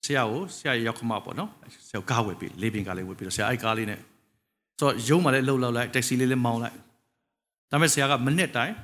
[0.04, 1.50] ဆရာကိုဆရာရောက်ခမပေါ့နော်
[1.88, 4.00] ဆရာကားဝယ်ပြီးလေးပင်ကားလေးဝယ်ပြီးတော့ဆရာအဲ့ကားလေးနဲ့
[4.78, 6.76] ဆိုတော့ရုံးမှလည်းလှုပ်လောက်လိုက်တက္ကစီလေးလည်းမောင်းလိုက်
[7.70, 8.74] ဒါပေမဲ့ဆရာကမနစ်တိုင်း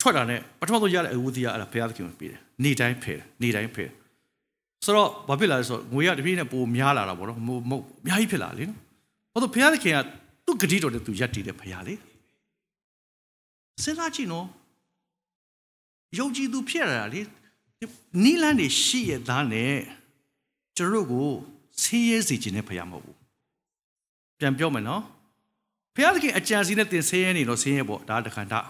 [0.00, 3.90] ထွက်တာနဲ့ပထမဆုံးရတဲ့အဝူတရားအဲ့ဒါဘုရားသခင်ကိုပေးတယ်နေတိုင်းဖယ်နေတိုင်းဖယ်
[4.84, 8.78] ဆိုတော့ဘာဖြစ်လာလဲဆိုတော့ငွေရတပြေးနဲ့ပိုများလာတာပေါ့နော်မဟုတ်မဟုတ်အများကြီးဖြစ်လာလေနော်
[9.32, 9.98] ဘာလို့ဘုရားသခင်က
[10.46, 11.94] သူ့ဂတိတော်နဲ့သူယက်တည်တယ်ဘုရားလေ
[13.82, 14.46] စဉ်းစားကြည့်နော်
[16.18, 17.20] ယုံကြည်သူဖြစ်ရတာလေ
[18.24, 19.76] နီလန်းနေရှိရသားနဲ့
[20.76, 21.28] ကျွန်တော်တို့ကို
[21.82, 23.16] ဆင်းရဲစေခြင်းနဲ့ဘုရားမဟုတ်ဘူး
[24.38, 25.02] ပြန်ပြောမယ်နော်
[25.98, 28.60] ဘုရားသခင်အကြံစီနဲ့တင်ဆင်းရဲနေတော့ဆင်းရဲပေါ့ဒါတခါတာ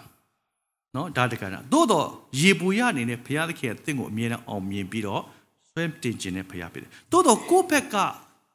[0.95, 2.07] နော်ဒါတခါတာသို့တော့
[2.41, 5.23] ရေပူရအနေနဲ့ဘုရားသခင်ကတင့်ကိုအမြဲတမ်းအောင်မြင်ပြီးတော့
[5.71, 7.97] ဆွဲတင်ခြင်းနဲ့ဘုရားဖြစ်တယ်သို့တော့ကိုယ့်ဘက်က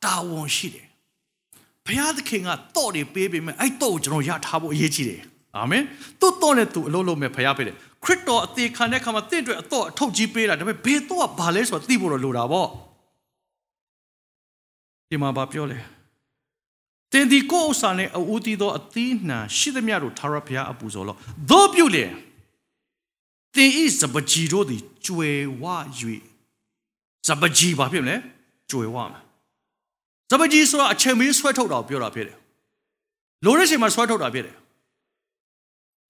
[0.04, 0.88] တာဝန်ရှိတယ်
[1.86, 5.22] ဘုရားသခင်ကတော့တွေပေးပေမဲ့အဲ့တော့ကျွန်တော်ရထားဖို့အရေးကြီးတယ်
[5.58, 5.84] အာမင်
[6.22, 12.68] သူ့တော့နဲ့သူအလုပ်လုပ်မဲ့ဘုရားဖြစ်တယ်ခရစ်တော်အသေးခံတဲ့ခါမှာတင့်အတွက်အတော့အထုတ်ကြီးပေးတာဒါပေမဲ့ဘယ်တော့ကဘာလဲဆိုတော့သိဖို့တော့လိုတာပေါ့
[15.10, 15.80] ဒီမှာဘာပြောလဲ
[17.14, 21.18] တင်ဒီကိုဥစ္စာနဲ့အဦးတီသောအသီးနှံရှိသမျှတို့သာရဘုရားအပူဇော်လို့
[21.50, 22.06] သို့ပြုလေ
[23.56, 25.64] တင်ဤစပကြီးတို့သည်ကျွယ်ဝ၍
[27.28, 28.16] စပကြီးဘာဖြစ်မလဲ
[28.72, 29.22] ကျွယ်ဝမှာ
[30.30, 32.38] စပကြီးဆိုတာအချိန်မီဆွဲထုတ်တာကိုပြောတာဖြစ်တယ်
[33.46, 34.56] လိုတဲ့ချိန်မှာဆွဲထုတ်တာဖြစ်တယ်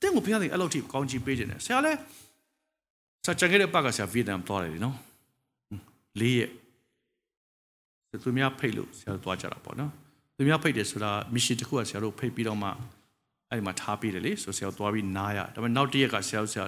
[0.01, 1.99] တင့်ကိုဘုရားသခင်အဲ့လိုထိကောင်းချီးပေးခြင်းတယ်ဆရာလည်း
[3.25, 4.97] စချန်ခဲ့တဲ့ပတ်ကဆရာဗီယက်နမ်သွားတယ်လေနော်
[6.19, 6.51] လေးရက်
[8.23, 9.91] သူများဖိတ်လို့ဆရာသွားကြတာပေါ့နော်
[10.35, 12.69] သူများဖိတ်တယ်ဆိုတာမစ်ရှင်တစ်ခုကဆရာတို့ဖိတ်ပြီးတော့မှ
[13.49, 16.65] အဲ့ဒီမှာထားပေးတယ်လေဆိုဆရာသွားပြီးနားရဒါပေမဲ့နောက်တစ်ရက်ကဆရာဆရာ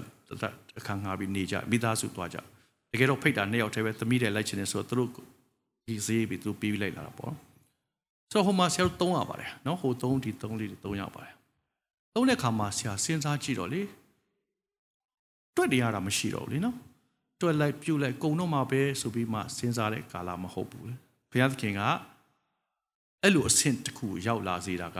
[0.79, 2.37] အခန်းငှားပြီးနေကြမိသားစုသွားကြ
[2.91, 5.09] တကယ်တော့ဖိတ်တာနှစ်ယောက်တည်းပဲသမီးတယ်လိုက်ချင်တယ်ဆိုတော့သူတို့
[5.87, 7.33] ဒီဈေးပြီးသူပြီးလိုက်လာတာပေါ့
[8.31, 11.33] ဆိုတော့ဟိုမှာဆရာတို့သုံးရပါတယ်နော်ဟိုသုံးဒီသုံးလေးတွေသုံးရပါတယ်
[12.13, 13.81] သုံးတဲ့ခါမှာဆရာစဉ်းစားကြည့်တော့လေ
[15.55, 16.77] တွက်တရတာမရှိတော့ဘူးလေနော်
[17.41, 20.95] တွက်လိုက်ပြုတ်လိုက်ကုံတော့မှာပဲဆိုပြီးမှစဉ်းစားတဲ့ကာလမဟုတ်ဘူးလေ
[21.31, 21.81] ဘုရားသခင်က
[23.25, 24.99] အဲ့လိုအဆင့်တစ်ခုရောက်လာစေတာက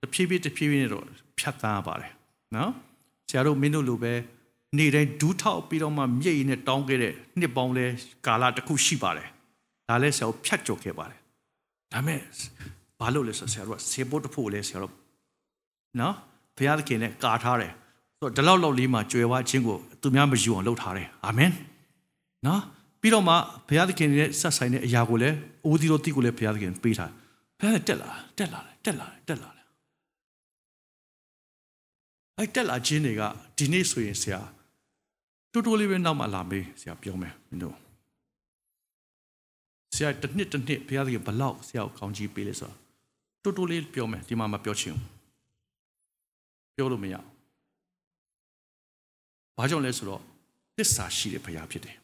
[0.00, 1.04] တဖြည်းဖြည်းတဖြည်းဖြည်းနဲ့တော့
[1.38, 2.12] ဖြတ်သန်းပါတယ်
[2.56, 2.72] နော်
[3.28, 4.12] ဆရာတို့မင်းတို့လိုပဲ
[4.78, 7.86] နေတိုင်းဒူးထောက်ပြီးတော့မှမြိတ်ရည်နဲ့တောင်းခဲ့တဲ့နှစ်ပေါင်းလဲ
[8.26, 9.28] ကာလတစ်ခုရှိပါတယ်
[9.88, 11.20] ဒါလဲဆရာတို့ဖြတ်ကျော်ခဲ့ပါတယ်
[11.92, 12.20] ဒါမဲ့
[13.00, 14.94] ဘာလို့လဲဆိုဆရာတို့ကဆေဘုတ်တဖို့လဲဆရာတို့
[16.00, 16.14] နော်
[16.56, 17.72] ဘုရားသခင်နဲ့ကာထားတယ်
[18.18, 21.52] ဆိုတော့ဒီလောက်လောက်လေးမှာကြွယ်ဝခြင်းကိုသူများမယူအောင်လုပ်ထားတယ်အာမင်
[22.46, 22.62] နော်
[23.00, 23.34] ပြီးတော့မှ
[23.68, 27.12] ဘုရားသခင်ရဲ့ဆက်ဆိုင်တဲ့အရာကိုလည်းအိုးသီးတော်တိကိုလည်းဘုရားသခင်ပေးထား
[27.58, 29.50] ဘုရားတက်လာတက်လာတက်လာတက်လာ
[32.36, 33.22] အဲ့တက်လာခြင်းတွေက
[33.58, 34.40] ဒီနေ့ဆိုရင်ဆရာ
[35.52, 37.76] တူတူလေးပဲနောက်မှလာမေးဆရာပြောမယ်မင်းတို့
[39.94, 42.76] ဆရာတစ်နှစ်တစ်နှစ်ဘုရားသခင်ဘလောက်ဆရာကိုကောင်းကြီးပေးလဲဆိုတော့
[43.42, 45.06] တူတူလေးပြောမယ်ဒီမှာမပြောချင်ဘူး
[46.76, 47.14] ပြောလို့မရ
[49.56, 50.22] ဘာကြောင့်လဲဆိုတော့
[50.76, 51.96] သစ္စာရှိတဲ့ဘုရားဖြစ်တယ်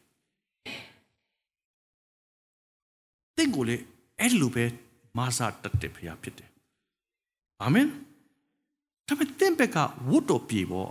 [3.37, 3.77] တင့်ကိုလေ
[4.21, 4.65] အဲ့လိုပဲ
[5.19, 6.51] မာစာတတ်တဲ့ဘုရားဖြစ်တယ်
[7.63, 7.89] အာမင်
[9.07, 9.77] ဒါပေမဲ့တင့်ဘက်က
[10.09, 10.91] ဝတ်တော်ပြေပေါ့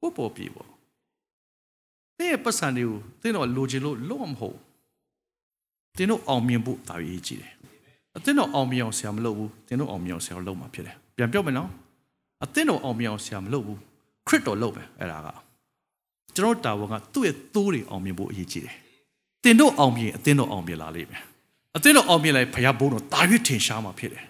[0.00, 0.68] ဝတ်ပေါ်ပြေပေါ့
[2.18, 4.58] တဲ့ရဲ့ပတ်စံတွေကိုတင်းတော့လိုချင်လို့လုံးဝမဟုတ်
[5.96, 7.54] တင်းတို့အောင်မြင်ဖို့တာရေးကြည့်တယ်
[8.16, 11.70] အတင်းတော့အောင်မြင်အောင်ဆရာမလုပ်ဘူးတင်းတို့အောင်မြင်အောင်ဆရာလုပ်မှာဖြစ်တယ်ပြန်ပြောမယ်နော်
[12.44, 13.78] အတင်းတော်အောင်မြင်အောင်ဆရာမလုပ်ဘူး
[14.26, 15.28] ခရစ်တော်လုပ်ပဲအဲ့ဒါက
[16.36, 18.76] ကျွန်တော်တာဝန်ကသူ့ရဲ့သိုးတွေအောင်မြင်ဖို့အရေးကြီးတယ်
[19.44, 21.22] တင်တို့အောင်မြင်အတင်းတော်အောင်မြင်လာလိမ့်မယ်
[21.76, 24.24] အတင်းတော်အောင်မြင်လိုက်ဘုရားဘုန်းတော်တာရွတ်ထင်ရှားမှာဖြစ်တယ်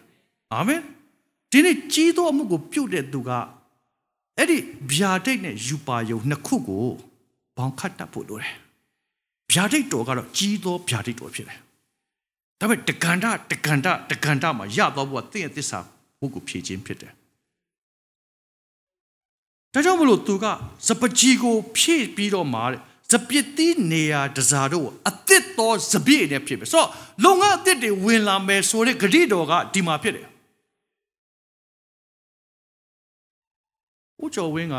[0.53, 0.81] အာမင်
[1.51, 3.31] ဒီနေ့ကြီးသောအမှုကိုပြုတ်တဲ့သူက
[4.39, 4.59] အဲ့ဒီ
[4.93, 6.87] ဗျာဒိတ်နဲ့ယူပါယုံနှစ်ခုကို
[7.57, 8.55] ဘောင်ခတ်တတ်ဖို့လိုတယ်
[9.53, 11.59] ဗျာဒိတ်တော်ကတော့ကြီးသောဗျာဒိတ်တော်ဖြစ်တယ်
[12.61, 15.79] ဒါပေမဲ့တက္ကန္တတက္ကန္တတက္ကန္တမှာရတော့ဘုရားတင့်ရဲ့သစ္စာ
[16.21, 17.13] ဘုကိုဖြည့်ခြင်းဖြစ်တယ်
[19.73, 20.47] ဒါကြောင့်မလို့သူက
[20.87, 22.65] စပကြီးကိုဖြည့်ပြီးတော့မှာ
[23.11, 26.89] စပစ်တိနေရာတစားတို့အသစ်သောစပြည့်နဲ့ဖြစ်ပဲဆိုတော့
[27.25, 30.29] လုံငါအသစ်တွေဝင်လာမယ်ဆိုတဲ့ဂရိတော်ကဒီမှာဖြစ်တယ်
[34.23, 34.77] ဦးကျော်ဝင်းက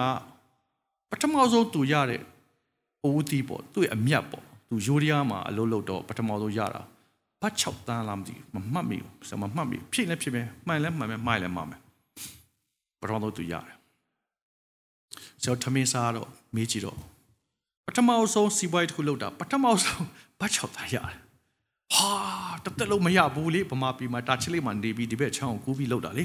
[1.09, 2.21] ပထမဆုံးသူရတဲ့
[3.03, 6.82] အိုးတီးပေါ့သူ့ရဲ့အမြတ်ပေါ့သူယူရီးယားမှာအလုပ်လုပ်တော့ပထမဆုံးရတာ
[7.41, 11.82] ဘာ6တန်းလားမသိဘူးမမှတ်မိဘူးစမမှတ်မိဖြစ်လည်းဖြစ်မယ်မှန်လည်းမှန်မယ်မိုက်လည်းမှန်မယ်
[13.01, 13.78] ပထမဆုံးသူရတယ်
[15.43, 16.97] ဆိုတော့ထမင်းစားတော့မေးကြည့်တော့
[17.88, 20.06] ပထမဆုံးစီးပွားရေးတစ်ခုလုပ်တာပထမဆုံး
[20.40, 21.18] ဘာချောက်သားရတယ်
[21.94, 22.10] ဟာ
[22.64, 26.24] တသက်လုံးမရဘူးလေဗမာပြည်မှာတာချစ်လေးမှာနေပြီးဒီဘက်ချောင်းကိုကူးပြီးလုပ်တာလေ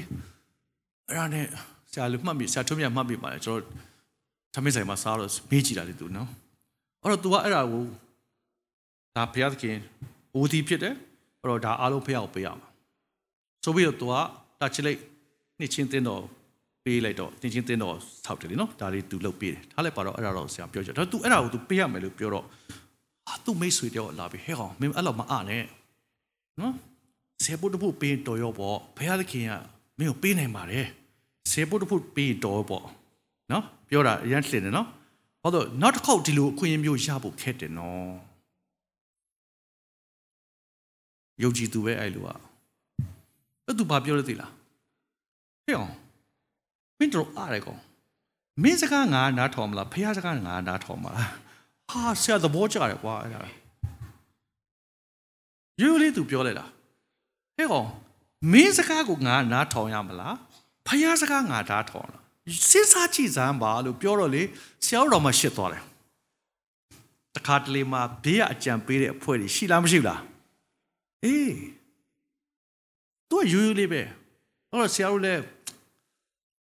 [1.07, 1.45] အဲ့ဒါနဲ့
[1.91, 6.29] ဆရာလူမှတ်မိဆရာထုံးမြတ်မှတ်မိပါလေကျွန်တော်ထမင်းဆိုင်မှာစားတော့မေးကြည့်တာလေသူနော်
[7.01, 7.83] အဲ့တော့ तू ကအဲ့ဒါကို
[9.15, 9.75] ဒါဘုရားသခင်
[10.39, 10.95] ဦးဒီဖြစ်တယ်
[11.41, 12.67] အဲ့တော့ဒါအားလုံးဖះကိုပေးရမှာ
[13.63, 14.13] ဆိုပြီးတော့ तू က
[14.61, 14.97] တာချစ်လေး
[15.59, 16.23] နှစ်ချင်းတင်းတော့
[16.84, 22.44] ပေးလိုက်တော့တင်ချင်းတင်းတော့ဆောက်တယ်လေနော်ဒါလေးသူလုပ်ပေးတယ်ထားလိုက်ပါတော့အဲ့ဒါတော့ဆရာပြောကြဒါ तू အဲ့ဒါကို तू ပေးရမယ်လို့ပြောတော့
[23.26, 25.62] ဟာ तू မိတ်ဆွေတယောက်လာပြီဟဲ့ကောင်မင်းအဲ့လိုမအားနဲ့
[26.60, 26.74] နော်
[27.44, 29.52] ဆယ်ဖို့တစ်ဖို့ပေးတော်ရောပေါ့ဘုရားသခင်က
[29.98, 30.86] မင်းကိုပေးနိုင်ပါတယ်
[31.52, 32.86] ဆယ်ဖို့တစ်ဖို့ပေးတော်ပေါ့
[33.52, 34.88] နော်ပြောတာအရင်လှင်တယ်နော်
[35.42, 38.12] ဟုတ်တော့နောက်တစ်ခေါက်ဒီလိုအခွင့်အရေးမျိုးရဖို့ခက်တယ်နော်
[41.42, 42.38] ယုံကြည်သူပဲအဲ့လိုอ่ะ
[43.66, 44.52] အဲ့သူဘာပြောလဲသိလား
[45.66, 45.92] ဟဲ့အောင်
[47.01, 47.79] မင်းတို့အားရကောင်
[48.63, 51.29] မင်းစကားငါနားထောင်မလားဖះစကားငါနားထောင်မလား
[51.89, 53.41] ဟာဆရာသဘောကျတယ်ကွာအဲ့ဒါ
[55.81, 56.65] ယူလေးသူပြောလိုက်တာ
[57.57, 57.87] ဟဲ့ကောင်
[58.51, 60.35] မင်းစကားကိုငါနားထောင်ရမလား
[60.87, 62.23] ဖះစကားငါနားထောင်လား
[62.69, 64.43] စဉ်းစားကြည့်စမ်းပါလို့ပြောတော့လေ
[64.85, 65.83] ဆရာတော်မှရှစ်သွားတယ်
[67.35, 70.21] တခါတလေမှာဘေးကအကြံပေးတဲ့အဖွဲ့တွေရှိလားမရှိဘူးလား
[71.23, 71.55] အေး
[73.29, 74.01] သူကယူယူလေးပဲ
[74.69, 75.41] အဲ့တော့ဆရာတို့လည်း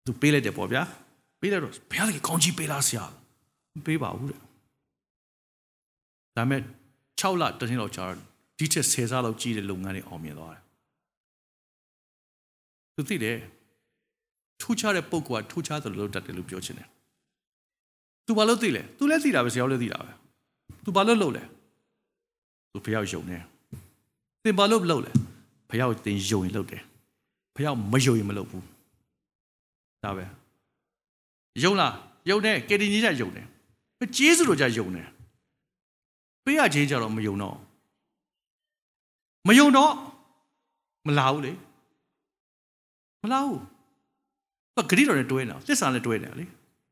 [0.07, 0.83] သူပေးလိုက်တယ်ပေါ့ဗျာ
[1.41, 3.05] ပေးလိုက်တော့ဘုရားကြီးကောင်းကြီးပေးလားဆရာ
[3.77, 4.41] မပေးပါဘူးတဲ့
[6.37, 6.61] ဒါမဲ့
[7.21, 8.05] 6လတနေ့လောက်ကြာ
[8.59, 10.63] ဒီချက်10စားလောက်ကြီးတဲ့လုပ်ငန်းတွေအောင်မြင်သွားတယ်
[12.95, 13.39] သူသိတယ်
[14.61, 16.89] ထူးခြားတဲ့ပုံကထူးခြားတယ်လို့လုပ်တတ်တယ်လို့ပြောချင်တယ်
[18.27, 20.13] သူဘာလို့သိလဲသူလည်းသိတာပဲဆရာလည်းသိတာပဲ
[20.85, 21.43] သူဘာလို့လုပ်လဲ
[22.73, 23.39] သူဘုရားယုံနေ
[24.43, 25.13] သင်ဘာလို့လုပ်လဲ
[25.71, 26.83] ဘုရားကိုသင်ယုံရင်လုပ်တယ်
[27.55, 28.65] ဘုရားမယုံရင်မလုပ်ဘူး
[30.05, 30.25] ဒါပဲ
[31.63, 31.95] ယုံလား
[32.31, 33.47] ယုံတယ်ကေတီကြီးကယုံတယ်
[34.17, 35.09] ကျေးဇူးတော်ကြယုံတယ်
[36.45, 37.57] ပေးရချင်းကြတော့မယုံတော့
[39.47, 39.93] မယုံတော့
[41.07, 41.53] မလာဘူးလေ
[43.23, 43.63] မလာဘူး
[44.77, 46.45] ဘာဂရိတော်နဲ့တွဲနေတာသစ္စာနဲ့တွဲနေတာလေ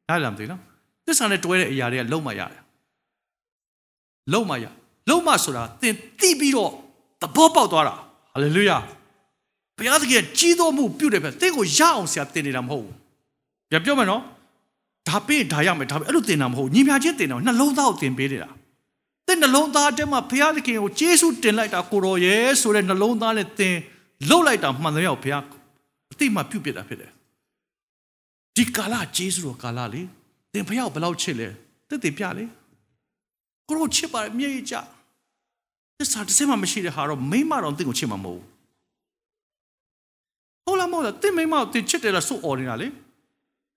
[0.09, 0.61] နားလည်မသိနော်
[1.07, 2.63] သစ္စာနဲ့တွဲတဲ့အရာတွေကလုံးမရတယ်
[4.33, 4.65] လုံးမရ
[5.09, 6.73] လုံးမဆိုတာသင်သိပြီးတော့
[7.21, 7.95] သဘောပေါက်သွားတာ
[8.33, 8.77] ဟာလေလုယာ
[9.79, 12.95] ဘုရားသခင်ကြီးတော်မှုပြုတယ်ပဲသင်ကိုရအောင်ဆရာသင်နေတာမဟုတ်ဘူး
[13.71, 14.23] ပြန်ပြောမယ်နော်
[15.09, 18.51] ဒါပေးဒါရမယ်ဒါပဲအဲ့လိုသင်တာမဟုတ်ညီမချင်းသင်တာနှလုံးသားကိုသင်ပေးနေတာ
[19.27, 23.75] သင်နှလုံးသားထဲမှာဘုရားသခင်ကိုကျေးဇူးတင်လိုက်တာကိုတော်ရဲ့ဆိုတဲ့နှလုံးသားနဲ့သင်
[24.29, 25.43] လှုပ်လိုက်တာမှန်တယ်ရောက်ဘုရား
[26.13, 27.11] အတိမပြုတ်ပြတာဖြစ်တယ်
[28.57, 30.03] ဒီကာလကျေးဇူးတော်ကာလလေ
[30.53, 31.49] သင်ဘုရားကိုဘယ်လောက်ချစ်လဲ
[31.89, 32.45] တက်တည်ပြလေ
[33.69, 34.75] ကိုရောချစ်ပါတယ်မြေကြီးကြ
[35.99, 38.54] သစ္စာတစ်စက်မှမရှိတဲ့ဟာတော့မိမတော်သင်ကိုချစ်မှာမဟုတ်ဘူး
[40.67, 42.89] ဟုတ်လားမဟုတ်လားသင်မိမကိုသင်ချစ်တယ်လားစိုးអော်နေတာလေ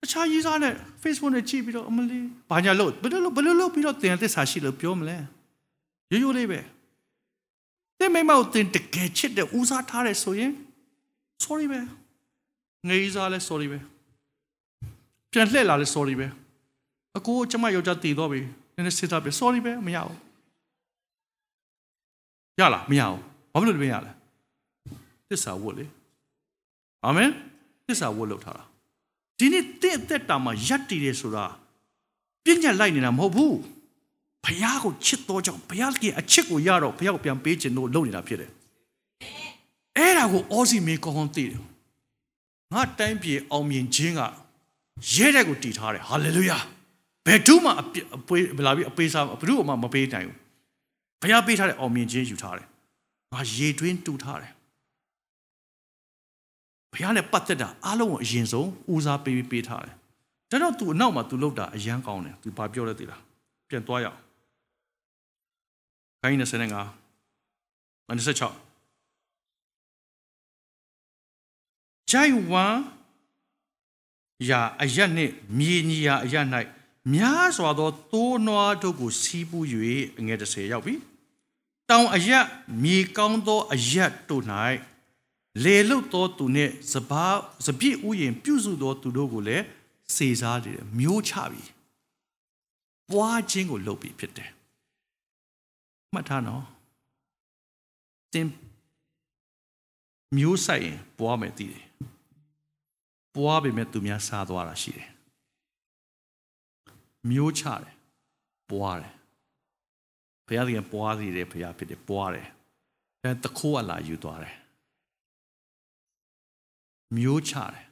[0.04, 2.20] အခြားရေးစားနဲ့ Facebook နဲ့ကြည့်ပြီးတော့အမလီ
[2.50, 5.16] ဘာညာလို့ဘယ်လိုဘယ်လိုလုပ်ပြီးတော့သင်သစ္စာရှိလို့ပြောမလဲ
[6.10, 6.60] ရိုးရိုးလေးပဲ
[7.98, 10.52] သင်မိမကိုသင်တကယ်ချစ်တဲ့ဦးစားထားတယ်ဆိုရင်
[11.44, 11.80] sorry ပဲ
[12.88, 13.78] ငေးစားလဲ sorry ပဲ
[15.32, 16.26] ပြန်လှည့်လာလဲ sorry ပဲ
[17.16, 18.40] အကိုကျမယောက်ျားတည်တော့ပြီ
[18.74, 20.18] နည်းနည်းစစ်သားပြီ sorry ပဲမရဘူး
[22.60, 23.22] ရလားမရဘူး
[23.52, 24.10] ဘာဖြစ်လို့မရလဲ
[25.28, 25.84] သစ္စာဝတ်လေ
[27.06, 27.30] အာမင်
[27.86, 28.64] သစ္စာဝတ်လို့ထားတာ
[29.38, 31.44] ဒီနေ့တင့်အသက်တာမှာယက်တည်တယ်ဆိုတာ
[32.44, 33.56] ပြည့်ညက်လိုက်နေတာမဟုတ်ဘူး
[34.44, 38.50] ဘုရားကိုချစ်တော်ကြောင့်ဘုရားကအချစ်ကိုရတော့ဘုရားကိုပြန်ပေးခြင်းလို့လုပ်နေတာဖြစ်တယ်
[39.96, 41.60] အဲ့ဒါကိုအောစီမေကောင်းသိတယ်
[42.72, 44.20] ငါတိုင်းပြည်အောင်မြင်ခြင်းက
[45.14, 46.58] ရဲတဲ့ကိုတည်ထားတယ်ဟာလေလုယာ
[47.26, 50.36] ဘယ်သူမှအပွေးလာပြီးအပေးစားဘယ်သူမှမပေးနိုင်ဘူး
[51.22, 52.66] ဘုရားပေးထားတဲ့အောင်မြင်ခြင်းယူထားတယ်
[53.32, 54.52] ငါရေတွင်းတူထားတယ်
[56.97, 59.95] ဘုရားနဲ့ပတ်သက်တာအားလုံးကိုအရင်ဆုံးဦးစားပေးပေးထားတယ်
[60.51, 63.21] ဒါတော့ तू အနောက်မှာ तू လောက်တာအရန်ကောင်းတယ် तू ဘာပြောလဲသိလား
[63.69, 64.19] ပြန်သွားရအောင်
[66.21, 66.43] ခိုင်း25
[68.09, 68.39] 26
[72.09, 72.77] ဂျိုင်ဝမ်
[74.49, 76.45] ရာအရက်နှင့်မြေညီရာအရက်၌
[77.13, 79.65] များစွာသောသိုးနွားတို့ကိုစီးပူး၍
[80.19, 80.93] အငယ်30ရောက်ပြီ
[81.89, 82.45] တောင်အရက်
[82.83, 84.43] မြေကောင်းသောအရက်တို့၌
[85.64, 87.36] လေလုတ်သောသူနှင့်စပား
[87.66, 89.64] စပြည့်ဥယျင်ပြုစုသောသူတို့ကိုလည်း
[90.16, 91.64] စေစားတယ်မျိုးချပြီ
[93.10, 94.50] ပွားခြင်းကိုလုပ်ပြီးဖြစ်တယ်
[96.12, 96.64] မှတ်ထားနော်
[98.32, 98.48] တင်
[100.36, 101.86] မျိုးဆိုင်ရင်ပွားမယ်တည်တယ်
[103.34, 105.10] ပွားပေမဲ့သူများစားသွားတာရှိတယ်
[107.30, 107.94] မျိုးချတယ်
[108.70, 109.12] ပွားတယ်
[110.46, 112.48] ဘုရားသခင်ပွားစီတယ်ဘုရားဖြစ်တယ်ပွားတယ်
[113.22, 114.57] အဲတခိုးကလာယူသွားတယ်
[117.16, 117.84] မျိုးချတယ်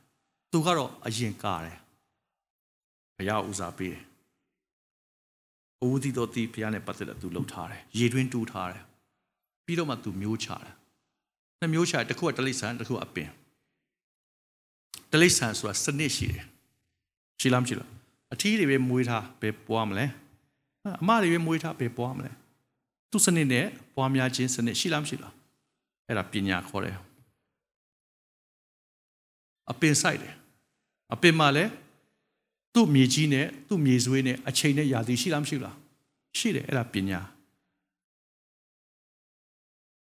[0.50, 1.78] သူကတော့အရင်ကားတယ်
[3.16, 4.04] ဘုရားဦးစားပေးတယ်
[5.82, 8.82] အဝူဒီတော်တီဘုရားနဲ့ပတ်သက်တဲ့သူလှုပ်ထားတယ်ရေတွင်းတူးထားတယ်
[9.64, 10.72] ပြီးတော့မှသူမျိုးချတယ်
[11.60, 13.30] နှစ်မျိုးချတယ်တစ်ခုကတလိษံတစ်ခုကအပင်
[15.12, 16.44] တလိษံဆိုတာစနစ်ရှိတယ်
[17.40, 17.90] ရှိလားမရှိလား
[18.32, 20.06] အထီးတွေပဲမွေးထားဘယ်ပွားမလဲ
[21.00, 22.30] အမတွေပဲမွေးထားဘယ်ပွားမလဲ
[23.10, 25.34] သူစနစ်နဲ့ပွားများခြင်းစနစ်ရှိလားမရှိလား
[26.06, 26.96] အဲ့ဒါပညာခေါ်တယ်
[29.70, 30.34] အပင်ဆိုင်တယ်
[31.14, 31.72] အပင်မှာလည်း
[32.74, 35.76] သူ့မြေကြီးနဲ့သူ့မြေဆွေးနဲ့အချိန်နဲ့ရာသီရှိလားမရှိလား
[36.38, 37.20] ရှိတယ်အဲ့ဒါပညာ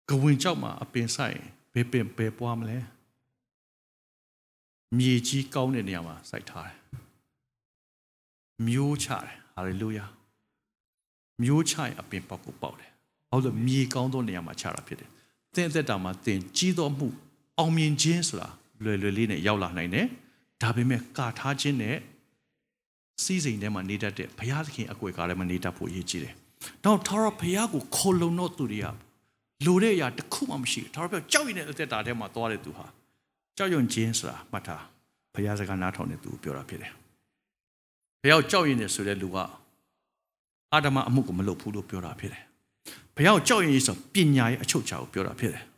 [0.09, 1.37] ကဝင်ကြောက်မှာအပင်ဆိုင်
[1.73, 2.77] ဘယ်ပင်ဘယ်ပွားမလဲ
[4.97, 6.77] မြေကြီးကောင်းတဲ့နေရာမှာစိုက်ထားတယ်
[8.67, 10.05] မျိုးချတယ်ဟာလေလုယာ
[11.41, 12.91] မျိုးချရင်အပင်ပေါက်ကိုပေါက်တယ်
[13.29, 15.09] ဘာလို့မြေကောင်းသောနေရာမှာချတာဖြစ်တယ်
[15.55, 17.07] သင်အသက်တာမှာသင်ကြီးသောမှု
[17.57, 18.49] အောင်မြင်ခြင်းဆိုတာ
[18.85, 20.05] လွယ်လွယ်လေးနဲ့ရောက်လာနိုင်တယ်
[20.61, 21.97] ဒါပေမဲ့ကာထားခြင်းနဲ့
[23.23, 26.33] စီးစိမ်ထဲမှာနေတတ်တဲ့ဘုရားသခင်အကွယ်ကားလည်းမနေတတ်ဖို့အရေးကြီးတယ်။
[26.85, 28.87] တော့ထာဝရဘုရားကိုခိုလုံတော့သူတွေက
[29.65, 32.85] လိုတဲ့အရာတစ်ခုမှမရှိဘူး။ထာဝရဘုရားကြောက်ရွံ့တဲ့အသက်တာထဲမှာသွားတဲ့သူဟာ
[33.57, 34.83] ကြောက်ရွံ့ခြင်းဆိုတာမှတ်ထား
[35.33, 36.91] ဘုရားစကားနားထောင်တဲ့သူကိုပြောတာဖြစ်တယ်။
[38.21, 39.37] ဘုရားကိုကြောက်ရွံ့နေဆိုတဲ့လူက
[40.73, 42.43] အာဒမအမှုကိုမလုပ်ဘူးလို့ပြောတာဖြစ်တယ်။
[43.15, 45.63] ဘုရားကိုကြောက်ရွံ့ရေးဆိုပညာရဲ့အချုပ်အခြာကိုပြောတာဖြစ်တယ်။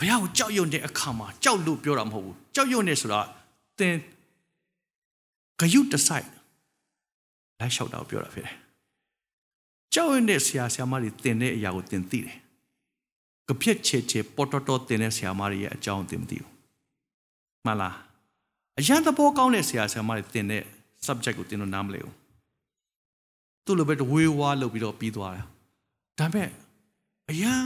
[0.00, 3.20] ဘုရားကိုကြောက်ရွံ့တဲ့အခါမှာကြောက်လို့ပြောတာမဟုတ်ဘူး။ကြောက်ရွံ့နေဆိုတာ
[3.78, 3.94] သင်
[5.60, 6.26] ဂယုတဆိုင်
[7.60, 8.54] လိုက်လျှောက်တာကိုပြောတာဖြစ်တယ်။
[9.94, 12.36] ကြောက်ရွံ့တဲ့ဆရာဆရာမတွေသင်တဲ့အရာကိုသင်သိတယ်။
[13.48, 16.50] ကပြက်ချေချေပေါ်တော်တော်သင်တဲ့ဆရာမတွေရဲ့အကြောင်းသင်မသိဘူး။
[17.64, 17.94] မှန်လား။
[18.78, 20.62] အရန်သဘောကောင်းတဲ့ဆရာဆရာမတွေသင်တဲ့
[21.06, 22.14] subject ကိုသင်လို့နားမလဲဘူး။
[23.64, 25.42] သူ့လိုပဲဝေးဝါးလုပ်ပြီးတော့ပြီးသွားတာ။
[26.18, 26.50] ဒါပေမဲ့
[27.30, 27.62] အရန်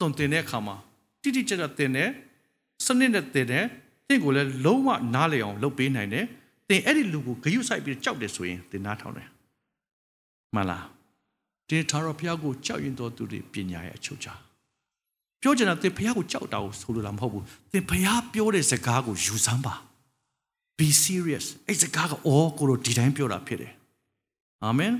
[0.00, 0.76] တုံသင်တဲ့အခါမှာ
[1.22, 2.08] တိတိကျကျသင်တဲ့
[2.84, 3.64] စနစ်နဲ့သင်တဲ့
[4.08, 6.26] သင်ကိုလည်းလုံးဝနားလည်အောင်လုပ်ပေးနိုင်တယ်။
[6.68, 9.28] သင်အဲ့ဒီလူကိုဂယုစိုက်ပြီးကြောက်တယ်ဆိုရင်သင်နားထောင်တယ်
[10.54, 10.86] မှန်လား
[11.68, 14.34] တင်ထာတော်ဘုရားကိုကြောက်ရင်တော်သူတွေပညာရဲ့အချုပ်ချာ
[15.42, 19.74] ပြောချင်တာသင်ဘုရားကိုကြောက်တာကိုဆိုလိုတာမဟုတ်ဘူးသင်ဘုရားပြောတဲ့စကားကိုယူဆမ်းပါ
[20.78, 23.72] be serious အဲ့စကားကအော်ကိုလိုဒီတိုင်းပြောတာဖြစ်တယ်
[24.64, 24.92] အာမင်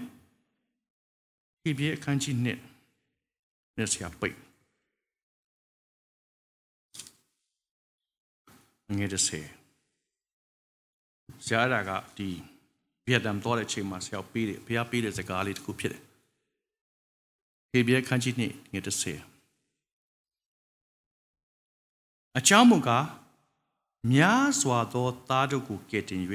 [1.62, 2.58] ဒီပြေအခန်းကြီးနှစ်
[3.76, 4.36] နဲ့ဆရာပိတ်
[8.98, 9.40] ငယ်တဲ့ဆေ
[11.44, 12.28] ဆရာအဲ့ဒါကဒီ
[13.04, 16.02] ဗီယက်နမ်သွားတဲ့ချိန်မှာဆရာပေးတယ်ဘုရားပေးတဲ့စကားလေးတစ်ခုဖြစ်တယ်
[17.70, 18.88] ဟေဘရဲခန်းကြီးနှစ်ငယ်30
[22.38, 23.06] အချောင်းမူကား
[24.12, 26.22] များစွာသောသားတို့ကိုကယ်တင်၍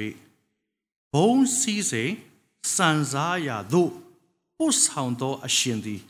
[1.12, 2.14] ဘုံစည်းစိမ်
[2.74, 3.90] စံစားရာသို့
[4.56, 6.00] ပို့ဆောင်သောအရှင်သည်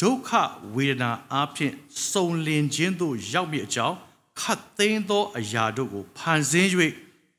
[0.00, 0.30] ဒုက္ခ
[0.74, 1.72] ဝေဒနာအပြင်
[2.10, 3.96] စုံလင်ခြင်းသို့ရောက်မည့်အကြောင်း
[4.40, 6.68] ခတ်သိမ်းသောအရာတို့ကိုဖန်ဆင်း၍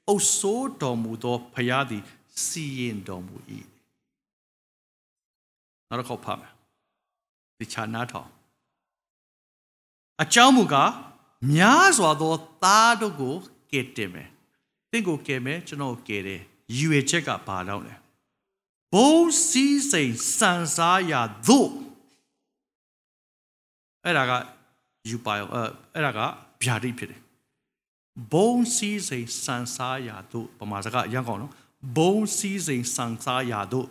[0.07, 2.03] အုပ်ဆိုးတော်မူသောဖရာသည်
[2.45, 3.35] စီရင်တော်မူ၏
[5.87, 6.51] နောက်တစ်ခေါက်ဖတ်မယ်
[7.57, 8.29] ဒီချာနာထောင်
[10.21, 10.91] အကြောင်းမူကား
[11.53, 12.33] များစွာသော
[12.63, 13.35] သားတို့ကို
[13.71, 14.29] ကယ်တင်မယ်
[14.91, 16.41] တင့်ကိုကယ်မယ်ကျွန်တော်ကယ်တယ်
[16.75, 17.95] ရည်ရွယ်ချက်ကဘာတော့လဲ
[18.93, 21.69] ဘုံစည်းစိမ်စံစားရာသို့
[24.03, 24.31] အဲ့ဒါက
[25.09, 25.47] ယူပါရော
[25.93, 26.19] အဲ့ဒါက
[26.63, 27.21] ဗျာဒိဖြစ်တယ်
[28.33, 31.53] ဘုံစည်းစိမ်စံစားရာတို့ပမာစကားအရင်ကောင်းနော်
[31.97, 33.87] ဘုံစည်းစိမ်စံစားရာတို့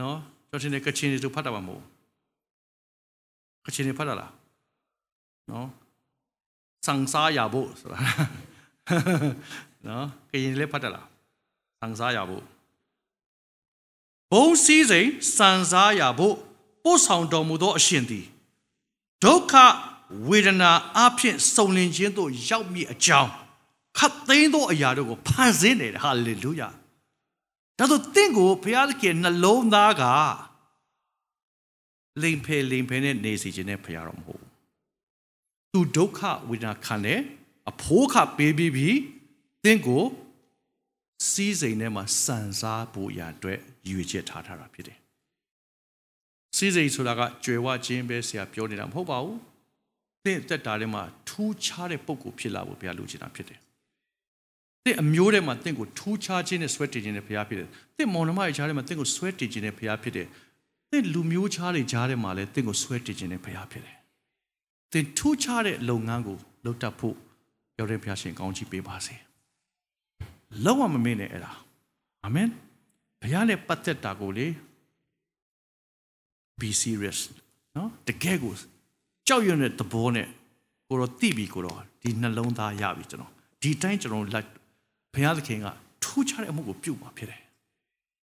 [0.00, 0.16] နော်
[0.50, 1.82] ကျွန်တော်ဒီကချင်တွေဖတ်တာပါမဟုတ်
[3.64, 4.32] ကချင်တွေဖတ်တာလား
[5.50, 5.68] နော်
[6.86, 7.98] စံစားရာဖို့ဆိုတာ
[9.88, 11.06] နော်ကရင်လည်းဖတ်တာလား
[11.80, 12.44] စံစားရာဖို့
[14.32, 15.08] ဘုံစည်းစိမ်
[15.38, 16.34] စံစားရာဖို့
[16.84, 18.26] ပို့ဆောင်တော်မူသောအရှင်သည်
[19.24, 19.54] ဒုက္ခ
[20.28, 20.70] ဝေဒနာ
[21.04, 23.32] အဖြစ်စုံလင်ခြင်းသို့ရောက်မိအကြောင်း
[23.98, 26.68] ခတ်သိမ်းသောအရာတို့ကိုဖန်ဆင်းနေတယ်ဟာလေလုယာ
[27.78, 30.02] ဒါဆိုတင့်ကိုဘုရားခင်နှလုံးသားက
[32.22, 34.44] လိမ်ဖယ်လိမ်ဖယ်နဲ့နေစီခြင်းနဲ့ဘုရားတော်မဟုတ်
[35.72, 37.20] သူဒုက္ခဝေဒနာခံတယ်
[37.70, 38.96] အဖိုးခပေးပြီးပြီး
[39.64, 40.04] တင့်ကို
[41.28, 43.58] စီးစိမ်ထဲမှာစံစားဖို့ရအတွက်
[43.88, 44.98] ယူချက်ထားထားတာဖြစ်တယ်
[46.56, 49.55] စီးစိမ်ဆိုတာကကြွယ်ဝခြင်းပဲဆရာပြောနေတာမဟုတ်ပါဘူးသ
[50.32, 53.58] င်တက်တာထဲမှာထူးခြားတဲ့ပုံကိုဖြစ်လာဖို့ဘုရားလိုချင်တာဖြစ်တယ်။
[54.84, 60.26] သင်အမျိုးထဲမှာသင်ကိုထူးခြားခြင်းနဲ့ဆွဲတည်ခြင်းနဲ့ဘုရားဖြစ်တယ်။သင်မောင်နှမရဲ့ကြားထဲမှာသင်ကိုဆွဲတည်ခြင်းနဲ့ဘုရားဖြစ်တယ်။
[60.90, 63.96] သင်လူမျိုးခြားတွေကြားထဲမှာလည်းသင်ကိုဆွဲတည်ခြင်းနဲ့ဘုရားဖြစ်တယ်။
[64.92, 67.16] သင်ထူးခြားတဲ့လုပ်ငန်းကိုလုပ်တတ်ဖို့
[67.78, 69.14] ရောက်တဲ့ဘုရားရှင်ကောင်းချီးပေးပါစေ။
[70.64, 71.52] လုံးဝမမေ့နဲ့အဲ့ဒါ။
[72.24, 72.48] အာမင်။
[73.22, 74.46] ဘုရားနဲ့ပတ်သက်တာကိုလေ
[76.60, 77.20] be serious
[77.76, 78.52] နော်တကယ်ကို
[79.28, 80.26] ကြောက်ရွံ့တဲ့သဘောနဲ့
[80.88, 83.32] ကိုတော့တိပြီကိုတော့ဒီနှလုံးသားရပြီကျွန်တော်
[83.62, 84.48] ဒီတိုင်းကျွန်တော်လိုက်
[85.14, 85.66] ဘုရားသခင်က
[86.02, 87.42] ထူးခြားတဲ့အမှုကိုပြုမှာဖြစ်တယ်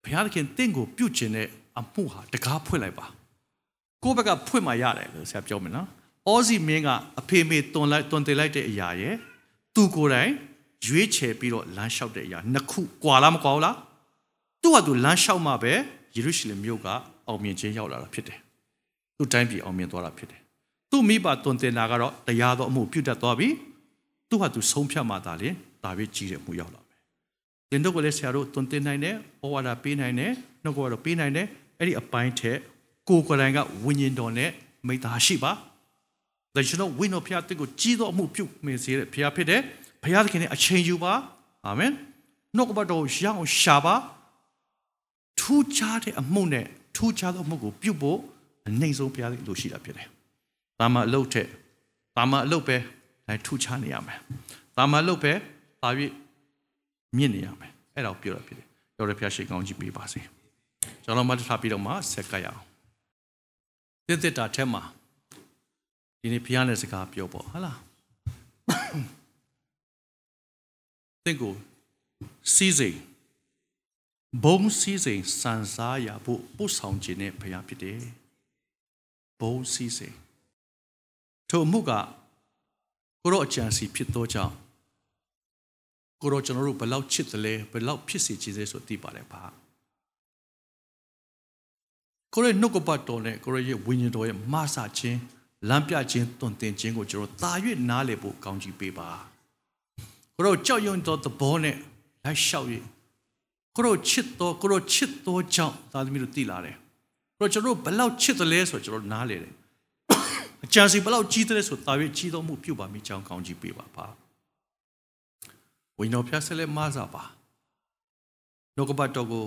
[0.05, 1.49] ဘုရားသခင်တင့်ကိုပြုတ်ခြင်းတဲ့
[1.79, 3.07] အမှုဟာတကားဖွင့်လိုက်ပါ
[4.03, 5.89] ကိုယ့်ဘက်ကဖွင့်မှရတယ်လို့ဆရာပြောမယ်နော်
[6.29, 6.89] အောစီမင်းက
[7.21, 9.15] အဖေမေတွန်လိုက်တွန်တင်လိုက်တဲ့အရာရဲ့
[9.75, 10.31] သူကိုယ်တိုင်
[10.87, 13.77] ရွေးချယ်ပြီးတော့လမ်းလျှောက်တဲ့အရာနှစ်ခုကွာလားမကွာဘူးလား
[14.63, 15.73] သူ့ဟာသူလမ်းလျှောက်မှပဲ
[16.17, 16.87] ယေရုရှလင်မြို့က
[17.29, 18.39] အောင်မြင်ခြင်းရောက်လာတာဖြစ်တယ်
[19.17, 20.42] သူ့တိုင်းပြည်အောင်မြင်သွားတာဖြစ်တယ်
[20.93, 23.49] သူ့မိဘတွင်တင်တာကတော့တရားတော်အမှုပြုတ်တတ်သွားပြီ
[24.29, 25.49] သူဟာသူဆုံးဖြတ်မှသာလေ
[25.85, 26.99] ဒါပဲကြီးတဲ့မှုရောက်လာမယ်
[27.71, 29.15] တင်တို့ကလည်းဆရာတို့တွင်တင်နိုင်တယ်
[29.45, 30.33] ဩဝါဒပေးနိုင်တယ်
[30.63, 31.47] နှုတ်ကတော်ပေးနိုင်တယ်
[31.79, 32.59] အဲ့ဒီအပိုင်းထက်
[33.09, 34.51] ကိုယ်ကိုယ်တိုင်ကဝิญဉ်တော်နဲ့
[34.87, 35.53] မိသားရှိပါ
[36.55, 39.61] ဒါကျွန်တော်ဝိညာဉ်ဖျားတစ်ကိုကြီးသောအမှုပြုမေစေတဲ့ဖျားဖြစ်တယ်
[40.05, 41.13] ဖျားသခင်နဲ့အချိန်ယူပါ
[41.67, 41.93] အာမင်
[42.57, 43.95] နှုတ်ကပတ်တော်ရအောင်ရှာပါ
[45.41, 46.67] ထူးခြားတဲ့အမှုနဲ့
[46.97, 48.19] ထူးခြားသောအမှုကိုပြုဖို့
[48.69, 50.09] အနေဆုံးဖျားသခင်လိုရှိတာဖြစ်တယ်
[50.83, 51.49] ဒါမှအလုပ်ထက်
[52.17, 52.77] ဒါမှအလုပ်ပဲ
[53.29, 54.19] အဲထူးခြားနေရမယ်
[54.77, 55.33] ဒါမှအလုပ်ပဲ
[55.83, 55.91] ပါ၍
[57.17, 60.21] မြင့်နေရမယ်အဲ့ဒါကိုပြောရဖြစ်တယ်ပြောရဖျားရှိကောင်းကြီးပေးပါစေ
[61.05, 62.63] ကျွန်တော်မထားပြီးတော့မှဆက်ကရအောင်
[64.07, 64.83] တစ်တစ်တာထဲမှာ
[66.21, 67.79] ဒီနေ့ဖျားနဲ့စကားပြောပေါ့ဟုတ်လား
[71.25, 71.55] တင့်ကို
[72.55, 72.99] စီးစိမ်
[74.45, 78.01] ဘုံစီးစိမ်စံစားရဖို့ပို့ဆောင်ခြင်းနဲ့ဖျားဖြစ်တယ်
[79.41, 80.17] ဘုံစီးစိမ်
[81.55, 81.93] ထို့အမှုက
[83.23, 84.55] ကိုရောအကြံစီဖြစ်သောကြောင့်
[86.21, 89.43] ကိုရောကျွန်တော်တို့ဘယ်လောက်ချစ်တယ်လဲဘယ်လောက်ဖြစ်စီခြင်းလဲဆိုသိပါတယ်ပါ
[92.35, 95.19] ကိုရောနှုတ်ကပတ်တော်နဲ့ကိုရောရဲ့ဝိညာဉ်တော်ရဲ့မဆခြင်း
[95.69, 97.53] လမ်းပြခြင်းတွင်တင်ခြင်းကိုကျွန်တော်တာ၍
[97.91, 99.09] နားလည်ဖို့ကောင်းကြီးပေးပါ
[100.37, 101.77] ကိုရောကြောက်ရွံ့သောသဘောနဲ့
[102.25, 102.69] လိုက်လျှောက်၍
[103.77, 106.77] ကိုရောချစ်တော်ကိုရောချစ်တော်ကြောင့်သာသမီတို့သိလာတယ်
[107.39, 109.55] ကိုရောကျွန်တော်ဘယ်လောက်ချစ်တယ်လဲဆိုကျွန်တော်နားလည်တယ်
[110.65, 114.07] အကြံစီဘယ်လောက်ကြီးတယ်ဆိုတာ၍ကြီးတော်မှုပြုပါမိကြောင်းကောင်းကြီးပေးပါပါ
[115.99, 117.25] ဝိညာဉ်ဖျားဆက်လက်မဆာပါ
[118.77, 119.47] နှုတ်ကပတ်တော်ကို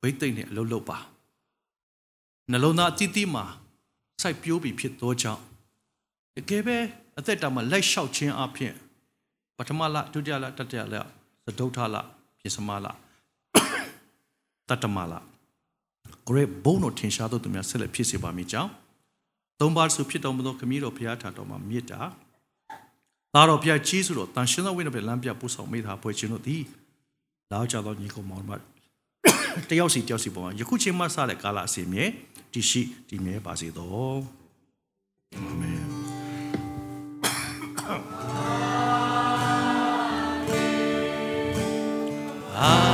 [0.00, 0.98] ဘိတ်သိမ့်နဲ့အလုပ်လုပ်ပါ
[2.50, 3.44] နှလုံးသားအတိအသီးမှာ
[4.22, 5.42] စိုက်ပျိုးပြီးဖြစ်သောကြောင့်
[6.36, 6.76] တကယ်ပဲ
[7.18, 8.74] အသက်တာမှာလိုက်လျှောက်ခြင်းအပြင်
[9.56, 10.94] ပထမလဒုတိယလတတိယလ
[11.46, 11.96] သဒုဋ္ဌလ
[12.40, 12.86] ပြစမလ
[14.68, 15.14] တတမလ
[16.26, 18.70] ကိုရဲဘုံတော်ထင်ရှားသောသူများဆက်လက်ဖြစ်စေပါမိကြောင်း
[19.60, 22.00] သုံးပါးဆိုဖြစ်တော်မူသောခမည်းတော်ဘုရားထံတော်မှာမေတ္တာ
[23.34, 26.62] သာတော်ဘုရားကြီးဆိုတော့တန်ရှင်းသောဝိနည်းဖြင့်လမ်းပြပို့ဆောင်မိတာဖွဲ့ခြင်းတို့သည်
[27.52, 28.62] လောက်ကြသောညီကောင်မောင်တို့
[29.70, 32.04] တယောက်စီတယောက်စီပေါ်မှာယခုချိန်မှစတဲ့ကာလအစဉ်မြဲ
[32.52, 34.20] တည်ရှိတည်မြဲပါစေတော်
[35.34, 35.86] အာမင်
[42.58, 42.87] အာ